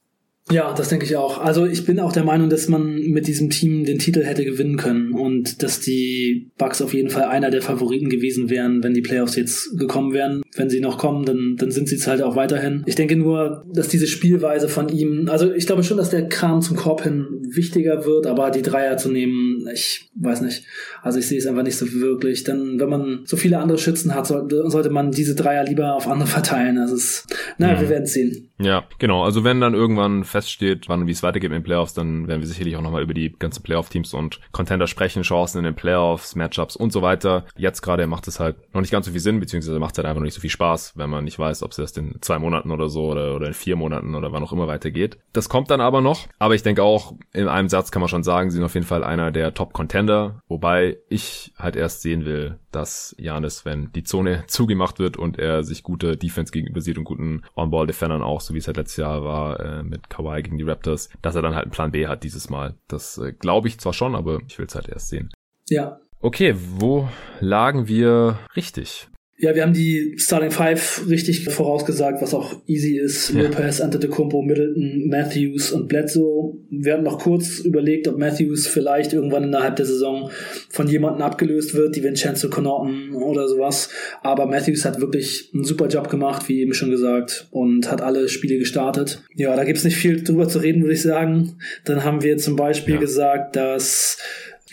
Ja, 0.52 0.74
das 0.74 0.90
denke 0.90 1.06
ich 1.06 1.16
auch. 1.16 1.40
Also 1.40 1.66
ich 1.66 1.86
bin 1.86 2.00
auch 2.00 2.12
der 2.12 2.26
Meinung, 2.26 2.50
dass 2.50 2.68
man 2.68 2.96
mit 2.96 3.28
diesem 3.28 3.50
Team 3.50 3.86
den 3.86 3.98
Titel 3.98 4.24
hätte 4.24 4.44
gewinnen 4.44 4.76
können 4.76 5.14
und 5.14 5.64
dass 5.64 5.80
die 5.80 6.52
Bucks 6.58 6.82
auf 6.82 6.94
jeden 6.94 7.10
Fall 7.10 7.24
einer 7.24 7.50
der 7.50 7.62
Favoriten 7.62 8.10
gewesen 8.10 8.50
wären, 8.50 8.84
wenn 8.84 8.94
die 8.94 9.02
Playoffs 9.02 9.38
jetzt 9.38 9.78
gekommen 9.78 10.14
wären. 10.14 10.44
Wenn 10.56 10.70
sie 10.70 10.82
noch 10.82 10.98
kommen, 10.98 11.26
dann, 11.26 11.56
dann 11.58 11.72
sind 11.72 11.88
sie 11.88 11.96
es 11.96 12.08
halt 12.08 12.22
auch 12.22 12.36
weiterhin. 12.36 12.84
Ich 12.86 12.96
denke 12.96 13.16
nur, 13.16 13.66
dass 13.74 13.88
diese 13.88 14.06
Spielweise 14.06 14.68
von 14.68 14.90
ihm, 14.90 15.30
also 15.30 15.52
ich 15.52 15.66
glaube 15.66 15.84
schon, 15.84 15.98
dass 15.98 16.10
der 16.10 16.28
Kram 16.28 16.62
zum 16.62 16.76
Korb 16.76 17.04
hin 17.04 17.26
wichtiger 17.56 18.06
wird, 18.06 18.28
aber 18.28 18.52
die 18.52 18.62
Dreier 18.62 18.98
zu 18.98 19.10
nehmen, 19.10 19.66
ich 19.74 20.10
weiß 20.16 20.42
nicht. 20.42 20.66
Also 21.02 21.20
ich 21.20 21.28
sehe 21.28 21.38
es 21.38 21.48
einfach 21.48 21.64
nicht 21.64 21.78
so 21.78 21.92
wirklich. 21.94 22.44
Denn 22.44 22.80
wenn 22.80 22.90
man 22.90 23.22
so 23.26 23.38
viele 23.38 23.60
andere 23.60 23.78
Schützen 23.78 24.14
hat, 24.14 24.28
sollte, 24.28 24.70
sollte 24.70 24.90
man 24.90 25.12
diese 25.12 25.36
Dreier 25.36 25.64
lieber 25.64 25.96
auf 25.96 26.08
andere 26.08 26.28
verteilen. 26.28 26.78
Also 26.78 26.96
es, 26.96 27.26
naja, 27.58 27.78
mhm. 27.78 27.82
wir 27.82 27.90
werden 27.90 28.06
sehen. 28.06 28.50
Ja, 28.64 28.86
genau. 28.98 29.24
Also 29.24 29.44
wenn 29.44 29.60
dann 29.60 29.74
irgendwann 29.74 30.24
feststeht, 30.24 30.88
wann 30.88 31.08
wie 31.08 31.12
es 31.12 31.24
weitergeht 31.24 31.50
in 31.50 31.54
den 31.54 31.64
Playoffs, 31.64 31.94
dann 31.94 32.28
werden 32.28 32.42
wir 32.42 32.48
sicherlich 32.48 32.76
auch 32.78 32.82
nochmal 32.82 33.04
über 33.04 33.14
die 33.14 33.34
ganzen 33.38 33.64
Playoff-Teams 33.64 34.14
und 34.14 34.40
Contender 34.52 34.88
sprechen, 34.88 35.24
Chancen 35.24 35.60
in 35.60 35.66
den 35.66 35.76
Playoffs, 35.76 36.36
Matchups 36.36 36.76
und 36.76 36.94
so 36.94 37.02
weiter. 37.02 37.46
Jetzt 37.58 37.82
gerade 37.82 38.08
macht 38.08 38.28
es 38.28 38.40
halt 38.40 38.56
noch 38.74 38.82
nicht 38.82 38.92
ganz 38.92 39.06
so 39.06 39.12
viel 39.12 39.20
Sinn, 39.22 39.40
beziehungsweise 39.40 39.80
macht 39.80 39.94
es 39.94 39.98
halt 39.98 40.08
einfach 40.08 40.20
noch 40.20 40.26
nicht 40.26 40.34
so 40.34 40.42
viel 40.42 40.50
Spaß, 40.50 40.94
wenn 40.96 41.10
man 41.10 41.26
nicht 41.26 41.38
weiß, 41.38 41.64
ob 41.64 41.72
es 41.72 41.80
erst 41.80 41.98
in 41.98 42.16
zwei 42.22 42.40
Monaten 42.40 42.72
oder 42.72 42.90
so 42.90 43.12
oder, 43.12 43.36
oder 43.36 43.48
in 43.48 43.54
vier 43.54 43.76
Monaten 43.76 44.16
oder 44.16 44.32
wann 44.32 44.44
auch 44.44 44.54
immer 44.54 44.68
weitergeht. 44.68 45.18
Das 45.34 45.50
kommt 45.50 45.70
dann 45.70 45.82
aber 45.82 46.02
noch. 46.02 46.28
Aber 46.40 46.56
ich 46.56 46.64
denke 46.64 46.84
auch, 46.84 47.14
in 47.34 47.48
einem 47.48 47.70
Satz 47.70 47.92
kann 47.92 48.02
man 48.02 48.10
schon 48.10 48.24
sagen, 48.24 48.50
sie 48.50 48.56
sind 48.56 48.66
auf 48.66 48.74
jeden 48.76 48.86
Fall 48.86 49.04
einer 49.04 49.32
der 49.32 49.54
Top-Contender, 49.54 50.42
wobei 50.48 50.98
ich 51.10 51.54
halt 51.58 51.76
erst 51.76 52.02
sehen 52.02 52.26
will, 52.26 52.60
dass 52.76 53.16
Janis, 53.18 53.66
wenn 53.66 53.92
die 53.94 54.04
Zone 54.04 54.44
zugemacht 54.48 55.00
wird 55.00 55.18
und 55.18 55.40
er 55.40 55.64
sich 55.64 55.84
gute 55.84 56.18
Defense 56.18 56.52
gegenüber 56.52 56.82
sieht 56.82 56.98
und 56.98 57.04
guten 57.04 57.44
On-Ball-Defendern 57.56 58.22
auch, 58.22 58.42
so 58.42 58.54
wie 58.54 58.58
es 58.58 58.68
halt 58.68 58.78
letztes 58.78 58.98
Jahr 58.98 59.24
war 59.24 59.60
äh, 59.60 59.84
mit 59.84 60.10
Kawhi 60.10 60.42
gegen 60.42 60.58
die 60.58 60.64
Raptors, 60.64 61.10
dass 61.22 61.36
er 61.36 61.42
dann 61.42 61.56
halt 61.56 61.66
einen 61.66 61.72
Plan 61.72 61.92
B 61.92 62.08
hat 62.08 62.24
dieses 62.24 62.50
Mal. 62.50 62.76
Das 62.88 63.18
äh, 63.18 63.34
glaube 63.34 63.68
ich 63.68 63.80
zwar 63.80 63.94
schon, 63.94 64.16
aber 64.16 64.40
ich 64.48 64.58
will 64.60 64.66
es 64.66 64.76
halt 64.76 64.90
erst 64.90 65.10
sehen. 65.10 65.32
Ja. 65.70 66.00
Okay, 66.20 66.56
wo 66.58 67.10
lagen 67.40 67.88
wir 67.88 68.40
richtig? 68.56 69.10
Ja, 69.40 69.56
wir 69.56 69.64
haben 69.64 69.74
die 69.74 70.14
Starting 70.18 70.52
Five 70.52 71.06
richtig 71.10 71.46
vorausgesagt, 71.46 72.22
was 72.22 72.36
auch 72.36 72.62
easy 72.68 72.98
ist. 72.98 73.34
Ja. 73.34 73.42
Lopez, 73.42 73.82
Antetokounmpo, 73.82 74.44
Middleton, 74.44 75.08
Matthews 75.08 75.72
und 75.72 75.88
Bledsoe. 75.88 76.54
Wir 76.70 76.94
hatten 76.94 77.04
noch 77.04 77.18
kurz 77.18 77.60
überlegt, 77.60 78.08
ob 78.08 78.20
Matthews 78.20 78.68
vielleicht 78.68 79.12
irgendwann 79.12 79.46
innerhalb 79.46 79.76
der 79.76 79.88
Saison 79.88 80.30
von 80.70 80.88
jemandem 80.88 81.24
abgelöst 81.24 81.74
wird, 81.74 81.96
die 81.96 82.04
Vincenzo 82.04 82.50
Connaughton 82.50 83.16
oder 83.16 83.48
sowas. 83.48 83.90
Aber 84.22 84.46
Matthews 84.46 84.86
hat 84.86 85.02
wirklich 85.02 85.50
einen 85.54 85.64
super 85.64 85.88
Job 85.88 86.10
gemacht, 86.10 86.48
wie 86.48 86.62
eben 86.62 86.76
schon 86.76 86.92
gesagt, 86.92 87.48
und 87.50 87.92
hat 87.92 88.02
alle 88.02 88.30
Spiele 88.30 88.60
gestartet. 88.60 89.24
Ja, 89.36 89.56
da 89.56 89.64
gibt's 89.64 89.84
nicht 89.84 89.98
viel 89.98 90.24
drüber 90.24 90.48
zu 90.48 90.60
reden, 90.60 90.84
würde 90.84 90.94
ich 90.94 91.02
sagen. 91.02 91.58
Dann 91.86 92.04
haben 92.04 92.22
wir 92.22 92.38
zum 92.38 92.56
Beispiel 92.56 92.96
ja. 92.96 93.00
gesagt, 93.00 93.56
dass 93.56 94.20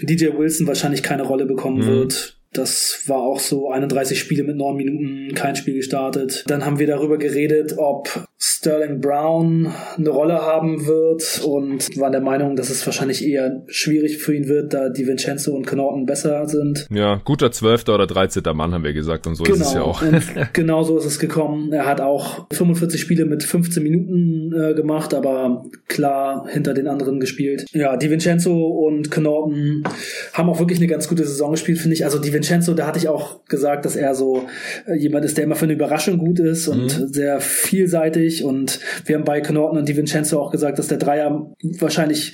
DJ 0.02 0.36
Wilson 0.36 0.66
wahrscheinlich 0.66 1.02
keine 1.02 1.22
Rolle 1.22 1.46
bekommen 1.46 1.78
mhm. 1.78 1.86
wird 1.86 2.39
das 2.52 3.02
war 3.06 3.18
auch 3.18 3.38
so 3.38 3.70
31 3.70 4.18
Spiele 4.18 4.42
mit 4.42 4.56
neun 4.56 4.76
Minuten, 4.76 5.34
kein 5.34 5.56
Spiel 5.56 5.74
gestartet. 5.74 6.44
Dann 6.48 6.64
haben 6.64 6.78
wir 6.78 6.86
darüber 6.86 7.16
geredet, 7.16 7.74
ob 7.78 8.26
Sterling 8.42 9.00
Brown 9.00 9.72
eine 9.96 10.08
Rolle 10.08 10.40
haben 10.40 10.86
wird 10.86 11.42
und 11.44 11.96
waren 11.98 12.12
der 12.12 12.20
Meinung, 12.20 12.56
dass 12.56 12.70
es 12.70 12.84
wahrscheinlich 12.86 13.24
eher 13.24 13.62
schwierig 13.68 14.18
für 14.18 14.34
ihn 14.34 14.48
wird, 14.48 14.72
da 14.72 14.88
die 14.88 15.06
Vincenzo 15.06 15.52
und 15.52 15.66
Connaughton 15.66 16.06
besser 16.06 16.48
sind. 16.48 16.86
Ja, 16.90 17.20
guter 17.24 17.52
Zwölfter 17.52 17.94
oder 17.94 18.06
Dreizehnter 18.06 18.54
Mann 18.54 18.72
haben 18.72 18.82
wir 18.82 18.94
gesagt 18.94 19.26
und 19.26 19.34
so 19.34 19.44
genau, 19.44 19.56
ist 19.56 19.66
es 19.66 19.74
ja 19.74 19.82
auch. 19.82 20.02
genau 20.52 20.82
so 20.82 20.98
ist 20.98 21.04
es 21.04 21.18
gekommen. 21.18 21.72
Er 21.72 21.86
hat 21.86 22.00
auch 22.00 22.46
45 22.52 23.00
Spiele 23.00 23.26
mit 23.26 23.44
15 23.44 23.82
Minuten 23.82 24.52
äh, 24.58 24.74
gemacht, 24.74 25.14
aber 25.14 25.66
klar 25.86 26.46
hinter 26.48 26.74
den 26.74 26.88
anderen 26.88 27.20
gespielt. 27.20 27.66
Ja, 27.72 27.96
die 27.96 28.10
Vincenzo 28.10 28.52
und 28.52 29.10
Connaughton 29.10 29.84
haben 30.32 30.48
auch 30.48 30.58
wirklich 30.58 30.78
eine 30.78 30.88
ganz 30.88 31.08
gute 31.08 31.24
Saison 31.24 31.52
gespielt, 31.52 31.78
finde 31.78 31.94
ich. 31.94 32.04
Also 32.04 32.18
die 32.18 32.32
Vincenzo, 32.40 32.72
da 32.72 32.86
hatte 32.86 32.98
ich 32.98 33.08
auch 33.08 33.44
gesagt, 33.44 33.84
dass 33.84 33.96
er 33.96 34.14
so 34.14 34.46
äh, 34.86 34.94
jemand 34.96 35.26
ist, 35.26 35.36
der 35.36 35.44
immer 35.44 35.56
für 35.56 35.66
eine 35.66 35.74
Überraschung 35.74 36.16
gut 36.16 36.40
ist 36.40 36.68
und 36.68 36.98
mhm. 36.98 37.08
sehr 37.12 37.40
vielseitig. 37.40 38.44
Und 38.44 38.80
wir 39.04 39.16
haben 39.16 39.24
bei 39.24 39.40
Knorten 39.42 39.76
und 39.76 39.88
Di 39.88 39.96
Vincenzo 39.96 40.40
auch 40.40 40.50
gesagt, 40.50 40.78
dass 40.78 40.88
der 40.88 40.98
Dreier 40.98 41.54
wahrscheinlich 41.78 42.32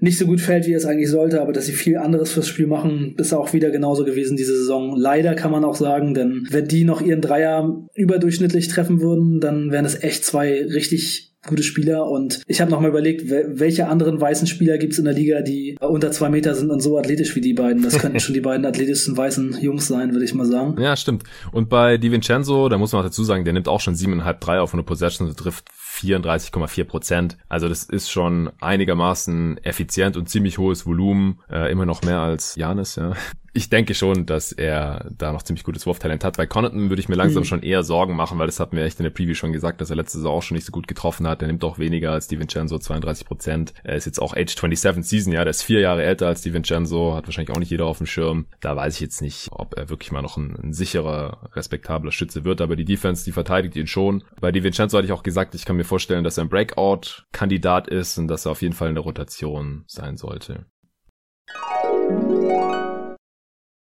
nicht 0.00 0.18
so 0.18 0.26
gut 0.26 0.40
fällt, 0.40 0.66
wie 0.66 0.74
es 0.74 0.84
eigentlich 0.84 1.08
sollte, 1.08 1.40
aber 1.40 1.52
dass 1.52 1.66
sie 1.66 1.72
viel 1.72 1.96
anderes 1.96 2.30
fürs 2.30 2.46
Spiel 2.46 2.66
machen, 2.66 3.14
ist 3.16 3.32
auch 3.32 3.54
wieder 3.54 3.70
genauso 3.70 4.04
gewesen 4.04 4.36
diese 4.36 4.56
Saison. 4.56 4.94
Leider 4.96 5.34
kann 5.34 5.50
man 5.50 5.64
auch 5.64 5.76
sagen, 5.76 6.12
denn 6.12 6.46
wenn 6.50 6.68
die 6.68 6.84
noch 6.84 7.00
ihren 7.00 7.22
Dreier 7.22 7.86
überdurchschnittlich 7.94 8.68
treffen 8.68 9.00
würden, 9.00 9.40
dann 9.40 9.72
wären 9.72 9.86
es 9.86 10.02
echt 10.02 10.24
zwei 10.24 10.62
richtig 10.64 11.27
gute 11.46 11.62
Spieler 11.62 12.08
und 12.10 12.42
ich 12.46 12.60
habe 12.60 12.70
noch 12.70 12.80
mal 12.80 12.88
überlegt, 12.88 13.30
welche 13.30 13.88
anderen 13.88 14.20
weißen 14.20 14.46
Spieler 14.46 14.76
gibt's 14.78 14.98
in 14.98 15.04
der 15.04 15.14
Liga, 15.14 15.40
die 15.40 15.76
unter 15.80 16.10
zwei 16.10 16.28
Meter 16.28 16.54
sind 16.54 16.70
und 16.70 16.80
so 16.80 16.98
athletisch 16.98 17.34
wie 17.36 17.40
die 17.40 17.54
beiden. 17.54 17.82
Das 17.82 17.98
könnten 17.98 18.20
schon 18.20 18.34
die 18.34 18.40
beiden 18.40 18.66
athletischsten 18.66 19.16
weißen 19.16 19.60
Jungs 19.60 19.86
sein, 19.86 20.12
würde 20.12 20.24
ich 20.24 20.34
mal 20.34 20.46
sagen. 20.46 20.80
Ja, 20.80 20.96
stimmt. 20.96 21.22
Und 21.52 21.68
bei 21.68 21.96
DiVincenzo, 21.96 22.68
da 22.68 22.78
muss 22.78 22.92
man 22.92 23.00
auch 23.00 23.06
dazu 23.06 23.24
sagen, 23.24 23.44
der 23.44 23.52
nimmt 23.52 23.68
auch 23.68 23.80
schon 23.80 23.94
siebeneinhalb 23.94 24.40
drei 24.40 24.60
auf 24.60 24.74
eine 24.74 24.82
Possession 24.82 25.28
und 25.28 25.36
trifft 25.36 25.68
34,4 25.98 26.84
Prozent. 26.84 27.38
Also 27.48 27.68
das 27.68 27.84
ist 27.84 28.10
schon 28.10 28.50
einigermaßen 28.60 29.58
effizient 29.64 30.16
und 30.16 30.28
ziemlich 30.28 30.58
hohes 30.58 30.86
Volumen. 30.86 31.40
Äh, 31.50 31.70
immer 31.70 31.86
noch 31.86 32.02
mehr 32.02 32.20
als 32.20 32.56
Janis, 32.56 32.96
ja 32.96 33.14
ich 33.58 33.68
denke 33.68 33.94
schon, 33.94 34.24
dass 34.24 34.52
er 34.52 35.10
da 35.16 35.32
noch 35.32 35.42
ziemlich 35.42 35.64
gutes 35.64 35.84
Wurftalent 35.84 36.22
hat. 36.22 36.36
Bei 36.36 36.46
Connaughton 36.46 36.90
würde 36.90 37.00
ich 37.00 37.08
mir 37.08 37.16
langsam 37.16 37.42
mhm. 37.42 37.46
schon 37.46 37.62
eher 37.62 37.82
Sorgen 37.82 38.14
machen, 38.14 38.38
weil 38.38 38.46
das 38.46 38.60
hat 38.60 38.72
mir 38.72 38.84
echt 38.84 39.00
in 39.00 39.04
der 39.04 39.10
Preview 39.10 39.34
schon 39.34 39.52
gesagt, 39.52 39.80
dass 39.80 39.90
er 39.90 39.96
letzte 39.96 40.18
Saison 40.18 40.36
auch 40.36 40.42
schon 40.42 40.54
nicht 40.54 40.64
so 40.64 40.70
gut 40.70 40.86
getroffen 40.86 41.26
hat. 41.26 41.42
Er 41.42 41.48
nimmt 41.48 41.64
auch 41.64 41.78
weniger 41.78 42.12
als 42.12 42.28
DiVincenzo, 42.28 42.78
32 42.78 43.26
Prozent. 43.26 43.74
Er 43.82 43.96
ist 43.96 44.04
jetzt 44.04 44.22
auch 44.22 44.34
Age 44.34 44.54
27 44.54 45.04
Season, 45.04 45.32
ja, 45.32 45.42
der 45.42 45.50
ist 45.50 45.62
vier 45.62 45.80
Jahre 45.80 46.04
älter 46.04 46.28
als 46.28 46.42
DiVincenzo, 46.42 47.14
hat 47.16 47.26
wahrscheinlich 47.26 47.54
auch 47.54 47.58
nicht 47.58 47.70
jeder 47.70 47.86
auf 47.86 47.98
dem 47.98 48.06
Schirm. 48.06 48.46
Da 48.60 48.76
weiß 48.76 48.94
ich 48.94 49.00
jetzt 49.00 49.22
nicht, 49.22 49.48
ob 49.50 49.76
er 49.76 49.88
wirklich 49.88 50.12
mal 50.12 50.22
noch 50.22 50.36
ein, 50.36 50.56
ein 50.62 50.72
sicherer, 50.72 51.50
respektabler 51.54 52.12
Schütze 52.12 52.44
wird, 52.44 52.60
aber 52.60 52.76
die 52.76 52.84
Defense, 52.84 53.24
die 53.24 53.32
verteidigt 53.32 53.74
ihn 53.74 53.88
schon. 53.88 54.22
Bei 54.40 54.52
DiVincenzo 54.52 54.98
hatte 54.98 55.06
ich 55.06 55.12
auch 55.12 55.24
gesagt, 55.24 55.56
ich 55.56 55.64
kann 55.64 55.76
mir 55.76 55.84
vorstellen, 55.88 56.24
dass 56.24 56.38
er 56.38 56.44
ein 56.44 56.48
Breakout-Kandidat 56.48 57.88
ist 57.88 58.18
und 58.18 58.28
dass 58.28 58.46
er 58.46 58.52
auf 58.52 58.62
jeden 58.62 58.74
Fall 58.74 58.88
in 58.88 58.94
der 58.94 59.04
Rotation 59.04 59.84
sein 59.86 60.16
sollte. 60.16 60.66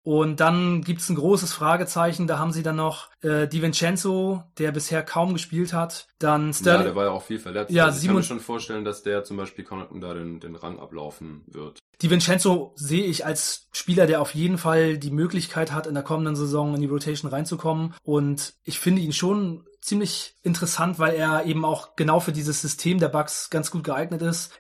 Und 0.06 0.40
dann 0.40 0.84
gibt's 0.84 1.10
ein 1.10 1.16
großes 1.16 1.52
Fragezeichen, 1.52 2.28
da 2.28 2.38
haben 2.38 2.52
sie 2.52 2.62
dann 2.62 2.76
noch 2.76 3.10
äh, 3.22 3.48
Di 3.48 3.64
Vincenzo, 3.64 4.44
der 4.60 4.72
bisher 4.72 5.02
kaum 5.02 5.34
gespielt 5.34 5.74
hat. 5.74 6.08
Dann 6.20 6.54
Sterling. 6.54 6.82
Ja, 6.82 6.86
der 6.86 6.96
war 6.96 7.06
ja 7.06 7.10
auch 7.10 7.24
viel 7.24 7.40
verletzt. 7.40 7.72
Ja, 7.72 7.86
also 7.86 8.00
ich 8.00 8.06
kann 8.06 8.16
mir 8.16 8.22
schon 8.22 8.40
vorstellen, 8.40 8.86
dass 8.86 9.02
der 9.02 9.24
zum 9.24 9.36
Beispiel 9.36 9.66
Connaughton 9.66 10.02
da 10.02 10.14
den, 10.14 10.40
den 10.40 10.56
Rang 10.56 10.78
ablaufen 10.78 11.44
wird. 11.48 11.80
Di 12.04 12.12
Vincenzo 12.12 12.74
sehe 12.76 13.04
ich 13.04 13.26
als 13.26 13.68
Spieler, 13.72 14.06
der 14.06 14.22
auf 14.22 14.36
jeden 14.36 14.60
Fall 14.60 15.00
die 15.00 15.10
Möglichkeit 15.10 15.72
hat, 15.72 15.88
in 15.88 15.96
der 15.96 16.04
kommenden 16.04 16.36
Saison 16.36 16.76
in 16.76 16.82
die 16.82 16.88
Rotation 16.88 17.32
reinzukommen. 17.32 17.96
Und 18.04 18.54
ich 18.64 18.80
finde 18.80 19.02
ihn 19.02 19.14
schon 19.14 19.66
ziemlich 19.86 20.36
interessant, 20.42 21.00
weil 21.00 21.16
er 21.16 21.46
eben 21.46 21.64
auch 21.64 21.96
genau 21.96 22.20
für 22.20 22.32
dieses 22.32 22.62
System 22.62 23.00
der 23.00 23.10
Bugs 23.10 23.50
ganz 23.50 23.70
gut 23.70 23.84
geeignet 23.84 24.22
ist. 24.22 24.52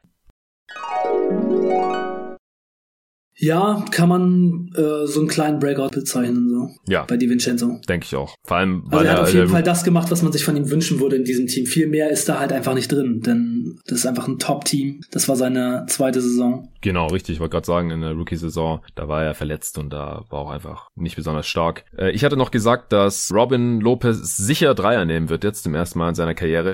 Ja, 3.37 3.83
kann 3.91 4.09
man 4.09 4.69
äh, 4.75 5.05
so 5.05 5.19
einen 5.19 5.27
kleinen 5.27 5.59
Breakout 5.59 5.89
bezeichnen, 5.89 6.49
so. 6.49 6.69
Ja. 6.91 7.03
Bei 7.03 7.17
Di 7.17 7.29
Vincenzo. 7.29 7.79
Denke 7.87 8.05
ich 8.05 8.15
auch. 8.15 8.35
Vor 8.43 8.57
allem, 8.57 8.83
weil 8.85 8.99
also 8.99 9.09
er 9.09 9.13
hat 9.13 9.21
auf 9.23 9.33
jeden 9.33 9.49
Fall 9.49 9.63
das 9.63 9.83
gemacht, 9.83 10.09
was 10.09 10.21
man 10.21 10.31
sich 10.31 10.45
von 10.45 10.55
ihm 10.55 10.69
wünschen 10.69 10.99
würde 10.99 11.17
in 11.17 11.25
diesem 11.25 11.47
Team. 11.47 11.65
Viel 11.65 11.87
mehr 11.87 12.09
ist 12.09 12.29
da 12.29 12.39
halt 12.39 12.53
einfach 12.53 12.73
nicht 12.73 12.91
drin, 12.91 13.21
denn 13.21 13.79
das 13.87 13.99
ist 13.99 14.05
einfach 14.05 14.27
ein 14.27 14.39
Top-Team. 14.39 15.01
Das 15.11 15.27
war 15.27 15.35
seine 15.35 15.85
zweite 15.89 16.21
Saison. 16.21 16.69
Genau, 16.81 17.07
richtig. 17.07 17.35
Ich 17.35 17.39
wollte 17.39 17.53
gerade 17.53 17.65
sagen, 17.65 17.89
in 17.91 18.01
der 18.01 18.13
Rookie-Saison, 18.13 18.81
da 18.95 19.07
war 19.07 19.23
er 19.23 19.35
verletzt 19.35 19.77
und 19.77 19.91
da 19.91 20.23
war 20.29 20.39
auch 20.39 20.51
einfach 20.51 20.89
nicht 20.95 21.15
besonders 21.15 21.47
stark. 21.47 21.83
Äh, 21.97 22.11
ich 22.11 22.23
hatte 22.23 22.37
noch 22.37 22.51
gesagt, 22.51 22.93
dass 22.93 23.33
Robin 23.33 23.81
Lopez 23.81 24.37
sicher 24.37 24.75
Dreier 24.75 25.05
nehmen 25.05 25.29
wird 25.29 25.43
jetzt 25.43 25.63
zum 25.63 25.75
ersten 25.75 25.99
Mal 25.99 26.09
in 26.09 26.15
seiner 26.15 26.35
Karriere. 26.35 26.73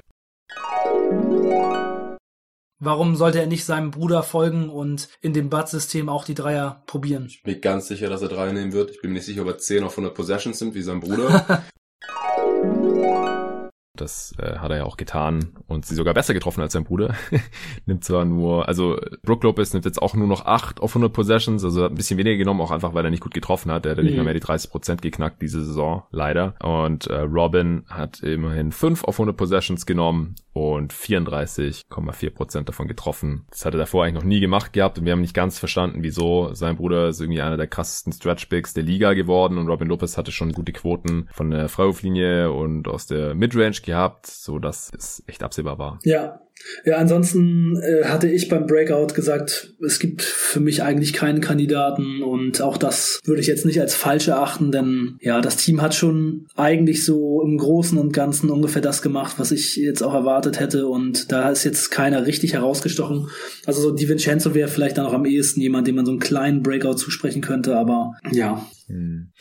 Warum 2.84 3.16
sollte 3.16 3.40
er 3.40 3.46
nicht 3.46 3.64
seinem 3.64 3.92
Bruder 3.92 4.24
folgen 4.24 4.68
und 4.68 5.08
in 5.22 5.34
dem 5.34 5.52
Bud-System 5.52 6.10
auch 6.10 6.26
die 6.26 6.34
Dreier 6.34 6.82
probieren? 6.88 7.28
Ich 7.28 7.44
bin 7.44 7.62
ganz 7.62 7.88
sicher, 7.88 8.10
dass 8.10 8.24
er 8.24 8.30
Dreier 8.30 8.54
nehmen 8.54 8.74
wird. 8.74 8.90
Ich 8.90 9.02
bin 9.02 9.12
mir 9.12 9.18
nicht 9.18 9.28
sicher, 9.28 9.44
ob 9.44 9.50
er 9.50 9.60
10 9.60 9.84
auf 9.84 9.92
100 9.92 10.16
Possessions 10.16 10.58
sind, 10.58 10.74
wie 10.74 10.82
sein 10.82 11.00
Bruder. 11.00 11.64
Das 13.98 14.34
äh, 14.38 14.58
hat 14.58 14.72
er 14.72 14.78
ja 14.78 14.84
auch 14.86 14.96
getan 14.96 15.52
und 15.68 15.86
sie 15.86 15.96
sogar 15.96 16.14
besser 16.14 16.34
getroffen 16.34 16.62
als 16.62 16.74
sein 16.74 16.86
Bruder. 16.86 17.14
nimmt 17.86 18.06
zwar 18.06 18.24
nur, 18.24 18.68
also 18.68 18.98
Brook 19.24 19.44
Lopez 19.44 19.74
nimmt 19.74 19.86
jetzt 19.86 20.02
auch 20.02 20.14
nur 20.16 20.28
noch 20.28 20.46
8 20.46 20.80
auf 20.80 20.92
100 20.92 21.12
Possessions, 21.12 21.64
also 21.66 21.86
ein 21.86 21.96
bisschen 21.96 22.18
weniger 22.18 22.38
genommen, 22.38 22.62
auch 22.62 22.72
einfach, 22.72 22.94
weil 22.94 23.04
er 23.04 23.12
nicht 23.12 23.24
gut 23.24 23.34
getroffen 23.34 23.72
hat. 23.72 23.86
Er 23.86 23.92
hat 23.92 23.98
mhm. 23.98 24.06
nicht 24.06 24.16
mehr, 24.16 24.24
mehr 24.24 24.34
die 24.34 24.42
30% 24.42 25.02
geknackt 25.02 25.42
diese 25.42 25.64
Saison, 25.66 26.04
leider. 26.12 26.56
Und 26.64 27.08
äh, 27.08 27.20
Robin 27.20 27.84
hat 27.90 28.22
immerhin 28.22 28.72
5 28.72 29.04
auf 29.04 29.16
100 29.16 29.36
Possessions 29.36 29.86
genommen 29.86 30.36
und 30.54 30.94
34,4% 30.94 32.64
davon 32.64 32.88
getroffen. 32.88 33.46
Das 33.50 33.66
hat 33.66 33.74
er 33.74 33.80
davor 33.80 34.04
eigentlich 34.04 34.16
noch 34.16 34.24
nie 34.24 34.40
gemacht 34.40 34.74
gehabt 34.74 35.00
und 35.00 35.06
wir 35.06 35.14
haben 35.14 35.22
nicht 35.22 35.34
ganz 35.34 35.60
verstanden, 35.60 36.04
wieso. 36.04 36.54
Sein 36.54 36.78
Bruder 36.78 37.10
ist 37.10 37.22
irgendwie 37.22 37.42
einer 37.42 37.58
der 37.58 37.68
krassesten 37.68 38.14
Stretch-Bigs 38.14 38.74
der 38.74 38.84
Liga 38.84 39.14
geworden 39.14 39.58
und 39.58 39.68
Robin 39.68 39.88
Lopez 39.88 40.18
hatte 40.18 40.32
schon 40.32 40.52
gute 40.52 40.74
Quoten 40.74 41.28
von 41.32 41.52
der 41.52 41.70
Freiwurflinie 41.70 42.52
und 42.52 42.88
aus 42.88 43.06
der 43.08 43.36
Midrange 43.36 43.81
gehabt, 43.84 44.28
so 44.28 44.60
dass 44.60 44.92
es 44.94 45.24
echt 45.28 45.44
absehbar 45.44 45.78
war. 45.78 46.00
Ja, 46.04 46.40
ja, 46.86 46.98
ansonsten 46.98 47.80
äh, 47.82 48.06
hatte 48.06 48.30
ich 48.30 48.50
beim 48.50 48.68
Breakout 48.68 49.14
gesagt, 49.14 49.74
es 49.84 50.00
gibt 50.00 50.22
für 50.22 50.60
mich 50.60 50.84
eigentlich 50.84 51.14
keinen 51.14 51.42
Kandidaten 51.42 52.24
und 52.24 52.62
auch 52.62 52.78
das 52.78 53.20
würde 53.24 53.42
ich 53.42 53.48
jetzt 53.48 53.66
nicht 53.66 53.80
als 53.80 53.96
falsch 53.96 54.28
erachten, 54.28 54.72
denn 54.72 55.18
ja, 55.22 55.42
das 55.42 55.58
Team 55.58 55.82
hat 55.82 55.96
schon 55.96 56.48
eigentlich 56.56 57.06
so 57.06 57.42
im 57.42 57.58
Großen 57.58 57.98
und 57.98 58.14
Ganzen 58.14 58.50
ungefähr 58.50 58.82
das 58.82 59.02
gemacht, 59.02 59.36
was 59.38 59.52
ich 59.52 59.76
jetzt 59.76 60.02
auch 60.02 60.14
erwartet 60.14 60.60
hätte 60.60 60.88
und 60.88 61.32
da 61.32 61.50
ist 61.50 61.64
jetzt 61.64 61.92
keiner 61.92 62.26
richtig 62.26 62.54
herausgestochen. 62.54 63.30
Also 63.66 63.82
so 63.82 63.92
Di 63.92 64.08
Vincenzo 64.10 64.54
wäre 64.54 64.70
vielleicht 64.70 64.98
dann 64.98 65.06
auch 65.06 65.14
am 65.14 65.26
ehesten 65.26 65.62
jemand, 65.62 65.88
dem 65.88 65.96
man 65.96 66.06
so 66.06 66.12
einen 66.12 66.20
kleinen 66.20 66.64
Breakout 66.64 66.96
zusprechen 66.96 67.42
könnte, 67.42 67.76
aber 67.78 68.14
ja, 68.32 68.66
hm. 68.92 69.32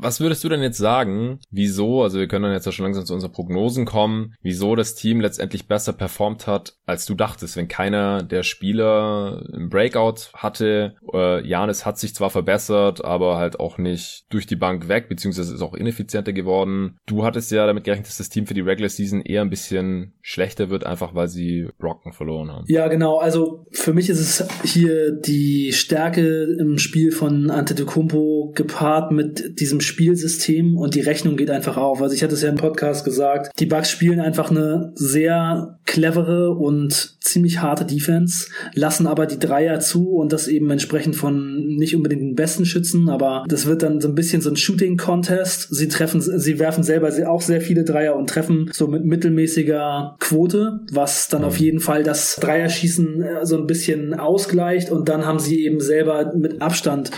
Was 0.00 0.20
würdest 0.20 0.42
du 0.42 0.48
denn 0.48 0.62
jetzt 0.62 0.78
sagen, 0.78 1.38
wieso, 1.50 2.02
also 2.02 2.18
wir 2.18 2.26
können 2.26 2.44
dann 2.44 2.52
jetzt 2.52 2.66
ja 2.66 2.72
schon 2.72 2.84
langsam 2.84 3.06
zu 3.06 3.14
unseren 3.14 3.32
Prognosen 3.32 3.84
kommen, 3.84 4.34
wieso 4.42 4.74
das 4.74 4.94
Team 4.94 5.20
letztendlich 5.20 5.68
besser 5.68 5.92
performt 5.92 6.46
hat, 6.46 6.57
als 6.86 7.06
du 7.06 7.14
dachtest, 7.14 7.56
wenn 7.56 7.68
keiner 7.68 8.22
der 8.22 8.42
Spieler 8.42 9.44
im 9.52 9.68
Breakout 9.68 10.32
hatte, 10.34 10.94
äh, 11.12 11.46
Janis 11.46 11.84
hat 11.84 11.98
sich 11.98 12.14
zwar 12.14 12.30
verbessert, 12.30 13.04
aber 13.04 13.36
halt 13.36 13.60
auch 13.60 13.78
nicht 13.78 14.24
durch 14.30 14.46
die 14.46 14.56
Bank 14.56 14.88
weg, 14.88 15.08
beziehungsweise 15.08 15.54
ist 15.54 15.62
auch 15.62 15.74
ineffizienter 15.74 16.32
geworden. 16.32 16.98
Du 17.06 17.24
hattest 17.24 17.50
ja 17.52 17.66
damit 17.66 17.84
gerechnet, 17.84 18.08
dass 18.08 18.18
das 18.18 18.30
Team 18.30 18.46
für 18.46 18.54
die 18.54 18.60
Regular 18.60 18.88
Season 18.88 19.20
eher 19.20 19.42
ein 19.42 19.50
bisschen 19.50 20.14
schlechter 20.22 20.70
wird, 20.70 20.84
einfach 20.84 21.14
weil 21.14 21.28
sie 21.28 21.68
Brocken 21.78 22.12
verloren 22.12 22.50
haben. 22.50 22.64
Ja, 22.68 22.88
genau, 22.88 23.18
also 23.18 23.66
für 23.72 23.92
mich 23.92 24.08
ist 24.08 24.20
es 24.20 24.48
hier 24.64 25.12
die 25.12 25.72
Stärke 25.72 26.56
im 26.58 26.78
Spiel 26.78 27.12
von 27.12 27.50
Antetokounmpo 27.50 28.52
gepaart 28.54 28.78
gepaart 28.78 29.12
mit 29.12 29.60
diesem 29.60 29.80
Spielsystem 29.80 30.76
und 30.76 30.94
die 30.94 31.00
Rechnung 31.00 31.36
geht 31.36 31.50
einfach 31.50 31.76
auf. 31.76 32.00
Also 32.02 32.14
ich 32.14 32.22
hatte 32.22 32.34
es 32.34 32.42
ja 32.42 32.48
im 32.48 32.56
Podcast 32.56 33.04
gesagt, 33.04 33.50
die 33.58 33.66
Bucks 33.66 33.90
spielen 33.90 34.20
einfach 34.20 34.50
eine 34.50 34.92
sehr 34.94 35.78
clevere 35.84 36.47
und 36.52 37.16
ziemlich 37.20 37.60
harte 37.60 37.84
Defense, 37.84 38.48
lassen 38.74 39.06
aber 39.06 39.26
die 39.26 39.38
Dreier 39.38 39.80
zu 39.80 40.10
und 40.10 40.32
das 40.32 40.48
eben 40.48 40.70
entsprechend 40.70 41.16
von 41.16 41.66
nicht 41.76 41.94
unbedingt 41.94 42.22
den 42.22 42.34
besten 42.34 42.64
Schützen, 42.64 43.08
aber 43.08 43.44
das 43.48 43.66
wird 43.66 43.82
dann 43.82 44.00
so 44.00 44.08
ein 44.08 44.14
bisschen 44.14 44.40
so 44.40 44.50
ein 44.50 44.56
Shooting 44.56 44.96
Contest. 44.96 45.68
Sie 45.74 45.88
treffen, 45.88 46.20
sie 46.20 46.58
werfen 46.58 46.82
selber 46.82 47.12
auch 47.28 47.42
sehr 47.42 47.60
viele 47.60 47.84
Dreier 47.84 48.16
und 48.16 48.30
treffen 48.30 48.70
so 48.72 48.86
mit 48.86 49.04
mittelmäßiger 49.04 50.16
Quote, 50.20 50.80
was 50.90 51.28
dann 51.28 51.44
auf 51.44 51.58
mhm. 51.58 51.64
jeden 51.64 51.80
Fall 51.80 52.02
das 52.02 52.36
Dreierschießen 52.36 53.22
äh, 53.22 53.46
so 53.46 53.56
ein 53.58 53.66
bisschen 53.66 54.14
ausgleicht 54.14 54.90
und 54.90 55.08
dann 55.08 55.26
haben 55.26 55.38
sie 55.38 55.64
eben 55.64 55.80
selber 55.80 56.32
mit 56.34 56.62
Abstand 56.62 57.10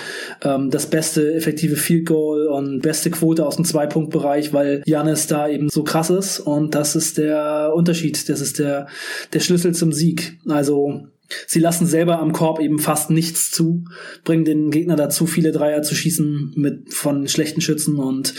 ähm, 0.42 0.70
das 0.70 0.86
beste 0.86 1.34
effektive 1.34 1.60
effektive 1.60 1.76
Field 1.76 2.06
Goal 2.06 2.46
und 2.46 2.80
beste 2.80 3.10
Quote 3.10 3.46
aus 3.46 3.56
dem 3.56 3.64
Zwei-Punkt-Bereich, 3.64 4.52
weil 4.52 4.82
Janis 4.86 5.26
da 5.26 5.48
eben 5.48 5.68
so 5.68 5.82
krass 5.82 6.10
ist 6.10 6.40
und 6.40 6.74
das 6.74 6.96
ist 6.96 7.18
der 7.18 7.72
Unterschied, 7.74 8.28
das 8.28 8.40
ist 8.40 8.58
der, 8.58 8.86
der 9.32 9.40
Schlüssel 9.40 9.74
zum 9.74 9.92
Sieg. 9.92 10.38
Also 10.48 11.06
Sie 11.46 11.60
lassen 11.60 11.86
selber 11.86 12.18
am 12.18 12.32
Korb 12.32 12.60
eben 12.60 12.78
fast 12.78 13.10
nichts 13.10 13.50
zu, 13.50 13.84
bringen 14.24 14.44
den 14.44 14.70
Gegner 14.70 14.96
dazu, 14.96 15.26
viele 15.26 15.52
Dreier 15.52 15.82
zu 15.82 15.94
schießen 15.94 16.52
mit 16.56 16.92
von 16.94 17.28
schlechten 17.28 17.60
Schützen 17.60 17.96
und 17.96 18.34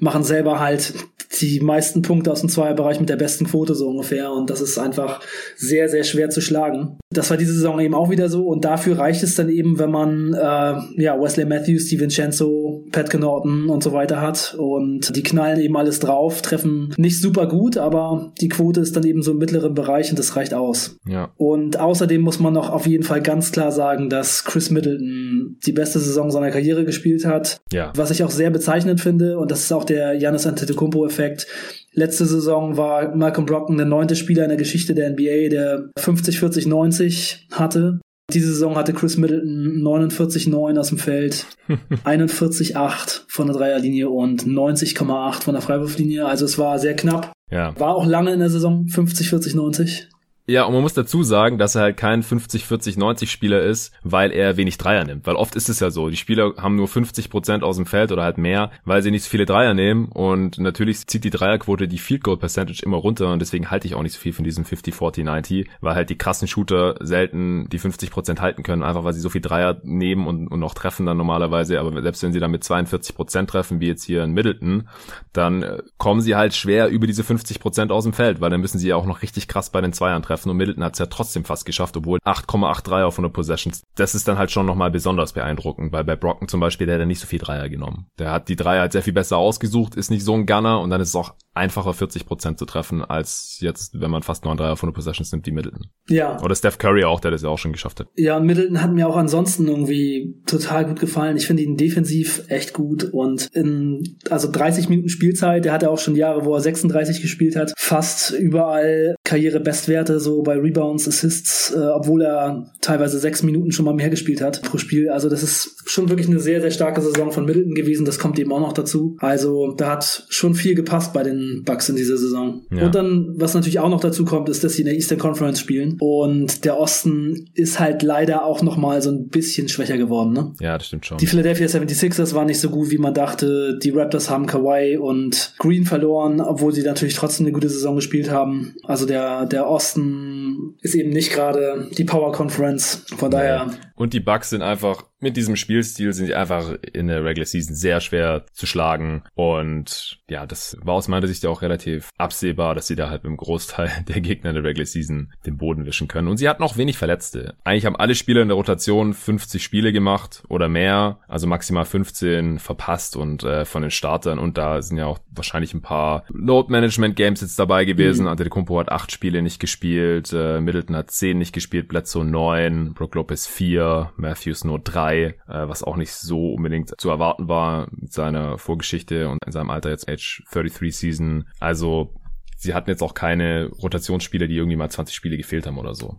machen 0.00 0.22
selber 0.22 0.60
halt 0.60 0.94
die 1.40 1.60
meisten 1.60 2.02
Punkte 2.02 2.32
aus 2.32 2.40
dem 2.40 2.48
Zweierbereich 2.48 3.00
mit 3.00 3.08
der 3.08 3.16
besten 3.16 3.46
Quote 3.46 3.74
so 3.74 3.88
ungefähr. 3.88 4.32
Und 4.32 4.50
das 4.50 4.60
ist 4.60 4.78
einfach 4.78 5.20
sehr, 5.56 5.88
sehr 5.88 6.04
schwer 6.04 6.30
zu 6.30 6.40
schlagen. 6.40 6.98
Das 7.10 7.30
war 7.30 7.36
diese 7.36 7.52
Saison 7.52 7.80
eben 7.80 7.94
auch 7.94 8.10
wieder 8.10 8.28
so. 8.28 8.46
Und 8.46 8.64
dafür 8.64 8.98
reicht 8.98 9.22
es 9.22 9.34
dann 9.34 9.48
eben, 9.48 9.78
wenn 9.78 9.90
man 9.90 10.34
äh, 10.34 11.02
ja 11.02 11.20
Wesley 11.20 11.44
Matthews, 11.44 11.86
Steve 11.86 12.02
Vincenzo, 12.02 12.84
Pat 12.92 13.10
Connaughton 13.10 13.68
und 13.68 13.82
so 13.82 13.92
weiter 13.92 14.20
hat. 14.20 14.54
Und 14.58 15.14
die 15.16 15.22
knallen 15.22 15.60
eben 15.60 15.76
alles 15.76 16.00
drauf, 16.00 16.42
treffen 16.42 16.94
nicht 16.96 17.20
super 17.20 17.46
gut, 17.46 17.76
aber 17.76 18.32
die 18.40 18.48
Quote 18.48 18.80
ist 18.80 18.96
dann 18.96 19.04
eben 19.04 19.22
so 19.22 19.32
im 19.32 19.38
mittleren 19.38 19.74
Bereich 19.74 20.10
und 20.10 20.18
das 20.18 20.36
reicht 20.36 20.54
aus. 20.54 20.96
Ja. 21.06 21.32
Und 21.36 21.78
außerdem 21.78 22.20
muss 22.20 22.35
man 22.40 22.52
noch 22.52 22.70
auf 22.70 22.86
jeden 22.86 23.04
Fall 23.04 23.22
ganz 23.22 23.52
klar 23.52 23.72
sagen, 23.72 24.08
dass 24.10 24.44
Chris 24.44 24.70
Middleton 24.70 25.56
die 25.64 25.72
beste 25.72 25.98
Saison 25.98 26.30
seiner 26.30 26.50
Karriere 26.50 26.84
gespielt 26.84 27.24
hat. 27.24 27.60
Ja. 27.72 27.92
Was 27.96 28.10
ich 28.10 28.22
auch 28.24 28.30
sehr 28.30 28.50
bezeichnend 28.50 29.00
finde. 29.00 29.38
Und 29.38 29.50
das 29.50 29.64
ist 29.64 29.72
auch 29.72 29.84
der 29.84 30.14
Janis 30.14 30.46
Antetokounmpo-Effekt. 30.46 31.46
Letzte 31.92 32.26
Saison 32.26 32.76
war 32.76 33.14
Malcolm 33.14 33.46
Brocken 33.46 33.76
der 33.76 33.86
neunte 33.86 34.16
Spieler 34.16 34.44
in 34.44 34.50
der 34.50 34.58
Geschichte 34.58 34.94
der 34.94 35.10
NBA, 35.10 35.48
der 35.48 35.90
50, 35.98 36.38
40, 36.38 36.66
90 36.66 37.48
hatte. 37.52 38.00
Diese 38.32 38.48
Saison 38.48 38.76
hatte 38.76 38.92
Chris 38.92 39.16
Middleton 39.16 39.82
49,9 39.82 40.78
aus 40.78 40.88
dem 40.88 40.98
Feld, 40.98 41.46
41,8 42.04 43.22
von 43.28 43.46
der 43.46 43.56
Dreierlinie 43.56 44.10
und 44.10 44.44
90,8 44.44 45.42
von 45.42 45.54
der 45.54 45.62
Freiwurflinie. 45.62 46.26
Also 46.26 46.44
es 46.44 46.58
war 46.58 46.78
sehr 46.78 46.96
knapp. 46.96 47.32
Ja. 47.50 47.78
War 47.78 47.94
auch 47.94 48.04
lange 48.04 48.32
in 48.32 48.40
der 48.40 48.50
Saison, 48.50 48.88
50, 48.88 49.30
40, 49.30 49.54
90. 49.54 50.08
Ja, 50.48 50.62
und 50.62 50.74
man 50.74 50.82
muss 50.82 50.94
dazu 50.94 51.24
sagen, 51.24 51.58
dass 51.58 51.74
er 51.74 51.82
halt 51.82 51.96
kein 51.96 52.22
50, 52.22 52.66
40, 52.66 52.96
90 52.96 53.32
Spieler 53.32 53.62
ist, 53.62 53.92
weil 54.04 54.30
er 54.30 54.56
wenig 54.56 54.78
Dreier 54.78 55.04
nimmt. 55.04 55.26
Weil 55.26 55.34
oft 55.34 55.56
ist 55.56 55.68
es 55.68 55.80
ja 55.80 55.90
so, 55.90 56.08
die 56.08 56.16
Spieler 56.16 56.54
haben 56.56 56.76
nur 56.76 56.86
50 56.86 57.30
Prozent 57.30 57.64
aus 57.64 57.74
dem 57.74 57.86
Feld 57.86 58.12
oder 58.12 58.22
halt 58.22 58.38
mehr, 58.38 58.70
weil 58.84 59.02
sie 59.02 59.10
nicht 59.10 59.24
so 59.24 59.30
viele 59.30 59.44
Dreier 59.44 59.74
nehmen. 59.74 60.06
Und 60.06 60.58
natürlich 60.58 61.04
zieht 61.08 61.24
die 61.24 61.30
Dreierquote 61.30 61.88
die 61.88 61.98
Field 61.98 62.22
Goal 62.22 62.36
Percentage 62.36 62.80
immer 62.84 62.96
runter 62.96 63.32
und 63.32 63.40
deswegen 63.40 63.72
halte 63.72 63.88
ich 63.88 63.96
auch 63.96 64.04
nicht 64.04 64.12
so 64.12 64.20
viel 64.20 64.32
von 64.32 64.44
diesem 64.44 64.64
50, 64.64 64.94
40, 64.94 65.24
90, 65.24 65.68
weil 65.80 65.96
halt 65.96 66.10
die 66.10 66.18
krassen 66.18 66.46
Shooter 66.46 66.94
selten 67.00 67.68
die 67.68 67.80
50 67.80 68.12
Prozent 68.12 68.40
halten 68.40 68.62
können, 68.62 68.84
einfach 68.84 69.02
weil 69.02 69.14
sie 69.14 69.20
so 69.20 69.30
viel 69.30 69.40
Dreier 69.40 69.80
nehmen 69.82 70.28
und, 70.28 70.46
und 70.46 70.62
auch 70.62 70.74
treffen 70.74 71.06
dann 71.06 71.16
normalerweise. 71.16 71.80
Aber 71.80 72.00
selbst 72.02 72.22
wenn 72.22 72.32
sie 72.32 72.38
dann 72.38 72.52
mit 72.52 72.62
42 72.62 73.16
Prozent 73.16 73.50
treffen, 73.50 73.80
wie 73.80 73.88
jetzt 73.88 74.04
hier 74.04 74.22
in 74.22 74.30
Middleton, 74.30 74.88
dann 75.32 75.64
äh, 75.64 75.82
kommen 75.98 76.20
sie 76.20 76.36
halt 76.36 76.54
schwer 76.54 76.86
über 76.86 77.08
diese 77.08 77.24
50 77.24 77.58
Prozent 77.58 77.90
aus 77.90 78.04
dem 78.04 78.12
Feld, 78.12 78.40
weil 78.40 78.50
dann 78.50 78.60
müssen 78.60 78.78
sie 78.78 78.86
ja 78.86 78.94
auch 78.94 79.06
noch 79.06 79.22
richtig 79.22 79.48
krass 79.48 79.70
bei 79.70 79.80
den 79.80 79.92
Zweiern 79.92 80.22
treffen 80.22 80.35
treffen 80.36 80.50
und 80.50 80.56
Middleton 80.56 80.84
hat 80.84 80.92
es 80.94 80.98
ja 80.98 81.06
trotzdem 81.06 81.44
fast 81.44 81.64
geschafft, 81.64 81.96
obwohl 81.96 82.18
8,83 82.24 83.04
auf 83.04 83.14
100 83.14 83.32
Possessions. 83.32 83.82
Das 83.94 84.14
ist 84.14 84.28
dann 84.28 84.38
halt 84.38 84.50
schon 84.50 84.66
nochmal 84.66 84.90
besonders 84.90 85.32
beeindruckend, 85.32 85.92
weil 85.92 86.04
bei 86.04 86.16
Brocken 86.16 86.48
zum 86.48 86.60
Beispiel, 86.60 86.86
der 86.86 86.96
hat 86.96 87.00
ja 87.00 87.06
nicht 87.06 87.20
so 87.20 87.26
viel 87.26 87.38
Dreier 87.38 87.68
genommen. 87.68 88.06
Der 88.18 88.30
hat 88.30 88.48
die 88.48 88.56
Dreier 88.56 88.82
halt 88.82 88.92
sehr 88.92 89.02
viel 89.02 89.12
besser 89.12 89.38
ausgesucht, 89.38 89.94
ist 89.94 90.10
nicht 90.10 90.24
so 90.24 90.34
ein 90.34 90.46
Gunner 90.46 90.80
und 90.80 90.90
dann 90.90 91.00
ist 91.00 91.08
es 91.08 91.16
auch 91.16 91.34
einfacher 91.56 91.94
40 91.94 92.26
Prozent 92.26 92.58
zu 92.58 92.66
treffen, 92.66 93.02
als 93.02 93.58
jetzt, 93.60 94.00
wenn 94.00 94.10
man 94.10 94.22
fast 94.22 94.44
nur 94.44 94.52
ein 94.52 94.56
Dreier 94.56 94.72
auf 94.72 94.80
100 94.80 94.94
Possessions 94.94 95.32
nimmt, 95.32 95.46
wie 95.46 95.52
Middleton. 95.52 95.86
Ja. 96.08 96.40
Oder 96.42 96.54
Steph 96.54 96.78
Curry 96.78 97.04
auch, 97.04 97.20
der 97.20 97.30
das 97.30 97.42
ja 97.42 97.48
auch 97.48 97.58
schon 97.58 97.72
geschafft 97.72 98.00
hat. 98.00 98.08
Ja, 98.16 98.36
und 98.36 98.46
Middleton 98.46 98.82
hat 98.82 98.92
mir 98.92 99.08
auch 99.08 99.16
ansonsten 99.16 99.66
irgendwie 99.66 100.36
total 100.46 100.86
gut 100.86 101.00
gefallen. 101.00 101.36
Ich 101.36 101.46
finde 101.46 101.62
ihn 101.62 101.76
defensiv 101.76 102.44
echt 102.48 102.72
gut 102.72 103.04
und 103.04 103.48
in, 103.52 104.16
also 104.30 104.50
30 104.50 104.88
Minuten 104.88 105.08
Spielzeit, 105.08 105.64
der 105.64 105.72
hatte 105.72 105.90
auch 105.90 105.98
schon 105.98 106.16
Jahre, 106.16 106.44
wo 106.44 106.54
er 106.54 106.60
36 106.60 107.22
gespielt 107.22 107.56
hat, 107.56 107.72
fast 107.76 108.32
überall 108.32 109.16
Karrierebestwerte, 109.24 110.20
so 110.20 110.42
bei 110.42 110.54
Rebounds, 110.54 111.08
Assists, 111.08 111.72
äh, 111.74 111.78
obwohl 111.78 112.22
er 112.22 112.72
teilweise 112.80 113.18
sechs 113.18 113.42
Minuten 113.42 113.72
schon 113.72 113.84
mal 113.84 113.94
mehr 113.94 114.10
gespielt 114.10 114.40
hat 114.40 114.62
pro 114.62 114.78
Spiel. 114.78 115.08
Also 115.08 115.28
das 115.28 115.42
ist 115.42 115.82
schon 115.86 116.08
wirklich 116.08 116.28
eine 116.28 116.40
sehr, 116.40 116.60
sehr 116.60 116.70
starke 116.70 117.00
Saison 117.00 117.32
von 117.32 117.44
Middleton 117.44 117.74
gewesen. 117.74 118.04
Das 118.04 118.18
kommt 118.18 118.38
eben 118.38 118.52
auch 118.52 118.60
noch 118.60 118.72
dazu. 118.72 119.16
Also 119.20 119.74
da 119.76 119.92
hat 119.92 120.26
schon 120.28 120.54
viel 120.54 120.74
gepasst 120.74 121.12
bei 121.12 121.22
den 121.22 121.45
Bucks 121.64 121.88
in 121.88 121.96
dieser 121.96 122.16
Saison. 122.16 122.62
Ja. 122.70 122.86
Und 122.86 122.94
dann, 122.94 123.34
was 123.36 123.54
natürlich 123.54 123.78
auch 123.78 123.88
noch 123.88 124.00
dazu 124.00 124.24
kommt, 124.24 124.48
ist, 124.48 124.64
dass 124.64 124.74
sie 124.74 124.82
in 124.82 124.86
der 124.86 124.94
Eastern 124.94 125.18
Conference 125.18 125.60
spielen. 125.60 125.96
Und 126.00 126.64
der 126.64 126.78
Osten 126.78 127.48
ist 127.54 127.80
halt 127.80 128.02
leider 128.02 128.44
auch 128.44 128.62
noch 128.62 128.76
mal 128.76 129.02
so 129.02 129.10
ein 129.10 129.28
bisschen 129.28 129.68
schwächer 129.68 129.96
geworden. 129.98 130.32
Ne? 130.32 130.52
Ja, 130.60 130.76
das 130.78 130.86
stimmt 130.86 131.06
schon. 131.06 131.18
Die 131.18 131.26
Philadelphia 131.26 131.66
76ers 131.66 132.34
waren 132.34 132.46
nicht 132.46 132.60
so 132.60 132.70
gut, 132.70 132.90
wie 132.90 132.98
man 132.98 133.14
dachte. 133.14 133.78
Die 133.82 133.90
Raptors 133.90 134.30
haben 134.30 134.46
Kawhi 134.46 134.96
und 134.96 135.54
Green 135.58 135.84
verloren, 135.84 136.40
obwohl 136.40 136.72
sie 136.72 136.82
natürlich 136.82 137.14
trotzdem 137.14 137.46
eine 137.46 137.52
gute 137.52 137.68
Saison 137.68 137.96
gespielt 137.96 138.30
haben. 138.30 138.74
Also 138.84 139.06
der, 139.06 139.46
der 139.46 139.68
Osten 139.68 140.74
ist 140.80 140.94
eben 140.94 141.10
nicht 141.10 141.32
gerade 141.32 141.88
die 141.96 142.04
Power 142.04 142.32
Conference. 142.32 143.04
Von 143.16 143.30
daher. 143.30 143.70
Und 143.94 144.12
die 144.12 144.20
Bucks 144.20 144.50
sind 144.50 144.62
einfach 144.62 145.04
mit 145.26 145.36
diesem 145.36 145.56
Spielstil 145.56 146.12
sind 146.12 146.26
sie 146.26 146.36
einfach 146.36 146.76
in 146.92 147.08
der 147.08 147.24
Regular 147.24 147.46
Season 147.46 147.74
sehr 147.74 148.00
schwer 148.00 148.44
zu 148.52 148.64
schlagen. 148.64 149.24
Und 149.34 150.20
ja, 150.28 150.46
das 150.46 150.76
war 150.82 150.94
aus 150.94 151.08
meiner 151.08 151.26
Sicht 151.26 151.42
ja 151.42 151.50
auch 151.50 151.62
relativ 151.62 152.10
absehbar, 152.16 152.76
dass 152.76 152.86
sie 152.86 152.94
da 152.94 153.10
halt 153.10 153.24
im 153.24 153.36
Großteil 153.36 153.90
der 154.08 154.20
Gegner 154.20 154.50
in 154.50 154.54
der 154.54 154.62
Regular 154.62 154.86
Season 154.86 155.32
den 155.44 155.56
Boden 155.56 155.84
wischen 155.84 156.06
können. 156.06 156.28
Und 156.28 156.36
sie 156.36 156.48
hatten 156.48 156.62
auch 156.62 156.76
wenig 156.76 156.96
Verletzte. 156.96 157.56
Eigentlich 157.64 157.86
haben 157.86 157.96
alle 157.96 158.14
Spieler 158.14 158.42
in 158.42 158.46
der 158.46 158.56
Rotation 158.56 159.14
50 159.14 159.64
Spiele 159.64 159.92
gemacht 159.92 160.44
oder 160.48 160.68
mehr, 160.68 161.18
also 161.26 161.48
maximal 161.48 161.84
15 161.84 162.60
verpasst 162.60 163.16
und 163.16 163.42
äh, 163.42 163.64
von 163.64 163.82
den 163.82 163.90
Startern. 163.90 164.38
Und 164.38 164.56
da 164.58 164.80
sind 164.80 164.96
ja 164.96 165.06
auch 165.06 165.18
wahrscheinlich 165.32 165.74
ein 165.74 165.82
paar 165.82 166.22
Load 166.28 166.70
Management 166.70 167.16
Games 167.16 167.40
jetzt 167.40 167.58
dabei 167.58 167.84
gewesen. 167.84 168.22
Mhm. 168.22 168.28
Antetokounmpo 168.28 168.78
hat 168.78 168.92
acht 168.92 169.10
Spiele 169.10 169.42
nicht 169.42 169.58
gespielt, 169.58 170.32
äh, 170.32 170.60
Middleton 170.60 170.94
hat 170.94 171.10
zehn 171.10 171.36
nicht 171.36 171.52
gespielt, 171.52 171.88
Bledsoe 171.88 172.24
neun, 172.24 172.94
Brook 172.94 173.16
Lopez 173.16 173.48
vier, 173.48 174.12
Matthews 174.16 174.62
nur 174.62 174.78
drei 174.78 175.15
3, 175.16 175.24
äh, 175.24 175.68
was 175.68 175.82
auch 175.82 175.96
nicht 175.96 176.12
so 176.12 176.54
unbedingt 176.54 176.98
zu 177.00 177.10
erwarten 177.10 177.48
war 177.48 177.88
mit 177.90 178.12
seiner 178.12 178.58
Vorgeschichte 178.58 179.28
und 179.28 179.38
in 179.44 179.52
seinem 179.52 179.70
Alter 179.70 179.90
jetzt 179.90 180.08
Age 180.08 180.42
33 180.52 180.96
Season. 180.96 181.48
Also 181.60 182.14
sie 182.56 182.74
hatten 182.74 182.90
jetzt 182.90 183.02
auch 183.02 183.14
keine 183.14 183.68
Rotationsspieler, 183.82 184.46
die 184.46 184.56
irgendwie 184.56 184.76
mal 184.76 184.90
20 184.90 185.14
Spiele 185.14 185.36
gefehlt 185.36 185.66
haben 185.66 185.78
oder 185.78 185.94
so. 185.94 186.18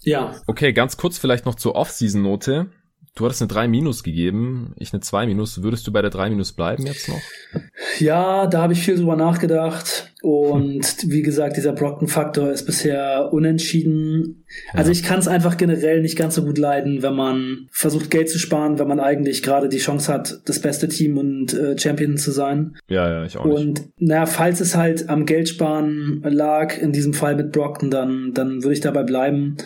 Ja. 0.00 0.32
Okay, 0.46 0.72
ganz 0.72 0.96
kurz 0.96 1.18
vielleicht 1.18 1.46
noch 1.46 1.54
zur 1.54 1.76
Off-Season-Note. 1.76 2.70
Du 3.14 3.26
hattest 3.26 3.42
eine 3.42 3.48
3 3.48 3.68
minus 3.68 4.02
gegeben, 4.02 4.72
ich 4.76 4.92
eine 4.92 5.00
2 5.00 5.26
minus. 5.26 5.62
Würdest 5.62 5.86
du 5.86 5.92
bei 5.92 6.00
der 6.00 6.10
3 6.10 6.30
minus 6.30 6.52
bleiben 6.52 6.86
jetzt 6.86 7.08
noch? 7.08 7.20
Ja, 7.98 8.46
da 8.46 8.62
habe 8.62 8.72
ich 8.72 8.82
viel 8.82 8.96
drüber 8.96 9.16
nachgedacht. 9.16 10.12
Und 10.22 11.10
wie 11.10 11.22
gesagt, 11.22 11.56
dieser 11.56 11.72
Brocken-Faktor 11.72 12.52
ist 12.52 12.64
bisher 12.64 13.30
unentschieden. 13.32 14.44
Ja. 14.72 14.78
Also 14.78 14.92
ich 14.92 15.02
kann 15.02 15.18
es 15.18 15.26
einfach 15.26 15.56
generell 15.56 16.00
nicht 16.00 16.16
ganz 16.16 16.36
so 16.36 16.44
gut 16.44 16.58
leiden, 16.58 17.02
wenn 17.02 17.14
man 17.14 17.66
versucht, 17.72 18.08
Geld 18.10 18.30
zu 18.30 18.38
sparen, 18.38 18.78
wenn 18.78 18.86
man 18.86 19.00
eigentlich 19.00 19.42
gerade 19.42 19.68
die 19.68 19.78
Chance 19.78 20.12
hat, 20.12 20.40
das 20.44 20.60
beste 20.60 20.88
Team 20.88 21.18
und 21.18 21.52
äh, 21.54 21.76
Champion 21.76 22.16
zu 22.16 22.30
sein. 22.30 22.76
Ja, 22.88 23.10
ja, 23.10 23.24
ich 23.24 23.36
auch 23.36 23.44
nicht. 23.44 23.58
Und 23.58 23.88
naja, 23.98 24.26
falls 24.26 24.60
es 24.60 24.76
halt 24.76 25.08
am 25.08 25.26
Geldsparen 25.26 26.22
lag, 26.22 26.78
in 26.78 26.92
diesem 26.92 27.14
Fall 27.14 27.34
mit 27.34 27.50
Brockton, 27.50 27.90
dann, 27.90 28.30
dann 28.32 28.62
würde 28.62 28.74
ich 28.74 28.80
dabei 28.80 29.02
bleiben. 29.02 29.56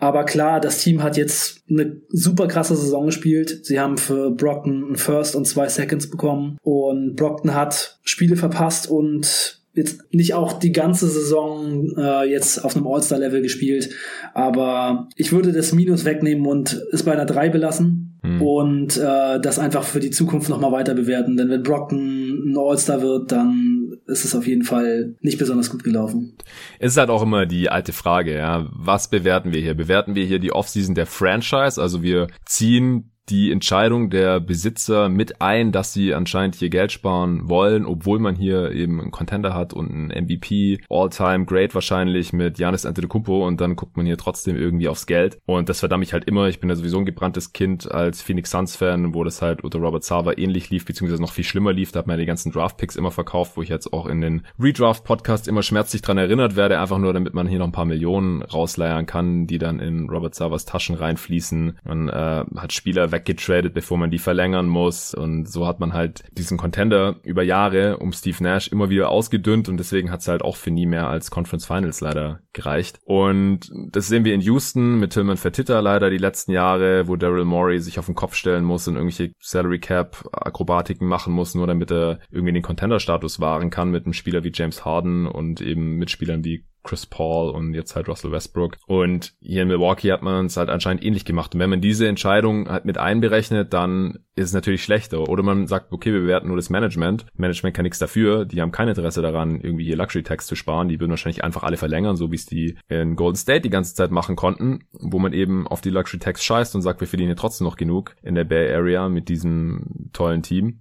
Aber 0.00 0.24
klar, 0.24 0.60
das 0.60 0.82
Team 0.82 1.02
hat 1.02 1.16
jetzt 1.16 1.62
eine 1.68 2.00
super 2.08 2.48
krasse 2.48 2.74
Saison 2.74 3.06
gespielt. 3.06 3.64
Sie 3.64 3.78
haben 3.78 3.98
für 3.98 4.30
Brockton 4.30 4.84
einen 4.84 4.96
First 4.96 5.36
und 5.36 5.46
zwei 5.46 5.68
Seconds 5.68 6.08
bekommen. 6.08 6.56
Und 6.62 7.16
Brockton 7.16 7.54
hat 7.54 8.00
Spiele 8.02 8.36
verpasst 8.36 8.88
und 8.88 9.60
jetzt 9.74 10.02
nicht 10.12 10.34
auch 10.34 10.54
die 10.54 10.72
ganze 10.72 11.06
Saison 11.06 11.92
äh, 11.96 12.24
jetzt 12.30 12.64
auf 12.64 12.74
einem 12.74 12.86
All-Star-Level 12.86 13.40
gespielt, 13.42 13.90
aber 14.34 15.08
ich 15.14 15.30
würde 15.30 15.52
das 15.52 15.72
Minus 15.72 16.04
wegnehmen 16.04 16.46
und 16.46 16.82
es 16.90 17.04
bei 17.04 17.12
einer 17.12 17.24
3 17.24 17.50
belassen 17.50 18.18
hm. 18.22 18.42
und 18.42 18.96
äh, 18.96 19.40
das 19.40 19.60
einfach 19.60 19.84
für 19.84 20.00
die 20.00 20.10
Zukunft 20.10 20.48
nochmal 20.48 20.72
weiter 20.72 20.94
bewerten. 20.94 21.36
Denn 21.36 21.50
wenn 21.50 21.62
Brockton 21.62 22.50
ein 22.50 22.56
All-Star 22.58 23.00
wird, 23.00 23.30
dann 23.30 23.79
ist 24.10 24.24
es 24.24 24.34
auf 24.34 24.46
jeden 24.46 24.64
Fall 24.64 25.16
nicht 25.20 25.38
besonders 25.38 25.70
gut 25.70 25.84
gelaufen. 25.84 26.36
Es 26.78 26.92
ist 26.92 26.98
halt 26.98 27.10
auch 27.10 27.22
immer 27.22 27.46
die 27.46 27.70
alte 27.70 27.92
Frage, 27.92 28.34
ja. 28.34 28.68
Was 28.72 29.08
bewerten 29.08 29.52
wir 29.52 29.60
hier? 29.60 29.74
Bewerten 29.74 30.14
wir 30.14 30.24
hier 30.24 30.38
die 30.38 30.52
Offseason 30.52 30.94
der 30.94 31.06
Franchise? 31.06 31.80
Also 31.80 32.02
wir 32.02 32.28
ziehen 32.44 33.12
die 33.28 33.52
Entscheidung 33.52 34.10
der 34.10 34.40
Besitzer 34.40 35.08
mit 35.08 35.40
ein, 35.40 35.70
dass 35.70 35.92
sie 35.92 36.14
anscheinend 36.14 36.56
hier 36.56 36.68
Geld 36.68 36.90
sparen 36.90 37.48
wollen, 37.48 37.86
obwohl 37.86 38.18
man 38.18 38.34
hier 38.34 38.72
eben 38.72 39.00
einen 39.00 39.12
Contender 39.12 39.54
hat 39.54 39.72
und 39.72 39.90
einen 39.90 40.08
MVP, 40.08 40.80
All-Time 40.88 41.44
Great 41.44 41.74
wahrscheinlich 41.74 42.32
mit 42.32 42.58
Janis 42.58 42.86
Antetokounmpo 42.86 43.46
und 43.46 43.60
dann 43.60 43.76
guckt 43.76 43.96
man 43.96 44.06
hier 44.06 44.16
trotzdem 44.16 44.56
irgendwie 44.56 44.88
aufs 44.88 45.06
Geld 45.06 45.38
und 45.46 45.68
das 45.68 45.80
verdammt 45.80 46.00
mich 46.00 46.12
halt 46.12 46.24
immer. 46.24 46.48
Ich 46.48 46.60
bin 46.60 46.68
ja 46.68 46.74
sowieso 46.74 46.98
ein 46.98 47.04
gebranntes 47.04 47.52
Kind 47.52 47.90
als 47.90 48.20
Phoenix 48.22 48.50
Suns 48.50 48.74
Fan, 48.74 49.14
wo 49.14 49.22
das 49.22 49.42
halt 49.42 49.62
unter 49.62 49.78
Robert 49.78 50.02
Sava 50.02 50.32
ähnlich 50.36 50.70
lief, 50.70 50.84
beziehungsweise 50.84 51.22
noch 51.22 51.32
viel 51.32 51.44
schlimmer 51.44 51.72
lief. 51.72 51.92
Da 51.92 52.00
hat 52.00 52.06
man 52.06 52.14
ja 52.14 52.20
die 52.20 52.26
ganzen 52.26 52.50
Draft 52.50 52.78
Picks 52.78 52.96
immer 52.96 53.10
verkauft, 53.12 53.56
wo 53.56 53.62
ich 53.62 53.68
jetzt 53.68 53.92
auch 53.92 54.06
in 54.06 54.20
den 54.20 54.42
Redraft 54.58 55.04
Podcast 55.04 55.46
immer 55.46 55.62
schmerzlich 55.62 56.02
dran 56.02 56.18
erinnert 56.18 56.56
werde, 56.56 56.80
einfach 56.80 56.98
nur 56.98 57.12
damit 57.12 57.34
man 57.34 57.46
hier 57.46 57.58
noch 57.58 57.66
ein 57.66 57.72
paar 57.72 57.84
Millionen 57.84 58.42
rausleiern 58.42 59.06
kann, 59.06 59.46
die 59.46 59.58
dann 59.58 59.78
in 59.78 60.08
Robert 60.08 60.34
Savas 60.34 60.64
Taschen 60.64 60.96
reinfließen. 60.96 61.78
Man 61.84 62.08
äh, 62.08 62.44
hat 62.56 62.72
Spieler 62.72 63.12
weg 63.12 63.19
weggetradet, 63.20 63.74
bevor 63.74 63.98
man 63.98 64.10
die 64.10 64.18
verlängern 64.18 64.66
muss. 64.66 65.14
Und 65.14 65.48
so 65.48 65.66
hat 65.66 65.80
man 65.80 65.92
halt 65.92 66.24
diesen 66.32 66.58
Contender 66.58 67.16
über 67.22 67.42
Jahre 67.42 67.98
um 67.98 68.12
Steve 68.12 68.42
Nash 68.42 68.68
immer 68.68 68.90
wieder 68.90 69.10
ausgedünnt 69.10 69.68
und 69.68 69.76
deswegen 69.76 70.10
hat 70.10 70.20
es 70.20 70.28
halt 70.28 70.42
auch 70.42 70.56
für 70.56 70.70
nie 70.70 70.86
mehr 70.86 71.08
als 71.08 71.30
Conference 71.30 71.66
Finals 71.66 72.00
leider 72.00 72.40
gereicht. 72.52 72.98
Und 73.04 73.70
das 73.90 74.08
sehen 74.08 74.24
wir 74.24 74.34
in 74.34 74.40
Houston 74.40 74.98
mit 74.98 75.12
Tillman 75.12 75.36
Fertitta 75.36 75.80
leider 75.80 76.10
die 76.10 76.18
letzten 76.18 76.52
Jahre, 76.52 77.08
wo 77.08 77.16
Daryl 77.16 77.44
Morey 77.44 77.78
sich 77.80 77.98
auf 77.98 78.06
den 78.06 78.14
Kopf 78.14 78.34
stellen 78.34 78.64
muss 78.64 78.88
und 78.88 78.96
irgendwelche 78.96 79.32
Salary 79.40 79.78
Cap 79.78 80.28
Akrobatiken 80.32 81.06
machen 81.06 81.32
muss, 81.32 81.54
nur 81.54 81.66
damit 81.66 81.90
er 81.90 82.20
irgendwie 82.30 82.52
den 82.52 82.62
Contender-Status 82.62 83.40
wahren 83.40 83.70
kann 83.70 83.90
mit 83.90 84.04
einem 84.04 84.12
Spieler 84.14 84.44
wie 84.44 84.52
James 84.52 84.84
Harden 84.84 85.26
und 85.26 85.60
eben 85.60 85.96
Mitspielern 85.96 86.44
wie 86.44 86.64
Chris 86.82 87.06
Paul 87.06 87.50
und 87.50 87.74
jetzt 87.74 87.94
halt 87.96 88.08
Russell 88.08 88.32
Westbrook. 88.32 88.76
Und 88.86 89.34
hier 89.40 89.62
in 89.62 89.68
Milwaukee 89.68 90.12
hat 90.12 90.22
man 90.22 90.46
es 90.46 90.56
halt 90.56 90.70
anscheinend 90.70 91.04
ähnlich 91.04 91.24
gemacht. 91.24 91.54
Und 91.54 91.60
wenn 91.60 91.70
man 91.70 91.80
diese 91.80 92.08
Entscheidung 92.08 92.68
halt 92.68 92.84
mit 92.84 92.98
einberechnet, 92.98 93.72
dann 93.72 94.20
ist 94.34 94.46
es 94.46 94.52
natürlich 94.54 94.82
schlechter. 94.82 95.28
Oder 95.28 95.42
man 95.42 95.66
sagt, 95.66 95.92
okay, 95.92 96.12
wir 96.12 96.20
bewerten 96.20 96.48
nur 96.48 96.56
das 96.56 96.70
Management. 96.70 97.26
Management 97.34 97.76
kann 97.76 97.84
nichts 97.84 97.98
dafür. 97.98 98.44
Die 98.44 98.60
haben 98.60 98.72
kein 98.72 98.88
Interesse 98.88 99.22
daran, 99.22 99.60
irgendwie 99.60 99.84
hier 99.84 99.96
Luxury 99.96 100.22
Tax 100.22 100.46
zu 100.46 100.56
sparen. 100.56 100.88
Die 100.88 100.98
würden 100.98 101.10
wahrscheinlich 101.10 101.44
einfach 101.44 101.62
alle 101.62 101.76
verlängern, 101.76 102.16
so 102.16 102.30
wie 102.30 102.36
es 102.36 102.46
die 102.46 102.78
in 102.88 103.16
Golden 103.16 103.36
State 103.36 103.62
die 103.62 103.70
ganze 103.70 103.94
Zeit 103.94 104.10
machen 104.10 104.36
konnten, 104.36 104.84
wo 104.92 105.18
man 105.18 105.32
eben 105.32 105.66
auf 105.66 105.80
die 105.80 105.90
Luxury 105.90 106.18
Tax 106.18 106.44
scheißt 106.44 106.74
und 106.74 106.82
sagt, 106.82 107.00
wir 107.00 107.08
verdienen 107.08 107.28
hier 107.28 107.36
trotzdem 107.36 107.66
noch 107.66 107.76
genug 107.76 108.14
in 108.22 108.34
der 108.34 108.44
Bay 108.44 108.72
Area 108.72 109.08
mit 109.08 109.28
diesem 109.28 110.10
tollen 110.12 110.42
Team. 110.42 110.80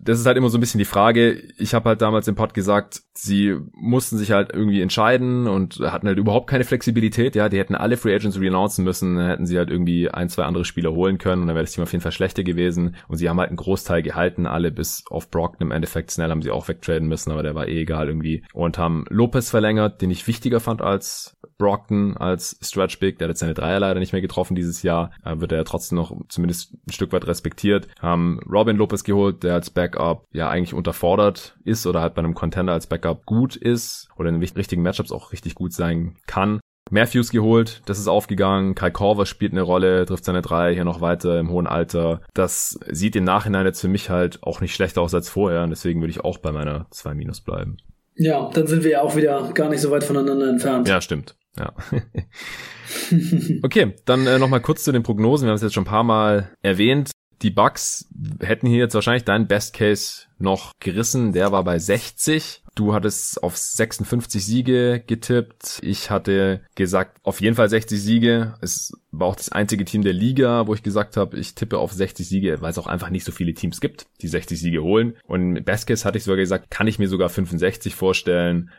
Das 0.00 0.20
ist 0.20 0.26
halt 0.26 0.36
immer 0.36 0.48
so 0.48 0.58
ein 0.58 0.60
bisschen 0.60 0.78
die 0.78 0.84
Frage. 0.84 1.42
Ich 1.58 1.74
habe 1.74 1.88
halt 1.88 2.02
damals 2.02 2.28
im 2.28 2.34
Pod 2.34 2.54
gesagt, 2.54 3.02
sie 3.14 3.56
mussten 3.72 4.16
sich 4.16 4.30
halt 4.30 4.52
irgendwie 4.52 4.80
entscheiden 4.80 5.48
und 5.48 5.80
hatten 5.80 6.06
halt 6.06 6.18
überhaupt 6.18 6.48
keine 6.48 6.64
Flexibilität. 6.64 7.34
Ja, 7.34 7.48
die 7.48 7.58
hätten 7.58 7.74
alle 7.74 7.96
Free 7.96 8.14
Agents 8.14 8.38
renouncen 8.38 8.84
müssen, 8.84 9.16
dann 9.16 9.28
hätten 9.28 9.46
sie 9.46 9.58
halt 9.58 9.70
irgendwie 9.70 10.10
ein, 10.10 10.28
zwei 10.28 10.44
andere 10.44 10.64
Spieler 10.64 10.92
holen 10.92 11.18
können 11.18 11.42
und 11.42 11.48
dann 11.48 11.56
wäre 11.56 11.64
das 11.64 11.72
Team 11.72 11.82
auf 11.82 11.92
jeden 11.92 12.02
Fall 12.02 12.12
schlechter 12.12 12.44
gewesen. 12.44 12.96
Und 13.08 13.16
sie 13.16 13.28
haben 13.28 13.38
halt 13.40 13.48
einen 13.48 13.56
Großteil 13.56 14.02
gehalten, 14.02 14.46
alle 14.46 14.70
bis 14.70 15.04
auf 15.10 15.30
Brockton 15.30 15.66
im 15.66 15.72
Endeffekt. 15.72 16.10
Snell 16.10 16.30
haben 16.30 16.42
sie 16.42 16.50
auch 16.50 16.68
wegtraden 16.68 17.08
müssen, 17.08 17.32
aber 17.32 17.42
der 17.42 17.54
war 17.54 17.66
eh 17.66 17.82
egal 17.82 18.08
irgendwie. 18.08 18.44
Und 18.52 18.78
haben 18.78 19.04
Lopez 19.08 19.50
verlängert, 19.50 20.00
den 20.00 20.10
ich 20.10 20.26
wichtiger 20.26 20.60
fand 20.60 20.80
als 20.80 21.36
Brockton 21.58 22.16
als 22.16 22.56
Stretch 22.62 23.00
Big, 23.00 23.18
der 23.18 23.26
hat 23.26 23.30
jetzt 23.30 23.40
seine 23.40 23.54
Dreier 23.54 23.80
leider 23.80 23.98
nicht 23.98 24.12
mehr 24.12 24.22
getroffen 24.22 24.54
dieses 24.54 24.82
Jahr, 24.82 25.10
äh, 25.24 25.40
wird 25.40 25.52
er 25.52 25.58
ja 25.58 25.64
trotzdem 25.64 25.96
noch 25.96 26.16
zumindest 26.28 26.74
ein 26.86 26.92
Stück 26.92 27.12
weit 27.12 27.26
respektiert. 27.26 27.88
Haben 28.00 28.40
Robin 28.48 28.76
Lopez 28.76 29.02
geholt, 29.02 29.42
der 29.42 29.54
als 29.54 29.70
Backup 29.90 30.24
ja 30.32 30.48
eigentlich 30.48 30.74
unterfordert 30.74 31.56
ist 31.64 31.86
oder 31.86 32.00
halt 32.00 32.14
bei 32.14 32.20
einem 32.20 32.34
Contender 32.34 32.72
als 32.72 32.86
Backup 32.86 33.26
gut 33.26 33.56
ist 33.56 34.08
oder 34.16 34.28
in 34.28 34.36
richtigen 34.36 34.82
Matchups 34.82 35.12
auch 35.12 35.32
richtig 35.32 35.54
gut 35.54 35.72
sein 35.72 36.16
kann. 36.26 36.60
Matthews 36.90 37.30
geholt, 37.30 37.82
das 37.84 37.98
ist 37.98 38.08
aufgegangen. 38.08 38.74
Kai 38.74 38.90
Korver 38.90 39.26
spielt 39.26 39.52
eine 39.52 39.62
Rolle, 39.62 40.06
trifft 40.06 40.24
seine 40.24 40.40
drei 40.40 40.72
hier 40.72 40.84
noch 40.84 41.00
weiter 41.00 41.38
im 41.38 41.50
hohen 41.50 41.66
Alter. 41.66 42.22
Das 42.32 42.78
sieht 42.88 43.14
im 43.14 43.24
Nachhinein 43.24 43.66
jetzt 43.66 43.80
für 43.80 43.88
mich 43.88 44.08
halt 44.08 44.42
auch 44.42 44.60
nicht 44.60 44.74
schlechter 44.74 45.02
aus 45.02 45.14
als 45.14 45.28
vorher 45.28 45.64
und 45.64 45.70
deswegen 45.70 46.00
würde 46.00 46.10
ich 46.10 46.24
auch 46.24 46.38
bei 46.38 46.52
meiner 46.52 46.86
2 46.90 47.14
Minus 47.14 47.42
bleiben. 47.42 47.76
Ja, 48.14 48.50
dann 48.52 48.66
sind 48.66 48.84
wir 48.84 48.90
ja 48.90 49.02
auch 49.02 49.16
wieder 49.16 49.52
gar 49.52 49.68
nicht 49.68 49.80
so 49.80 49.90
weit 49.90 50.02
voneinander 50.02 50.48
entfernt. 50.48 50.88
Ja, 50.88 51.00
stimmt. 51.00 51.36
Ja. 51.56 51.72
okay, 53.62 53.94
dann 54.04 54.26
äh, 54.26 54.38
nochmal 54.38 54.60
kurz 54.60 54.84
zu 54.84 54.92
den 54.92 55.02
Prognosen. 55.02 55.46
Wir 55.46 55.50
haben 55.50 55.56
es 55.56 55.62
jetzt 55.62 55.74
schon 55.74 55.84
ein 55.84 55.90
paar 55.90 56.04
Mal 56.04 56.50
erwähnt. 56.62 57.10
Die 57.42 57.50
Bucks 57.50 58.08
hätten 58.40 58.66
hier 58.66 58.78
jetzt 58.78 58.94
wahrscheinlich 58.94 59.24
deinen 59.24 59.46
Best 59.46 59.74
Case 59.74 60.26
noch 60.38 60.72
gerissen. 60.80 61.32
Der 61.32 61.52
war 61.52 61.62
bei 61.64 61.78
60. 61.78 62.62
Du 62.74 62.94
hattest 62.94 63.42
auf 63.42 63.56
56 63.56 64.44
Siege 64.44 65.02
getippt. 65.06 65.78
Ich 65.82 66.10
hatte 66.10 66.60
gesagt, 66.74 67.18
auf 67.22 67.40
jeden 67.40 67.56
Fall 67.56 67.68
60 67.68 68.00
Siege. 68.00 68.54
Es 68.60 68.92
war 69.10 69.28
auch 69.28 69.36
das 69.36 69.50
einzige 69.50 69.84
Team 69.84 70.02
der 70.02 70.12
Liga, 70.12 70.66
wo 70.66 70.74
ich 70.74 70.82
gesagt 70.82 71.16
habe, 71.16 71.38
ich 71.38 71.54
tippe 71.54 71.78
auf 71.78 71.92
60 71.92 72.28
Siege, 72.28 72.60
weil 72.60 72.70
es 72.70 72.78
auch 72.78 72.86
einfach 72.86 73.10
nicht 73.10 73.24
so 73.24 73.32
viele 73.32 73.54
Teams 73.54 73.80
gibt, 73.80 74.06
die 74.20 74.28
60 74.28 74.60
Siege 74.60 74.82
holen. 74.82 75.16
Und 75.26 75.64
Best 75.64 75.86
Case 75.86 76.04
hatte 76.04 76.18
ich 76.18 76.24
sogar 76.24 76.38
gesagt, 76.38 76.70
kann 76.70 76.86
ich 76.86 76.98
mir 76.98 77.08
sogar 77.08 77.28
65 77.28 77.94
vorstellen 77.94 78.70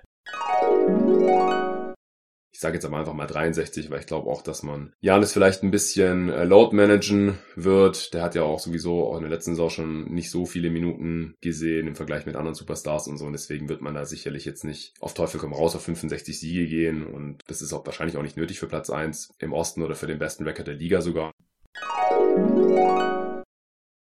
ich 2.60 2.62
sage 2.62 2.74
jetzt 2.74 2.84
aber 2.84 2.98
einfach 2.98 3.14
mal 3.14 3.26
63, 3.26 3.90
weil 3.90 4.02
ich 4.02 4.06
glaube 4.06 4.30
auch, 4.30 4.42
dass 4.42 4.64
man 4.64 4.92
Janis 5.00 5.32
vielleicht 5.32 5.64
ein 5.64 5.72
bisschen 5.72 6.28
äh, 6.28 6.44
Load 6.44 6.76
managen 6.76 7.38
wird. 7.56 8.14
Der 8.14 8.22
hat 8.22 8.36
ja 8.36 8.44
auch 8.44 8.60
sowieso 8.60 9.08
auch 9.08 9.16
in 9.16 9.22
der 9.22 9.30
letzten 9.30 9.52
Saison 9.52 9.70
schon 9.70 10.14
nicht 10.14 10.30
so 10.30 10.46
viele 10.46 10.70
Minuten 10.70 11.36
gesehen 11.40 11.88
im 11.88 11.96
Vergleich 11.96 12.26
mit 12.26 12.36
anderen 12.36 12.56
Superstars 12.56 13.08
und 13.08 13.18
so. 13.18 13.28
Und 13.28 13.32
deswegen 13.32 13.70
wird 13.70 13.80
man 13.80 13.94
da 13.94 14.04
sicherlich 14.04 14.44
jetzt 14.44 14.66
nicht 14.66 14.94
auf 15.00 15.14
Teufel 15.14 15.40
komm 15.40 15.54
raus 15.54 15.74
auf 15.74 15.84
65 15.84 16.38
Siege 16.38 16.68
gehen. 16.68 17.08
Und 17.08 17.44
das 17.48 17.62
ist 17.62 17.72
auch 17.72 17.86
wahrscheinlich 17.86 18.18
auch 18.18 18.24
nicht 18.24 18.36
nötig 18.36 18.60
für 18.60 18.68
Platz 18.68 18.90
1 18.90 19.36
im 19.40 19.54
Osten 19.54 19.82
oder 19.82 19.96
für 19.96 20.08
den 20.08 20.20
besten 20.20 20.44
Record 20.44 20.68
der 20.68 20.76
Liga 20.76 21.00
sogar. 21.00 21.32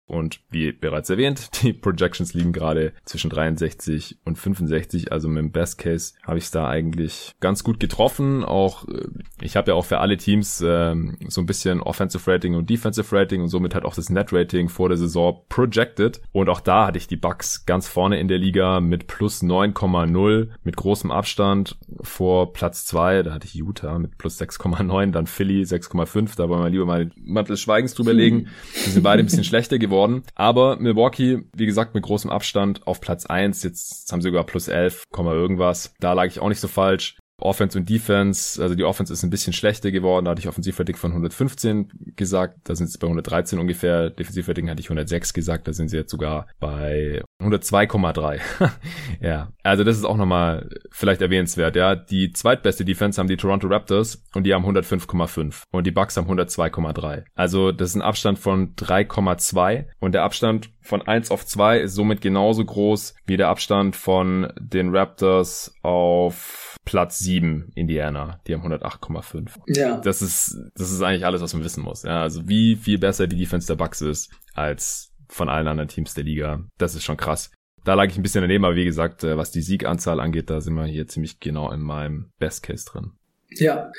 Und 0.06 0.40
wie 0.50 0.70
bereits 0.70 1.10
erwähnt, 1.10 1.50
die 1.62 1.72
Projections 1.72 2.32
liegen 2.32 2.52
gerade 2.52 2.92
zwischen 3.04 3.28
63 3.28 4.18
und 4.24 4.38
65. 4.38 5.12
Also 5.12 5.28
mit 5.28 5.38
dem 5.38 5.50
Best 5.50 5.78
Case 5.78 6.14
habe 6.22 6.38
ich 6.38 6.44
es 6.44 6.50
da 6.52 6.68
eigentlich 6.68 7.34
ganz 7.40 7.64
gut 7.64 7.80
getroffen. 7.80 8.44
Auch 8.44 8.86
äh, 8.88 9.08
ich 9.40 9.56
habe 9.56 9.72
ja 9.72 9.74
auch 9.74 9.84
für 9.84 9.98
alle 9.98 10.16
Teams 10.16 10.62
ähm, 10.64 11.18
so 11.28 11.40
ein 11.40 11.46
bisschen 11.46 11.80
Offensive 11.80 12.30
Rating 12.30 12.54
und 12.54 12.70
Defensive 12.70 13.14
Rating 13.14 13.42
und 13.42 13.48
somit 13.48 13.74
halt 13.74 13.84
auch 13.84 13.94
das 13.94 14.08
Net 14.08 14.32
Rating 14.32 14.68
vor 14.68 14.88
der 14.88 14.98
Saison 14.98 15.42
projected. 15.48 16.20
Und 16.30 16.48
auch 16.48 16.60
da 16.60 16.86
hatte 16.86 16.98
ich 16.98 17.08
die 17.08 17.16
Bucks 17.16 17.66
ganz 17.66 17.88
vorne 17.88 18.20
in 18.20 18.28
der 18.28 18.38
Liga 18.38 18.80
mit 18.80 19.08
plus 19.08 19.42
9,0 19.42 20.50
mit 20.62 20.76
großem 20.76 21.10
Abstand 21.10 21.78
vor 22.00 22.52
Platz 22.52 22.86
2. 22.86 23.24
Da 23.24 23.34
hatte 23.34 23.46
ich 23.46 23.54
Utah 23.54 23.98
mit 23.98 24.18
plus 24.18 24.40
6,9, 24.40 25.10
dann 25.10 25.26
Philly 25.26 25.62
6,5. 25.62 26.36
Da 26.36 26.48
wollen 26.48 26.62
wir 26.62 26.70
lieber 26.70 26.86
mal 26.86 27.10
Mantel 27.16 27.54
des 27.54 27.60
Schweigens 27.60 27.94
drüber 27.94 28.12
legen. 28.12 28.48
Die 28.86 28.90
sind 28.90 29.02
beide 29.02 29.22
ein 29.22 29.26
bisschen 29.26 29.44
schlechter 29.44 29.78
geworden 29.78 29.95
geworden. 29.96 30.22
Aber 30.34 30.76
Milwaukee, 30.76 31.44
wie 31.56 31.66
gesagt, 31.66 31.94
mit 31.94 32.04
großem 32.04 32.30
Abstand 32.30 32.86
auf 32.86 33.00
Platz 33.00 33.26
1. 33.26 33.62
Jetzt 33.62 34.12
haben 34.12 34.20
sie 34.20 34.28
sogar 34.28 34.44
plus 34.44 34.68
11, 34.68 35.04
irgendwas. 35.16 35.94
Da 36.00 36.12
lag 36.12 36.26
ich 36.26 36.40
auch 36.40 36.48
nicht 36.48 36.60
so 36.60 36.68
falsch. 36.68 37.16
Offense 37.38 37.78
und 37.78 37.88
Defense, 37.88 38.62
also 38.62 38.74
die 38.74 38.84
Offense 38.84 39.12
ist 39.12 39.22
ein 39.22 39.28
bisschen 39.28 39.52
schlechter 39.52 39.90
geworden, 39.90 40.24
da 40.24 40.30
hatte 40.30 40.40
ich 40.40 40.48
Offensivrating 40.48 40.96
von 40.96 41.10
115 41.10 42.14
gesagt, 42.16 42.60
da 42.64 42.74
sind 42.74 42.90
sie 42.90 42.96
bei 42.96 43.06
113 43.06 43.58
ungefähr, 43.58 44.08
Defensivrating 44.08 44.70
hatte 44.70 44.80
ich 44.80 44.86
106 44.86 45.34
gesagt, 45.34 45.68
da 45.68 45.74
sind 45.74 45.90
sie 45.90 45.98
jetzt 45.98 46.10
sogar 46.10 46.46
bei 46.60 47.22
102,3. 47.42 48.40
ja, 49.20 49.52
also 49.62 49.84
das 49.84 49.96
ist 49.96 50.04
auch 50.04 50.16
nochmal 50.16 50.68
vielleicht 50.90 51.20
erwähnenswert, 51.20 51.76
ja, 51.76 51.94
die 51.94 52.32
zweitbeste 52.32 52.84
Defense 52.84 53.20
haben 53.20 53.28
die 53.28 53.36
Toronto 53.36 53.66
Raptors 53.68 54.24
und 54.34 54.44
die 54.44 54.54
haben 54.54 54.64
105,5 54.64 55.62
und 55.70 55.86
die 55.86 55.90
Bucks 55.90 56.16
haben 56.16 56.28
102,3. 56.30 57.24
Also 57.34 57.72
das 57.72 57.90
ist 57.90 57.96
ein 57.96 58.02
Abstand 58.02 58.38
von 58.38 58.74
3,2 58.76 59.86
und 60.00 60.12
der 60.12 60.22
Abstand 60.22 60.70
von 60.80 61.02
1 61.02 61.30
auf 61.30 61.44
2 61.44 61.80
ist 61.80 61.94
somit 61.94 62.20
genauso 62.20 62.64
groß 62.64 63.14
wie 63.26 63.36
der 63.36 63.48
Abstand 63.48 63.96
von 63.96 64.52
den 64.58 64.94
Raptors 64.94 65.74
auf 65.82 66.76
Platz 66.86 67.18
7 67.18 67.72
Indiana. 67.74 68.40
Die 68.46 68.54
haben 68.54 68.62
108,5. 68.62 69.50
Ja. 69.66 69.98
Das 69.98 70.22
ist, 70.22 70.56
das 70.74 70.90
ist 70.90 71.02
eigentlich 71.02 71.26
alles, 71.26 71.42
was 71.42 71.52
man 71.52 71.64
wissen 71.64 71.82
muss. 71.82 72.04
Ja, 72.04 72.22
also 72.22 72.48
wie 72.48 72.76
viel 72.76 72.98
besser 72.98 73.26
die 73.26 73.36
Defense 73.36 73.66
der 73.66 73.74
Bucks 73.74 74.00
ist 74.00 74.32
als 74.54 75.12
von 75.28 75.48
allen 75.48 75.68
anderen 75.68 75.88
Teams 75.88 76.14
der 76.14 76.24
Liga. 76.24 76.64
Das 76.78 76.94
ist 76.94 77.04
schon 77.04 77.16
krass. 77.16 77.50
Da 77.84 77.94
lag 77.94 78.06
ich 78.06 78.16
ein 78.16 78.22
bisschen 78.22 78.42
daneben, 78.42 78.64
aber 78.64 78.74
wie 78.74 78.84
gesagt, 78.84 79.22
äh, 79.22 79.36
was 79.36 79.52
die 79.52 79.62
Sieganzahl 79.62 80.18
angeht, 80.18 80.50
da 80.50 80.60
sind 80.60 80.74
wir 80.74 80.86
hier 80.86 81.06
ziemlich 81.06 81.38
genau 81.38 81.70
in 81.70 81.80
meinem 81.80 82.30
Best 82.38 82.64
Case 82.64 82.84
drin. 82.84 83.12
Ja. 83.50 83.92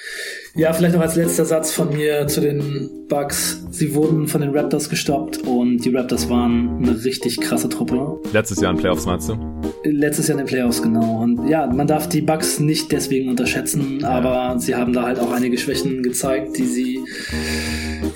Ja, 0.55 0.73
vielleicht 0.73 0.95
noch 0.95 1.01
als 1.01 1.15
letzter 1.15 1.45
Satz 1.45 1.71
von 1.71 1.95
mir 1.95 2.27
zu 2.27 2.41
den 2.41 3.07
Bucks. 3.07 3.65
Sie 3.71 3.95
wurden 3.95 4.27
von 4.27 4.41
den 4.41 4.55
Raptors 4.55 4.89
gestoppt 4.89 5.39
und 5.43 5.85
die 5.85 5.95
Raptors 5.95 6.29
waren 6.29 6.83
eine 6.83 7.03
richtig 7.05 7.39
krasse 7.39 7.69
Truppe. 7.69 8.19
Letztes 8.33 8.59
Jahr 8.59 8.71
in 8.71 8.77
Playoffs 8.77 9.05
meinst 9.05 9.29
du? 9.29 9.37
Letztes 9.83 10.27
Jahr 10.27 10.37
in 10.37 10.45
den 10.45 10.49
Playoffs, 10.49 10.81
genau. 10.81 11.21
Und 11.21 11.47
ja, 11.47 11.67
man 11.67 11.87
darf 11.87 12.09
die 12.09 12.21
Bucks 12.21 12.59
nicht 12.59 12.91
deswegen 12.91 13.29
unterschätzen, 13.29 13.99
ja. 14.01 14.09
aber 14.09 14.59
sie 14.59 14.75
haben 14.75 14.93
da 14.93 15.03
halt 15.03 15.19
auch 15.19 15.31
einige 15.31 15.57
Schwächen 15.57 16.03
gezeigt, 16.03 16.57
die 16.57 16.65
sie 16.65 16.99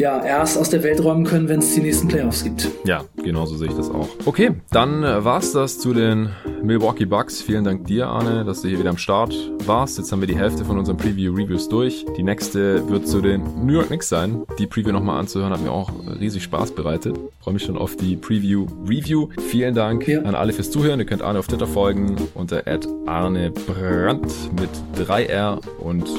ja 0.02 0.24
erst 0.24 0.58
aus 0.58 0.70
der 0.70 0.84
Welt 0.84 1.02
räumen 1.04 1.26
können, 1.26 1.48
wenn 1.48 1.60
es 1.60 1.74
die 1.76 1.82
nächsten 1.82 2.08
Playoffs 2.08 2.44
gibt. 2.44 2.68
Ja, 2.86 3.06
genauso 3.24 3.56
sehe 3.56 3.70
ich 3.70 3.76
das 3.76 3.90
auch. 3.90 4.10
Okay, 4.26 4.52
dann 4.72 5.04
äh, 5.04 5.24
war's 5.24 5.54
das 5.54 5.80
zu 5.80 5.94
den 5.94 6.30
Milwaukee 6.64 7.06
Bucks. 7.06 7.42
Vielen 7.42 7.64
Dank 7.64 7.86
dir, 7.86 8.08
Arne, 8.08 8.44
dass 8.44 8.62
du 8.62 8.68
hier 8.68 8.80
wieder 8.80 8.90
am 8.90 8.98
Start 8.98 9.34
warst. 9.66 10.00
Jetzt 10.00 10.12
haben 10.12 10.20
wir 10.20 10.28
die 10.28 10.38
Hälfte 10.38 10.66
von 10.66 10.80
unseren 10.80 10.98
Preview-Reviews 10.98 11.70
durch. 11.70 12.06
Die 12.18 12.24
nächste 12.24 12.88
wird 12.90 13.08
zu 13.08 13.22
den 13.22 13.44
New 13.66 13.74
York 13.74 13.88
Knicks 13.88 14.10
sein. 14.10 14.42
Die 14.58 14.66
Preview 14.66 14.92
nochmal 14.92 15.20
anzuhören 15.20 15.54
hat 15.54 15.62
mir 15.62 15.72
auch 15.72 15.92
riesig 16.20 16.44
Spaß 16.44 16.72
bereitet. 16.72 17.18
Freue 17.40 17.54
mich 17.54 17.64
schon 17.64 17.78
auf 17.78 17.96
die 17.96 18.16
Preview-Review. 18.16 19.30
Vielen 19.50 19.76
Dank 19.76 20.08
ja. 20.08 20.22
an 20.24 20.34
alle 20.34 20.52
fürs 20.52 20.72
Zuhören. 20.72 21.00
Ihr 21.00 21.06
könnt 21.06 21.22
Arne 21.22 21.38
auf 21.38 21.48
Twitter 21.48 21.68
folgen 21.68 22.16
unter 22.34 22.64
Arne 23.06 23.52
Brandt 23.52 24.34
mit 24.60 25.08
3R 25.08 25.60
und 25.80 26.10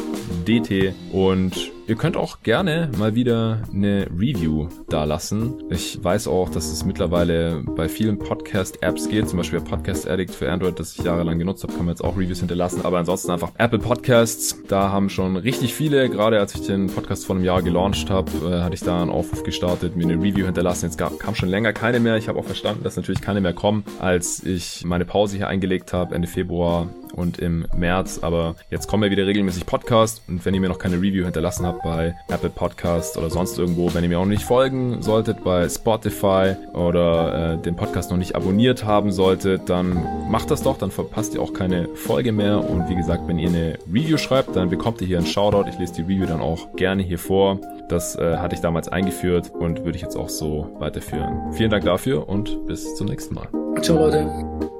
DT 0.47 0.95
und 1.13 1.73
Ihr 1.93 1.99
könnt 1.99 2.17
auch 2.17 2.41
gerne 2.43 2.91
mal 2.97 3.15
wieder 3.15 3.65
eine 3.71 4.07
Review 4.07 4.69
da 4.89 5.05
lassen. 5.05 5.63
Ich 5.69 6.03
weiß 6.03 6.27
auch, 6.27 6.49
dass 6.49 6.73
es 6.73 6.87
mittlerweile 6.87 7.63
bei 7.77 7.87
vielen 7.87 8.19
Podcast-Apps 8.19 9.11
geht, 9.11 9.29
zum 9.29 9.37
Beispiel 9.37 9.61
Podcast 9.61 10.09
Addict 10.09 10.35
für 10.35 10.51
Android, 10.51 10.81
das 10.81 10.97
ich 10.97 11.05
jahrelang 11.05 11.39
genutzt 11.39 11.65
habe, 11.65 11.75
kann 11.75 11.85
man 11.85 11.93
jetzt 11.93 12.03
auch 12.03 12.17
Reviews 12.17 12.39
hinterlassen. 12.39 12.81
Aber 12.87 12.97
ansonsten 12.97 13.31
einfach 13.31 13.53
Apple 13.59 13.79
Podcasts. 13.79 14.57
Da 14.69 14.89
haben 14.89 15.11
schon 15.11 15.37
richtig 15.37 15.75
viele, 15.75 16.09
gerade 16.09 16.41
als 16.41 16.55
ich 16.55 16.63
den 16.63 16.87
Podcast 16.87 17.27
vor 17.27 17.37
einem 17.37 17.45
Jahr 17.45 17.61
gelauncht 17.61 18.09
habe, 18.09 18.31
äh, 18.43 18.63
hatte 18.63 18.75
ich 18.75 18.81
da 18.81 19.03
einen 19.03 19.11
Aufruf 19.11 19.43
gestartet, 19.43 19.95
mir 19.95 20.05
eine 20.05 20.15
Review 20.15 20.47
hinterlassen. 20.47 20.87
Jetzt 20.87 20.97
gab, 20.97 21.19
kam 21.19 21.35
schon 21.35 21.51
länger 21.51 21.75
keine 21.75 22.01
mehr. 22.01 22.17
Ich 22.17 22.27
habe 22.27 22.39
auch 22.39 22.47
verstanden, 22.47 22.85
dass 22.85 22.97
natürlich 22.97 23.21
keine 23.21 23.43
mehr 23.43 23.53
kommen, 23.53 23.85
als 24.01 24.43
ich 24.43 24.83
meine 24.87 25.05
Pause 25.05 25.37
hier 25.37 25.49
eingelegt 25.49 25.93
habe, 25.93 26.15
Ende 26.15 26.27
Februar 26.27 26.89
und 27.13 27.39
im 27.39 27.67
März. 27.77 28.21
Aber 28.23 28.57
jetzt 28.71 28.89
kommen 28.89 29.03
wir 29.03 29.11
wieder 29.11 29.27
regelmäßig 29.27 29.67
Podcast 29.67 30.23
und 30.29 30.45
wenn 30.45 30.55
ihr 30.55 30.61
mir 30.61 30.69
noch 30.69 30.79
keine 30.79 30.97
Review 30.97 31.25
hinterlassen 31.25 31.67
habt 31.67 31.83
bei 31.83 32.15
Apple 32.29 32.51
Podcast 32.51 33.17
oder 33.17 33.31
sonst 33.31 33.59
irgendwo, 33.59 33.93
wenn 33.95 34.03
ihr 34.03 34.09
mir 34.09 34.19
auch 34.19 34.27
nicht 34.27 34.43
folgen 34.43 35.03
solltet 35.03 35.45
bei 35.45 35.69
Spotify 35.69 36.55
oder 36.73 37.55
äh, 37.55 37.59
den 37.59 37.77
Podcast 37.77 38.11
noch 38.11 38.19
nicht 38.19 38.35
abonniert 38.35 38.85
haben 38.85 39.13
solltet, 39.13 39.69
dann 39.69 40.03
macht 40.31 40.51
das 40.51 40.63
doch, 40.63 40.79
dann 40.79 40.91
verpasst 40.91 41.35
ihr 41.35 41.43
auch 41.43 41.53
keine 41.53 41.89
Folge 41.95 42.33
mehr. 42.33 42.59
Und 42.69 42.89
wie 42.89 42.95
gesagt, 42.95 43.29
wenn 43.29 43.39
ihr 43.39 43.49
eine 43.49 43.79
Review 43.93 44.17
schreibt, 44.17 44.57
dann 44.57 44.71
bekommt 44.71 45.01
ihr 45.01 45.07
hier 45.07 45.19
einen 45.19 45.27
Shoutout. 45.27 45.69
Ich 45.69 45.79
lese 45.79 45.95
die 45.95 46.03
Review 46.03 46.27
dann 46.27 46.41
auch 46.41 46.75
gerne 46.77 47.03
hier 47.03 47.19
vor. 47.19 47.59
Das 47.89 48.17
äh, 48.17 48.37
hatte 48.37 48.55
ich 48.55 48.61
damals 48.61 48.89
eingeführt 48.89 49.51
und 49.53 49.85
würde 49.85 49.97
ich 49.97 50.03
jetzt 50.03 50.17
auch 50.17 50.29
so 50.29 50.75
weiterführen. 50.79 51.53
Vielen 51.53 51.71
Dank 51.71 51.85
dafür 51.85 52.29
und 52.29 52.67
bis 52.67 52.95
zum 52.95 53.07
nächsten 53.07 53.35
Mal. 53.35 53.49
Ciao 53.83 53.99
Leute. 53.99 54.72